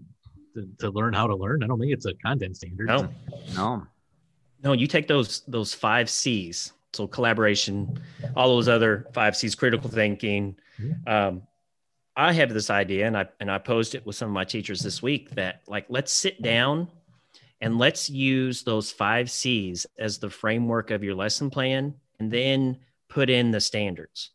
To, 0.54 0.68
to, 0.80 0.90
learn 0.90 1.14
how 1.14 1.28
to 1.28 1.36
learn. 1.36 1.64
I 1.64 1.68
don't 1.68 1.80
think 1.80 1.92
it's 1.92 2.06
a 2.06 2.14
content 2.26 2.56
standard. 2.56 2.88
No, 2.88 3.10
no, 3.56 3.86
no. 4.64 4.72
You 4.72 4.88
take 4.88 5.06
those 5.06 5.42
those 5.50 5.74
five 5.74 6.10
C's. 6.10 6.72
So 6.94 7.08
collaboration, 7.08 8.00
all 8.38 8.56
those 8.56 8.70
other 8.70 9.06
five 9.14 9.36
C's, 9.36 9.54
critical 9.54 9.90
thinking. 9.90 10.56
Mm-hmm. 10.80 11.14
Um, 11.14 11.42
I 12.18 12.34
have 12.34 12.54
this 12.54 12.70
idea, 12.70 13.08
and 13.08 13.18
I 13.18 13.28
and 13.40 13.52
I 13.52 13.58
posed 13.58 13.96
it 13.96 14.06
with 14.06 14.16
some 14.16 14.30
of 14.30 14.34
my 14.34 14.46
teachers 14.46 14.82
this 14.82 15.02
week 15.02 15.32
that 15.32 15.62
like 15.68 15.86
let's 15.90 16.12
sit 16.12 16.42
down 16.42 16.88
and 17.62 17.78
let's 17.78 18.10
use 18.10 18.64
those 18.64 18.92
five 18.92 19.30
C's 19.30 19.86
as 20.00 20.18
the 20.18 20.30
framework 20.30 20.92
of 20.92 21.04
your 21.04 21.16
lesson 21.16 21.50
plan, 21.50 21.94
and 22.20 22.32
then 22.32 22.78
put 23.10 23.30
in 23.30 23.52
the 23.52 23.60
standards. 23.60 24.32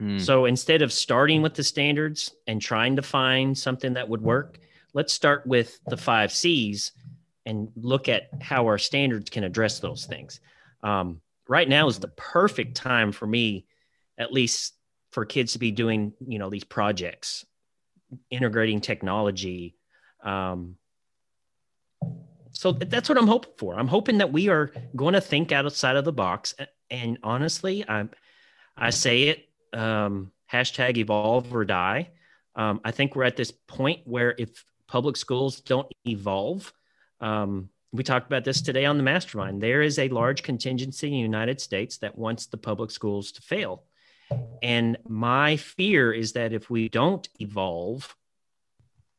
Mm. 0.00 0.20
So 0.20 0.46
instead 0.46 0.82
of 0.82 0.92
starting 0.92 1.42
with 1.42 1.54
the 1.54 1.64
standards 1.64 2.34
and 2.46 2.60
trying 2.60 2.96
to 2.96 3.02
find 3.02 3.56
something 3.56 3.94
that 3.94 4.08
would 4.08 4.22
work, 4.22 4.58
let's 4.94 5.12
start 5.12 5.46
with 5.46 5.80
the 5.86 5.96
five 5.96 6.32
C's 6.32 6.92
and 7.44 7.68
look 7.76 8.08
at 8.08 8.30
how 8.40 8.66
our 8.66 8.78
standards 8.78 9.30
can 9.30 9.44
address 9.44 9.80
those 9.80 10.06
things. 10.06 10.40
Um, 10.82 11.20
right 11.48 11.68
now 11.68 11.88
is 11.88 11.98
the 11.98 12.08
perfect 12.08 12.76
time 12.76 13.12
for 13.12 13.26
me, 13.26 13.66
at 14.18 14.32
least 14.32 14.74
for 15.12 15.24
kids 15.24 15.52
to 15.52 15.58
be 15.58 15.70
doing, 15.70 16.12
you 16.26 16.38
know, 16.38 16.50
these 16.50 16.64
projects, 16.64 17.44
integrating 18.30 18.80
technology. 18.80 19.76
Um, 20.24 20.76
so 22.52 22.72
that's 22.72 23.08
what 23.08 23.18
I'm 23.18 23.26
hoping 23.26 23.52
for. 23.58 23.78
I'm 23.78 23.88
hoping 23.88 24.18
that 24.18 24.32
we 24.32 24.48
are 24.48 24.72
going 24.96 25.14
to 25.14 25.20
think 25.20 25.52
outside 25.52 25.96
of 25.96 26.04
the 26.04 26.12
box. 26.12 26.54
And 26.90 27.18
honestly, 27.22 27.84
I, 27.88 28.08
I 28.76 28.90
say 28.90 29.24
it 29.24 29.48
um, 29.72 30.32
hashtag 30.50 30.96
evolve 30.96 31.54
or 31.54 31.64
die. 31.64 32.10
Um, 32.54 32.80
I 32.84 32.90
think 32.90 33.14
we're 33.14 33.24
at 33.24 33.36
this 33.36 33.50
point 33.50 34.00
where 34.04 34.34
if 34.38 34.64
public 34.86 35.16
schools 35.16 35.60
don't 35.60 35.90
evolve, 36.06 36.72
um, 37.20 37.70
we 37.92 38.02
talked 38.02 38.26
about 38.26 38.44
this 38.44 38.62
today 38.62 38.86
on 38.86 38.96
the 38.96 39.02
mastermind. 39.02 39.62
There 39.62 39.82
is 39.82 39.98
a 39.98 40.08
large 40.08 40.42
contingency 40.42 41.08
in 41.08 41.12
the 41.12 41.18
United 41.18 41.60
States 41.60 41.98
that 41.98 42.16
wants 42.16 42.46
the 42.46 42.56
public 42.56 42.90
schools 42.90 43.32
to 43.32 43.42
fail. 43.42 43.84
And 44.62 44.96
my 45.08 45.56
fear 45.56 46.12
is 46.12 46.32
that 46.32 46.52
if 46.52 46.70
we 46.70 46.88
don't 46.88 47.26
evolve, 47.40 48.14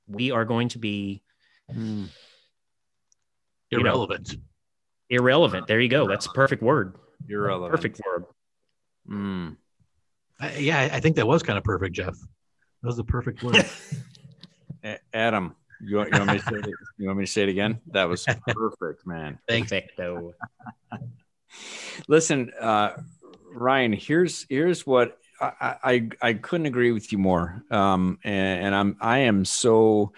we 0.08 0.32
are 0.32 0.46
going 0.46 0.70
to 0.70 0.80
be 0.80 1.22
mm. 1.72 2.08
irrelevant. 3.72 4.34
Know, 4.34 4.40
irrelevant. 5.10 5.68
There 5.68 5.80
you 5.80 5.90
go. 5.90 6.08
That's 6.08 6.26
a 6.26 6.32
perfect 6.32 6.62
word. 6.62 6.96
Irrelevant. 7.28 7.76
Perfect 7.76 8.02
word. 8.06 8.26
Mm. 9.10 9.58
I, 10.40 10.58
yeah, 10.58 10.90
I 10.92 11.00
think 11.00 11.16
that 11.18 11.28
was 11.28 11.44
kind 11.44 11.58
of 11.58 11.64
perfect, 11.64 11.96
Jeff. 11.96 12.16
That 12.16 12.88
was 12.88 12.98
the 12.98 13.04
perfect 13.04 13.44
word. 13.44 13.66
Adam, 15.14 15.56
you 15.82 15.98
want, 15.98 16.12
you 16.12 16.20
want, 16.20 16.32
me 16.32 16.38
to 16.40 16.44
say 16.44 16.56
it? 16.56 16.76
You 16.98 17.08
want 17.08 17.20
me 17.20 17.26
to 17.26 17.32
say 17.32 17.44
it 17.44 17.50
again? 17.50 17.80
That 17.88 18.10
was 18.10 18.26
perfect, 18.48 19.06
man. 19.06 19.40
Perfecto. 19.48 20.34
Listen, 22.08 22.52
uh, 22.60 22.92
Ryan, 23.54 23.94
here's 23.94 24.46
here's 24.50 24.86
what 24.86 25.18
I, 25.40 25.76
I 25.84 26.10
I 26.22 26.34
couldn't 26.34 26.66
agree 26.66 26.92
with 26.92 27.12
you 27.12 27.18
more. 27.18 27.64
Um, 27.70 28.20
and, 28.24 28.66
and 28.68 28.76
I'm 28.76 28.98
I 29.00 29.20
am 29.20 29.46
so 29.46 30.14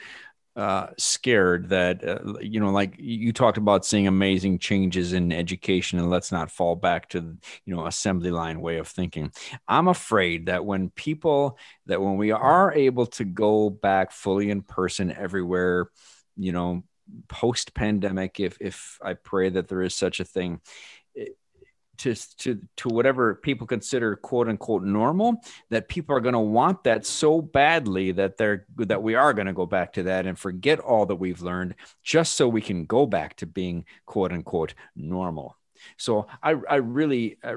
uh, 0.56 0.88
scared 0.98 1.70
that 1.70 2.02
uh, 2.08 2.40
you 2.40 2.62
know 2.62 2.72
like 2.72 2.96
you 2.98 3.34
talked 3.34 3.58
about 3.58 3.86
seeing 3.86 4.08
amazing 4.08 4.58
changes 4.58 5.12
in 5.12 5.34
education 5.34 6.00
and 6.00 6.10
let's 6.10 6.32
not 6.32 6.50
fall 6.50 6.76
back 6.78 7.10
to 7.10 7.38
you 7.66 7.76
know 7.76 7.86
assembly 7.86 8.32
line 8.32 8.62
way 8.62 8.78
of 8.78 8.88
thinking 8.88 9.30
i'm 9.68 9.90
afraid 9.90 10.46
that 10.46 10.64
when 10.66 10.90
people 10.92 11.58
that 11.88 12.02
when 12.02 12.16
we 12.16 12.32
are 12.32 12.72
able 12.72 13.06
to 13.06 13.26
go 13.26 13.70
back 13.70 14.14
fully 14.14 14.50
in 14.50 14.62
person 14.62 15.12
everywhere 15.12 15.90
you 16.38 16.54
know 16.54 16.86
post 17.28 17.74
pandemic 17.74 18.40
if 18.40 18.58
if 18.62 18.98
i 19.04 19.14
pray 19.14 19.50
that 19.50 19.68
there 19.68 19.82
is 19.82 19.94
such 19.94 20.22
a 20.22 20.26
thing 20.26 20.62
to 22.06 22.38
to 22.38 22.62
to 22.78 22.90
whatever 22.90 23.36
people 23.36 23.66
consider 23.66 24.16
quote 24.16 24.48
unquote 24.48 24.84
normal 24.84 25.42
that 25.72 25.88
people 25.88 26.16
are 26.16 26.20
going 26.22 26.34
to 26.34 26.40
want 26.40 26.84
that 26.84 27.06
so 27.06 27.42
badly 27.42 28.12
that 28.12 28.38
they're 28.38 28.66
that 28.78 29.02
we 29.02 29.16
are 29.16 29.34
going 29.34 29.48
to 29.48 29.54
go 29.54 29.66
back 29.66 29.94
to 29.94 30.04
that 30.04 30.28
and 30.28 30.38
forget 30.38 30.80
all 30.80 31.08
that 31.08 31.16
we've 31.16 31.42
learned 31.42 31.74
just 32.04 32.36
so 32.36 32.48
we 32.48 32.62
can 32.62 32.86
go 32.86 33.08
back 33.08 33.36
to 33.36 33.48
being 33.48 33.86
quote 34.06 34.32
unquote 34.32 34.76
normal 34.96 35.58
so 35.98 36.28
I, 36.42 36.56
I 36.70 36.76
really 36.76 37.38
uh, 37.44 37.56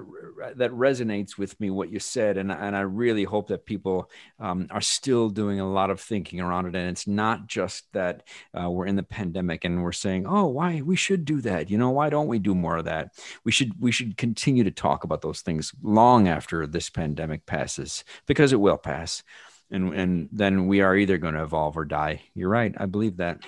that 0.56 0.70
resonates 0.72 1.38
with 1.38 1.58
me 1.60 1.70
what 1.70 1.90
you 1.90 1.98
said, 1.98 2.36
and 2.36 2.50
and 2.50 2.76
I 2.76 2.80
really 2.80 3.24
hope 3.24 3.48
that 3.48 3.66
people 3.66 4.10
um, 4.38 4.66
are 4.70 4.80
still 4.80 5.28
doing 5.28 5.60
a 5.60 5.70
lot 5.70 5.90
of 5.90 6.00
thinking 6.00 6.40
around 6.40 6.66
it, 6.66 6.74
and 6.74 6.88
it's 6.88 7.06
not 7.06 7.46
just 7.46 7.92
that 7.92 8.22
uh, 8.58 8.70
we're 8.70 8.86
in 8.86 8.96
the 8.96 9.02
pandemic 9.02 9.64
and 9.64 9.82
we're 9.82 9.92
saying, 9.92 10.26
oh, 10.26 10.46
why 10.46 10.82
we 10.82 10.96
should 10.96 11.24
do 11.24 11.40
that. 11.42 11.70
You 11.70 11.78
know, 11.78 11.90
why 11.90 12.10
don't 12.10 12.28
we 12.28 12.38
do 12.38 12.54
more 12.54 12.78
of 12.78 12.84
that? 12.84 13.12
We 13.44 13.52
should 13.52 13.80
we 13.80 13.92
should 13.92 14.16
continue 14.16 14.64
to 14.64 14.70
talk 14.70 15.04
about 15.04 15.22
those 15.22 15.40
things 15.40 15.72
long 15.82 16.28
after 16.28 16.66
this 16.66 16.90
pandemic 16.90 17.46
passes 17.46 18.04
because 18.26 18.52
it 18.52 18.60
will 18.60 18.78
pass, 18.78 19.22
and 19.70 19.94
and 19.94 20.28
then 20.32 20.66
we 20.66 20.80
are 20.80 20.96
either 20.96 21.18
going 21.18 21.34
to 21.34 21.42
evolve 21.42 21.76
or 21.76 21.84
die. 21.84 22.22
You're 22.34 22.48
right. 22.50 22.74
I 22.76 22.86
believe 22.86 23.18
that. 23.18 23.40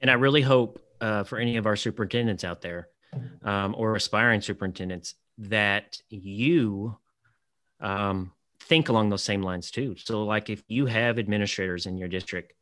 And 0.00 0.10
I 0.10 0.14
really 0.14 0.42
hope 0.42 0.80
uh, 1.00 1.24
for 1.24 1.38
any 1.38 1.56
of 1.56 1.66
our 1.66 1.76
superintendents 1.76 2.44
out 2.44 2.60
there 2.60 2.88
um, 3.42 3.74
or 3.76 3.94
aspiring 3.96 4.40
superintendents 4.40 5.14
that 5.38 6.00
you 6.08 6.96
um, 7.80 8.32
think 8.60 8.88
along 8.88 9.10
those 9.10 9.22
same 9.22 9.42
lines 9.42 9.70
too. 9.70 9.94
So, 9.96 10.24
like 10.24 10.50
if 10.50 10.62
you 10.68 10.86
have 10.86 11.18
administrators 11.18 11.86
in 11.86 11.98
your 11.98 12.08
district 12.08 12.52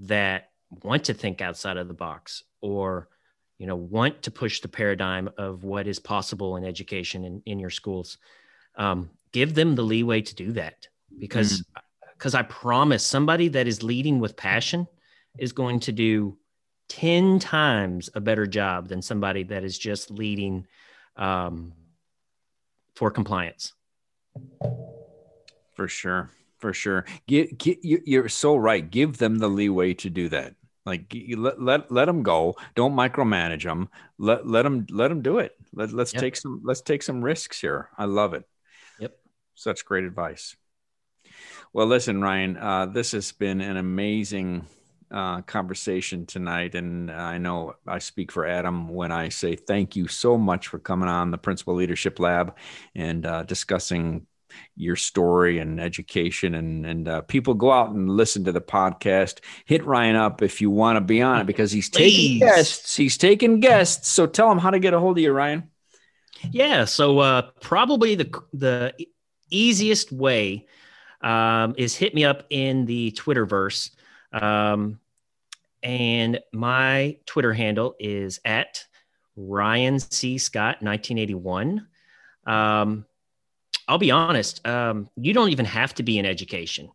that 0.00 0.50
want 0.82 1.04
to 1.04 1.14
think 1.14 1.40
outside 1.40 1.76
of 1.76 1.88
the 1.88 1.94
box 1.94 2.42
or 2.60 3.08
you 3.58 3.66
know 3.66 3.76
want 3.76 4.22
to 4.22 4.30
push 4.30 4.60
the 4.60 4.68
paradigm 4.68 5.28
of 5.36 5.64
what 5.64 5.86
is 5.86 5.98
possible 5.98 6.56
in 6.56 6.64
education 6.64 7.24
in, 7.24 7.42
in 7.46 7.58
your 7.58 7.70
schools 7.70 8.18
um, 8.76 9.10
give 9.32 9.54
them 9.54 9.74
the 9.74 9.82
leeway 9.82 10.20
to 10.22 10.34
do 10.34 10.52
that 10.52 10.86
because 11.18 11.62
because 12.16 12.34
mm-hmm. 12.34 12.40
i 12.40 12.42
promise 12.42 13.04
somebody 13.04 13.48
that 13.48 13.66
is 13.66 13.82
leading 13.82 14.20
with 14.20 14.36
passion 14.36 14.86
is 15.38 15.52
going 15.52 15.80
to 15.80 15.92
do 15.92 16.36
10 16.90 17.38
times 17.38 18.10
a 18.14 18.20
better 18.20 18.46
job 18.46 18.88
than 18.88 19.00
somebody 19.00 19.44
that 19.44 19.64
is 19.64 19.78
just 19.78 20.10
leading 20.10 20.66
um, 21.16 21.72
for 22.94 23.10
compliance. 23.10 23.72
For 25.74 25.88
sure. 25.88 26.30
For 26.58 26.74
sure. 26.74 27.06
Get, 27.26 27.56
get, 27.56 27.78
you're 27.82 28.28
so 28.28 28.56
right. 28.56 28.88
Give 28.88 29.16
them 29.16 29.38
the 29.38 29.48
leeway 29.48 29.94
to 29.94 30.10
do 30.10 30.28
that. 30.30 30.54
Like 30.84 31.14
you 31.14 31.36
let 31.36 31.60
let 31.60 31.92
let 31.92 32.06
them 32.06 32.22
go. 32.22 32.56
Don't 32.74 32.94
micromanage 32.94 33.64
them. 33.64 33.90
Let 34.18 34.46
let 34.46 34.62
them 34.62 34.86
let 34.90 35.08
them 35.08 35.20
do 35.22 35.38
it. 35.38 35.52
Let 35.72 35.92
let's 35.92 36.12
Yep. 36.12 36.20
take 36.20 36.36
some 36.36 36.62
let's 36.64 36.80
take 36.80 37.02
some 37.02 37.22
risks 37.22 37.60
here. 37.60 37.90
I 37.96 38.06
love 38.06 38.34
it. 38.34 38.44
Yep. 38.98 39.14
Such 39.54 39.84
great 39.84 40.04
advice. 40.04 40.56
Well, 41.72 41.86
listen, 41.86 42.22
Ryan. 42.22 42.56
Uh, 42.56 42.86
this 42.86 43.12
has 43.12 43.30
been 43.30 43.60
an 43.60 43.76
amazing 43.76 44.66
uh, 45.10 45.42
conversation 45.42 46.26
tonight, 46.26 46.74
and 46.74 47.10
I 47.10 47.38
know 47.38 47.74
I 47.86 47.98
speak 47.98 48.32
for 48.32 48.46
Adam 48.46 48.88
when 48.88 49.12
I 49.12 49.28
say 49.28 49.56
thank 49.56 49.96
you 49.96 50.08
so 50.08 50.38
much 50.38 50.68
for 50.68 50.78
coming 50.78 51.08
on 51.08 51.30
the 51.30 51.38
Principal 51.38 51.74
Leadership 51.74 52.18
Lab 52.18 52.56
and 52.94 53.26
uh, 53.26 53.42
discussing 53.44 54.26
your 54.76 54.96
story 54.96 55.58
and 55.58 55.80
education. 55.80 56.54
And 56.54 56.86
and 56.86 57.08
uh, 57.08 57.20
people 57.22 57.54
go 57.54 57.70
out 57.70 57.90
and 57.90 58.08
listen 58.08 58.44
to 58.44 58.52
the 58.52 58.60
podcast. 58.60 59.40
Hit 59.64 59.84
ryan 59.84 60.16
up 60.16 60.42
if 60.42 60.60
you 60.60 60.70
want 60.70 60.96
to 60.96 61.00
be 61.00 61.22
on 61.22 61.40
it 61.40 61.46
because 61.46 61.72
he's 61.72 61.90
taking 61.90 62.38
guests. 62.38 62.96
He's 62.96 63.16
taking 63.16 63.60
guests. 63.60 64.08
So 64.08 64.26
tell 64.26 64.50
him 64.50 64.58
how 64.58 64.70
to 64.70 64.78
get 64.78 64.94
a 64.94 64.98
hold 64.98 65.18
of 65.18 65.22
you 65.22 65.32
ryan. 65.32 65.70
Yeah, 66.50 66.86
so 66.86 67.18
uh, 67.18 67.50
probably 67.60 68.14
the 68.14 68.42
the 68.52 68.94
easiest 69.50 70.12
way 70.12 70.66
um, 71.20 71.74
is 71.76 71.94
hit 71.94 72.14
me 72.14 72.24
up 72.24 72.44
in 72.50 72.86
the 72.86 73.12
Twitterverse, 73.12 73.90
um, 74.32 75.00
and 75.82 76.40
my 76.52 77.18
Twitter 77.26 77.52
handle 77.52 77.94
is 77.98 78.40
at 78.44 78.84
Ryan 79.36 79.98
C 79.98 80.38
Scott 80.38 80.82
1981. 80.82 81.86
Um, 82.46 83.06
I'll 83.88 83.98
be 83.98 84.10
honest, 84.10 84.66
um, 84.66 85.08
you 85.16 85.32
don't 85.32 85.50
even 85.50 85.64
have 85.64 85.94
to 85.94 86.02
be 86.02 86.18
in 86.18 86.26
education, 86.26 86.90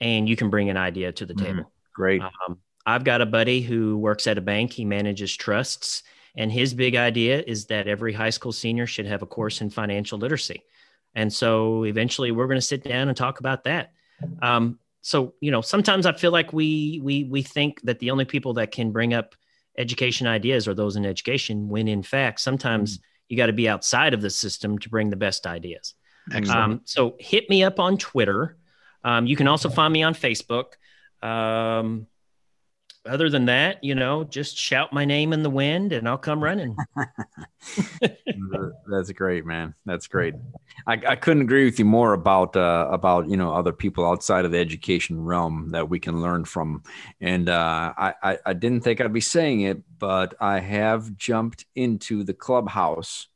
and 0.00 0.28
you 0.28 0.36
can 0.36 0.50
bring 0.50 0.70
an 0.70 0.76
idea 0.76 1.12
to 1.12 1.26
the 1.26 1.34
Mhm. 1.34 1.44
table. 1.46 1.72
great 1.92 2.22
Um, 2.22 2.60
I've 2.86 3.04
got 3.04 3.20
a 3.20 3.26
buddy 3.26 3.60
who 3.60 3.98
works 3.98 4.26
at 4.26 4.38
a 4.38 4.40
bank. 4.40 4.72
He 4.72 4.84
manages 4.84 5.36
trusts, 5.36 6.02
and 6.36 6.50
his 6.50 6.72
big 6.72 6.96
idea 6.96 7.42
is 7.46 7.66
that 7.66 7.88
every 7.88 8.12
high 8.12 8.30
school 8.30 8.52
senior 8.52 8.86
should 8.86 9.06
have 9.06 9.22
a 9.22 9.26
course 9.26 9.60
in 9.60 9.70
financial 9.70 10.18
literacy. 10.18 10.62
And 11.14 11.32
so 11.32 11.84
eventually, 11.84 12.30
we're 12.30 12.46
going 12.46 12.58
to 12.60 12.66
sit 12.66 12.84
down 12.84 13.08
and 13.08 13.16
talk 13.16 13.40
about 13.40 13.64
that. 13.64 13.92
Um, 14.40 14.78
so 15.02 15.34
you 15.40 15.50
know, 15.50 15.60
sometimes 15.60 16.06
I 16.06 16.12
feel 16.12 16.32
like 16.32 16.52
we 16.52 17.00
we 17.02 17.24
we 17.24 17.42
think 17.42 17.80
that 17.82 17.98
the 17.98 18.10
only 18.10 18.24
people 18.24 18.54
that 18.54 18.70
can 18.70 18.92
bring 18.92 19.14
up 19.14 19.34
education 19.78 20.26
ideas 20.26 20.68
are 20.68 20.74
those 20.74 20.96
in 20.96 21.06
education, 21.06 21.68
when 21.68 21.88
in 21.88 22.02
fact, 22.02 22.40
sometimes 22.40 22.98
you 23.28 23.36
got 23.36 23.46
to 23.46 23.52
be 23.52 23.68
outside 23.68 24.12
of 24.12 24.20
the 24.20 24.30
system 24.30 24.78
to 24.78 24.88
bring 24.88 25.08
the 25.08 25.16
best 25.16 25.46
ideas. 25.46 25.94
Um, 26.50 26.80
so 26.84 27.16
hit 27.18 27.48
me 27.48 27.62
up 27.64 27.80
on 27.80 27.96
Twitter. 27.96 28.56
Um, 29.04 29.26
you 29.26 29.36
can 29.36 29.48
also 29.48 29.70
find 29.70 29.92
me 29.92 30.02
on 30.02 30.14
Facebook. 30.14 30.72
Um, 31.22 32.06
other 33.06 33.30
than 33.30 33.46
that, 33.46 33.82
you 33.82 33.94
know, 33.94 34.24
just 34.24 34.56
shout 34.56 34.92
my 34.92 35.04
name 35.04 35.32
in 35.32 35.42
the 35.42 35.50
wind 35.50 35.92
and 35.92 36.06
I'll 36.06 36.18
come 36.18 36.42
running. 36.42 36.76
That's 38.86 39.12
great, 39.12 39.44
man. 39.44 39.74
That's 39.84 40.06
great. 40.06 40.34
I, 40.86 40.94
I 40.94 41.16
couldn't 41.16 41.42
agree 41.42 41.64
with 41.64 41.78
you 41.78 41.84
more 41.84 42.12
about 42.12 42.56
uh, 42.56 42.88
about 42.90 43.28
you 43.28 43.36
know 43.36 43.52
other 43.52 43.72
people 43.72 44.06
outside 44.06 44.44
of 44.44 44.50
the 44.50 44.58
education 44.58 45.22
realm 45.24 45.70
that 45.70 45.88
we 45.88 46.00
can 46.00 46.20
learn 46.20 46.44
from. 46.44 46.82
And 47.20 47.48
uh, 47.48 47.92
I, 47.96 48.14
I 48.22 48.38
I 48.46 48.52
didn't 48.54 48.82
think 48.82 49.00
I'd 49.00 49.12
be 49.12 49.20
saying 49.20 49.62
it, 49.62 49.82
but 49.98 50.34
I 50.40 50.60
have 50.60 51.16
jumped 51.16 51.66
into 51.74 52.24
the 52.24 52.34
clubhouse 52.34 53.28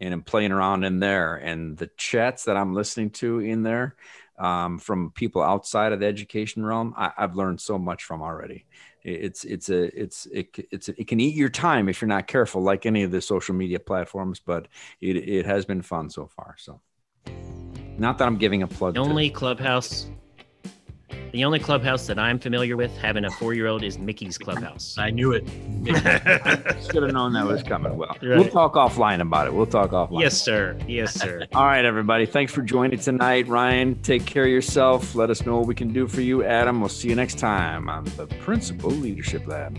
and 0.00 0.12
am 0.12 0.22
playing 0.22 0.52
around 0.52 0.84
in 0.84 0.98
there. 0.98 1.36
And 1.36 1.76
the 1.76 1.90
chats 1.96 2.44
that 2.44 2.56
I'm 2.56 2.74
listening 2.74 3.10
to 3.10 3.40
in 3.40 3.62
there 3.62 3.96
um, 4.38 4.78
from 4.78 5.12
people 5.12 5.42
outside 5.42 5.92
of 5.92 6.00
the 6.00 6.06
education 6.06 6.64
realm, 6.64 6.94
I, 6.96 7.12
I've 7.16 7.36
learned 7.36 7.60
so 7.60 7.78
much 7.78 8.04
from 8.04 8.22
already 8.22 8.66
it's 9.02 9.44
it's 9.44 9.68
a 9.70 9.84
it's 10.00 10.26
it, 10.26 10.68
it's 10.70 10.88
it 10.88 11.06
can 11.06 11.20
eat 11.20 11.34
your 11.34 11.48
time 11.48 11.88
if 11.88 12.00
you're 12.00 12.08
not 12.08 12.26
careful 12.26 12.62
like 12.62 12.86
any 12.86 13.02
of 13.02 13.10
the 13.10 13.20
social 13.20 13.54
media 13.54 13.80
platforms 13.80 14.40
but 14.44 14.68
it, 15.00 15.16
it 15.16 15.46
has 15.46 15.64
been 15.64 15.82
fun 15.82 16.10
so 16.10 16.26
far 16.26 16.54
so. 16.58 16.80
Not 17.98 18.18
that 18.18 18.26
i'm 18.26 18.36
giving 18.38 18.62
a 18.62 18.66
plug 18.66 18.94
The 18.94 19.02
to- 19.02 19.08
only 19.08 19.30
clubhouse, 19.30 20.10
the 21.32 21.44
only 21.44 21.58
clubhouse 21.58 22.06
that 22.06 22.18
I'm 22.18 22.38
familiar 22.38 22.76
with 22.76 22.96
having 22.96 23.24
a 23.24 23.30
four 23.30 23.54
year 23.54 23.66
old 23.66 23.82
is 23.82 23.98
Mickey's 23.98 24.38
clubhouse. 24.38 24.96
I 24.98 25.10
knew 25.10 25.32
it. 25.32 25.46
should 26.90 27.02
have 27.02 27.12
known 27.12 27.32
that 27.32 27.46
was 27.46 27.62
coming 27.62 27.96
well 27.96 28.14
we'll 28.20 28.48
talk 28.48 28.74
offline 28.74 29.20
about 29.20 29.46
it 29.46 29.54
we'll 29.54 29.66
talk 29.66 29.90
offline 29.90 30.20
yes, 30.20 30.40
sir. 30.40 30.76
Yes, 30.86 31.14
sir. 31.14 31.46
all 31.54 31.64
right 31.64 31.84
everybody 31.84 32.26
thanks 32.26 32.52
for 32.52 32.62
joining 32.62 32.98
tonight 32.98 33.46
ryan 33.48 34.00
take 34.02 34.26
care 34.26 34.44
of 34.44 34.50
yourself 34.50 35.14
let 35.14 35.30
us 35.30 35.46
know 35.46 35.58
what 35.58 35.66
we 35.66 35.74
can 35.74 35.92
do 35.92 36.06
for 36.06 36.20
you 36.20 36.44
adam 36.44 36.80
we'll 36.80 36.88
see 36.88 37.08
you 37.08 37.14
next 37.14 37.38
time 37.38 37.88
on 37.88 38.04
the 38.16 38.26
principal 38.40 38.90
leadership 38.90 39.46
lab 39.46 39.78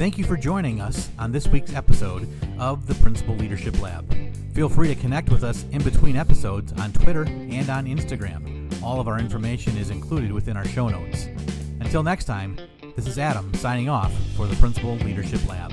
Thank 0.00 0.16
you 0.16 0.24
for 0.24 0.38
joining 0.38 0.80
us 0.80 1.10
on 1.18 1.30
this 1.30 1.46
week's 1.46 1.74
episode 1.74 2.26
of 2.58 2.86
the 2.86 2.94
Principal 2.94 3.34
Leadership 3.34 3.78
Lab. 3.82 4.10
Feel 4.54 4.68
free 4.68 4.88
to 4.88 4.96
connect 4.96 5.30
with 5.30 5.44
us 5.44 5.64
in 5.70 5.82
between 5.82 6.16
episodes 6.16 6.72
on 6.80 6.92
Twitter 6.92 7.22
and 7.22 7.70
on 7.70 7.86
Instagram. 7.86 8.82
All 8.82 9.00
of 9.00 9.06
our 9.06 9.18
information 9.18 9.76
is 9.76 9.90
included 9.90 10.32
within 10.32 10.56
our 10.56 10.64
show 10.64 10.88
notes. 10.88 11.28
Until 11.80 12.02
next 12.02 12.24
time, 12.24 12.58
this 12.96 13.06
is 13.06 13.18
Adam 13.18 13.54
signing 13.54 13.88
off 13.88 14.12
for 14.36 14.46
the 14.46 14.56
Principal 14.56 14.96
Leadership 14.96 15.46
Lab. 15.48 15.72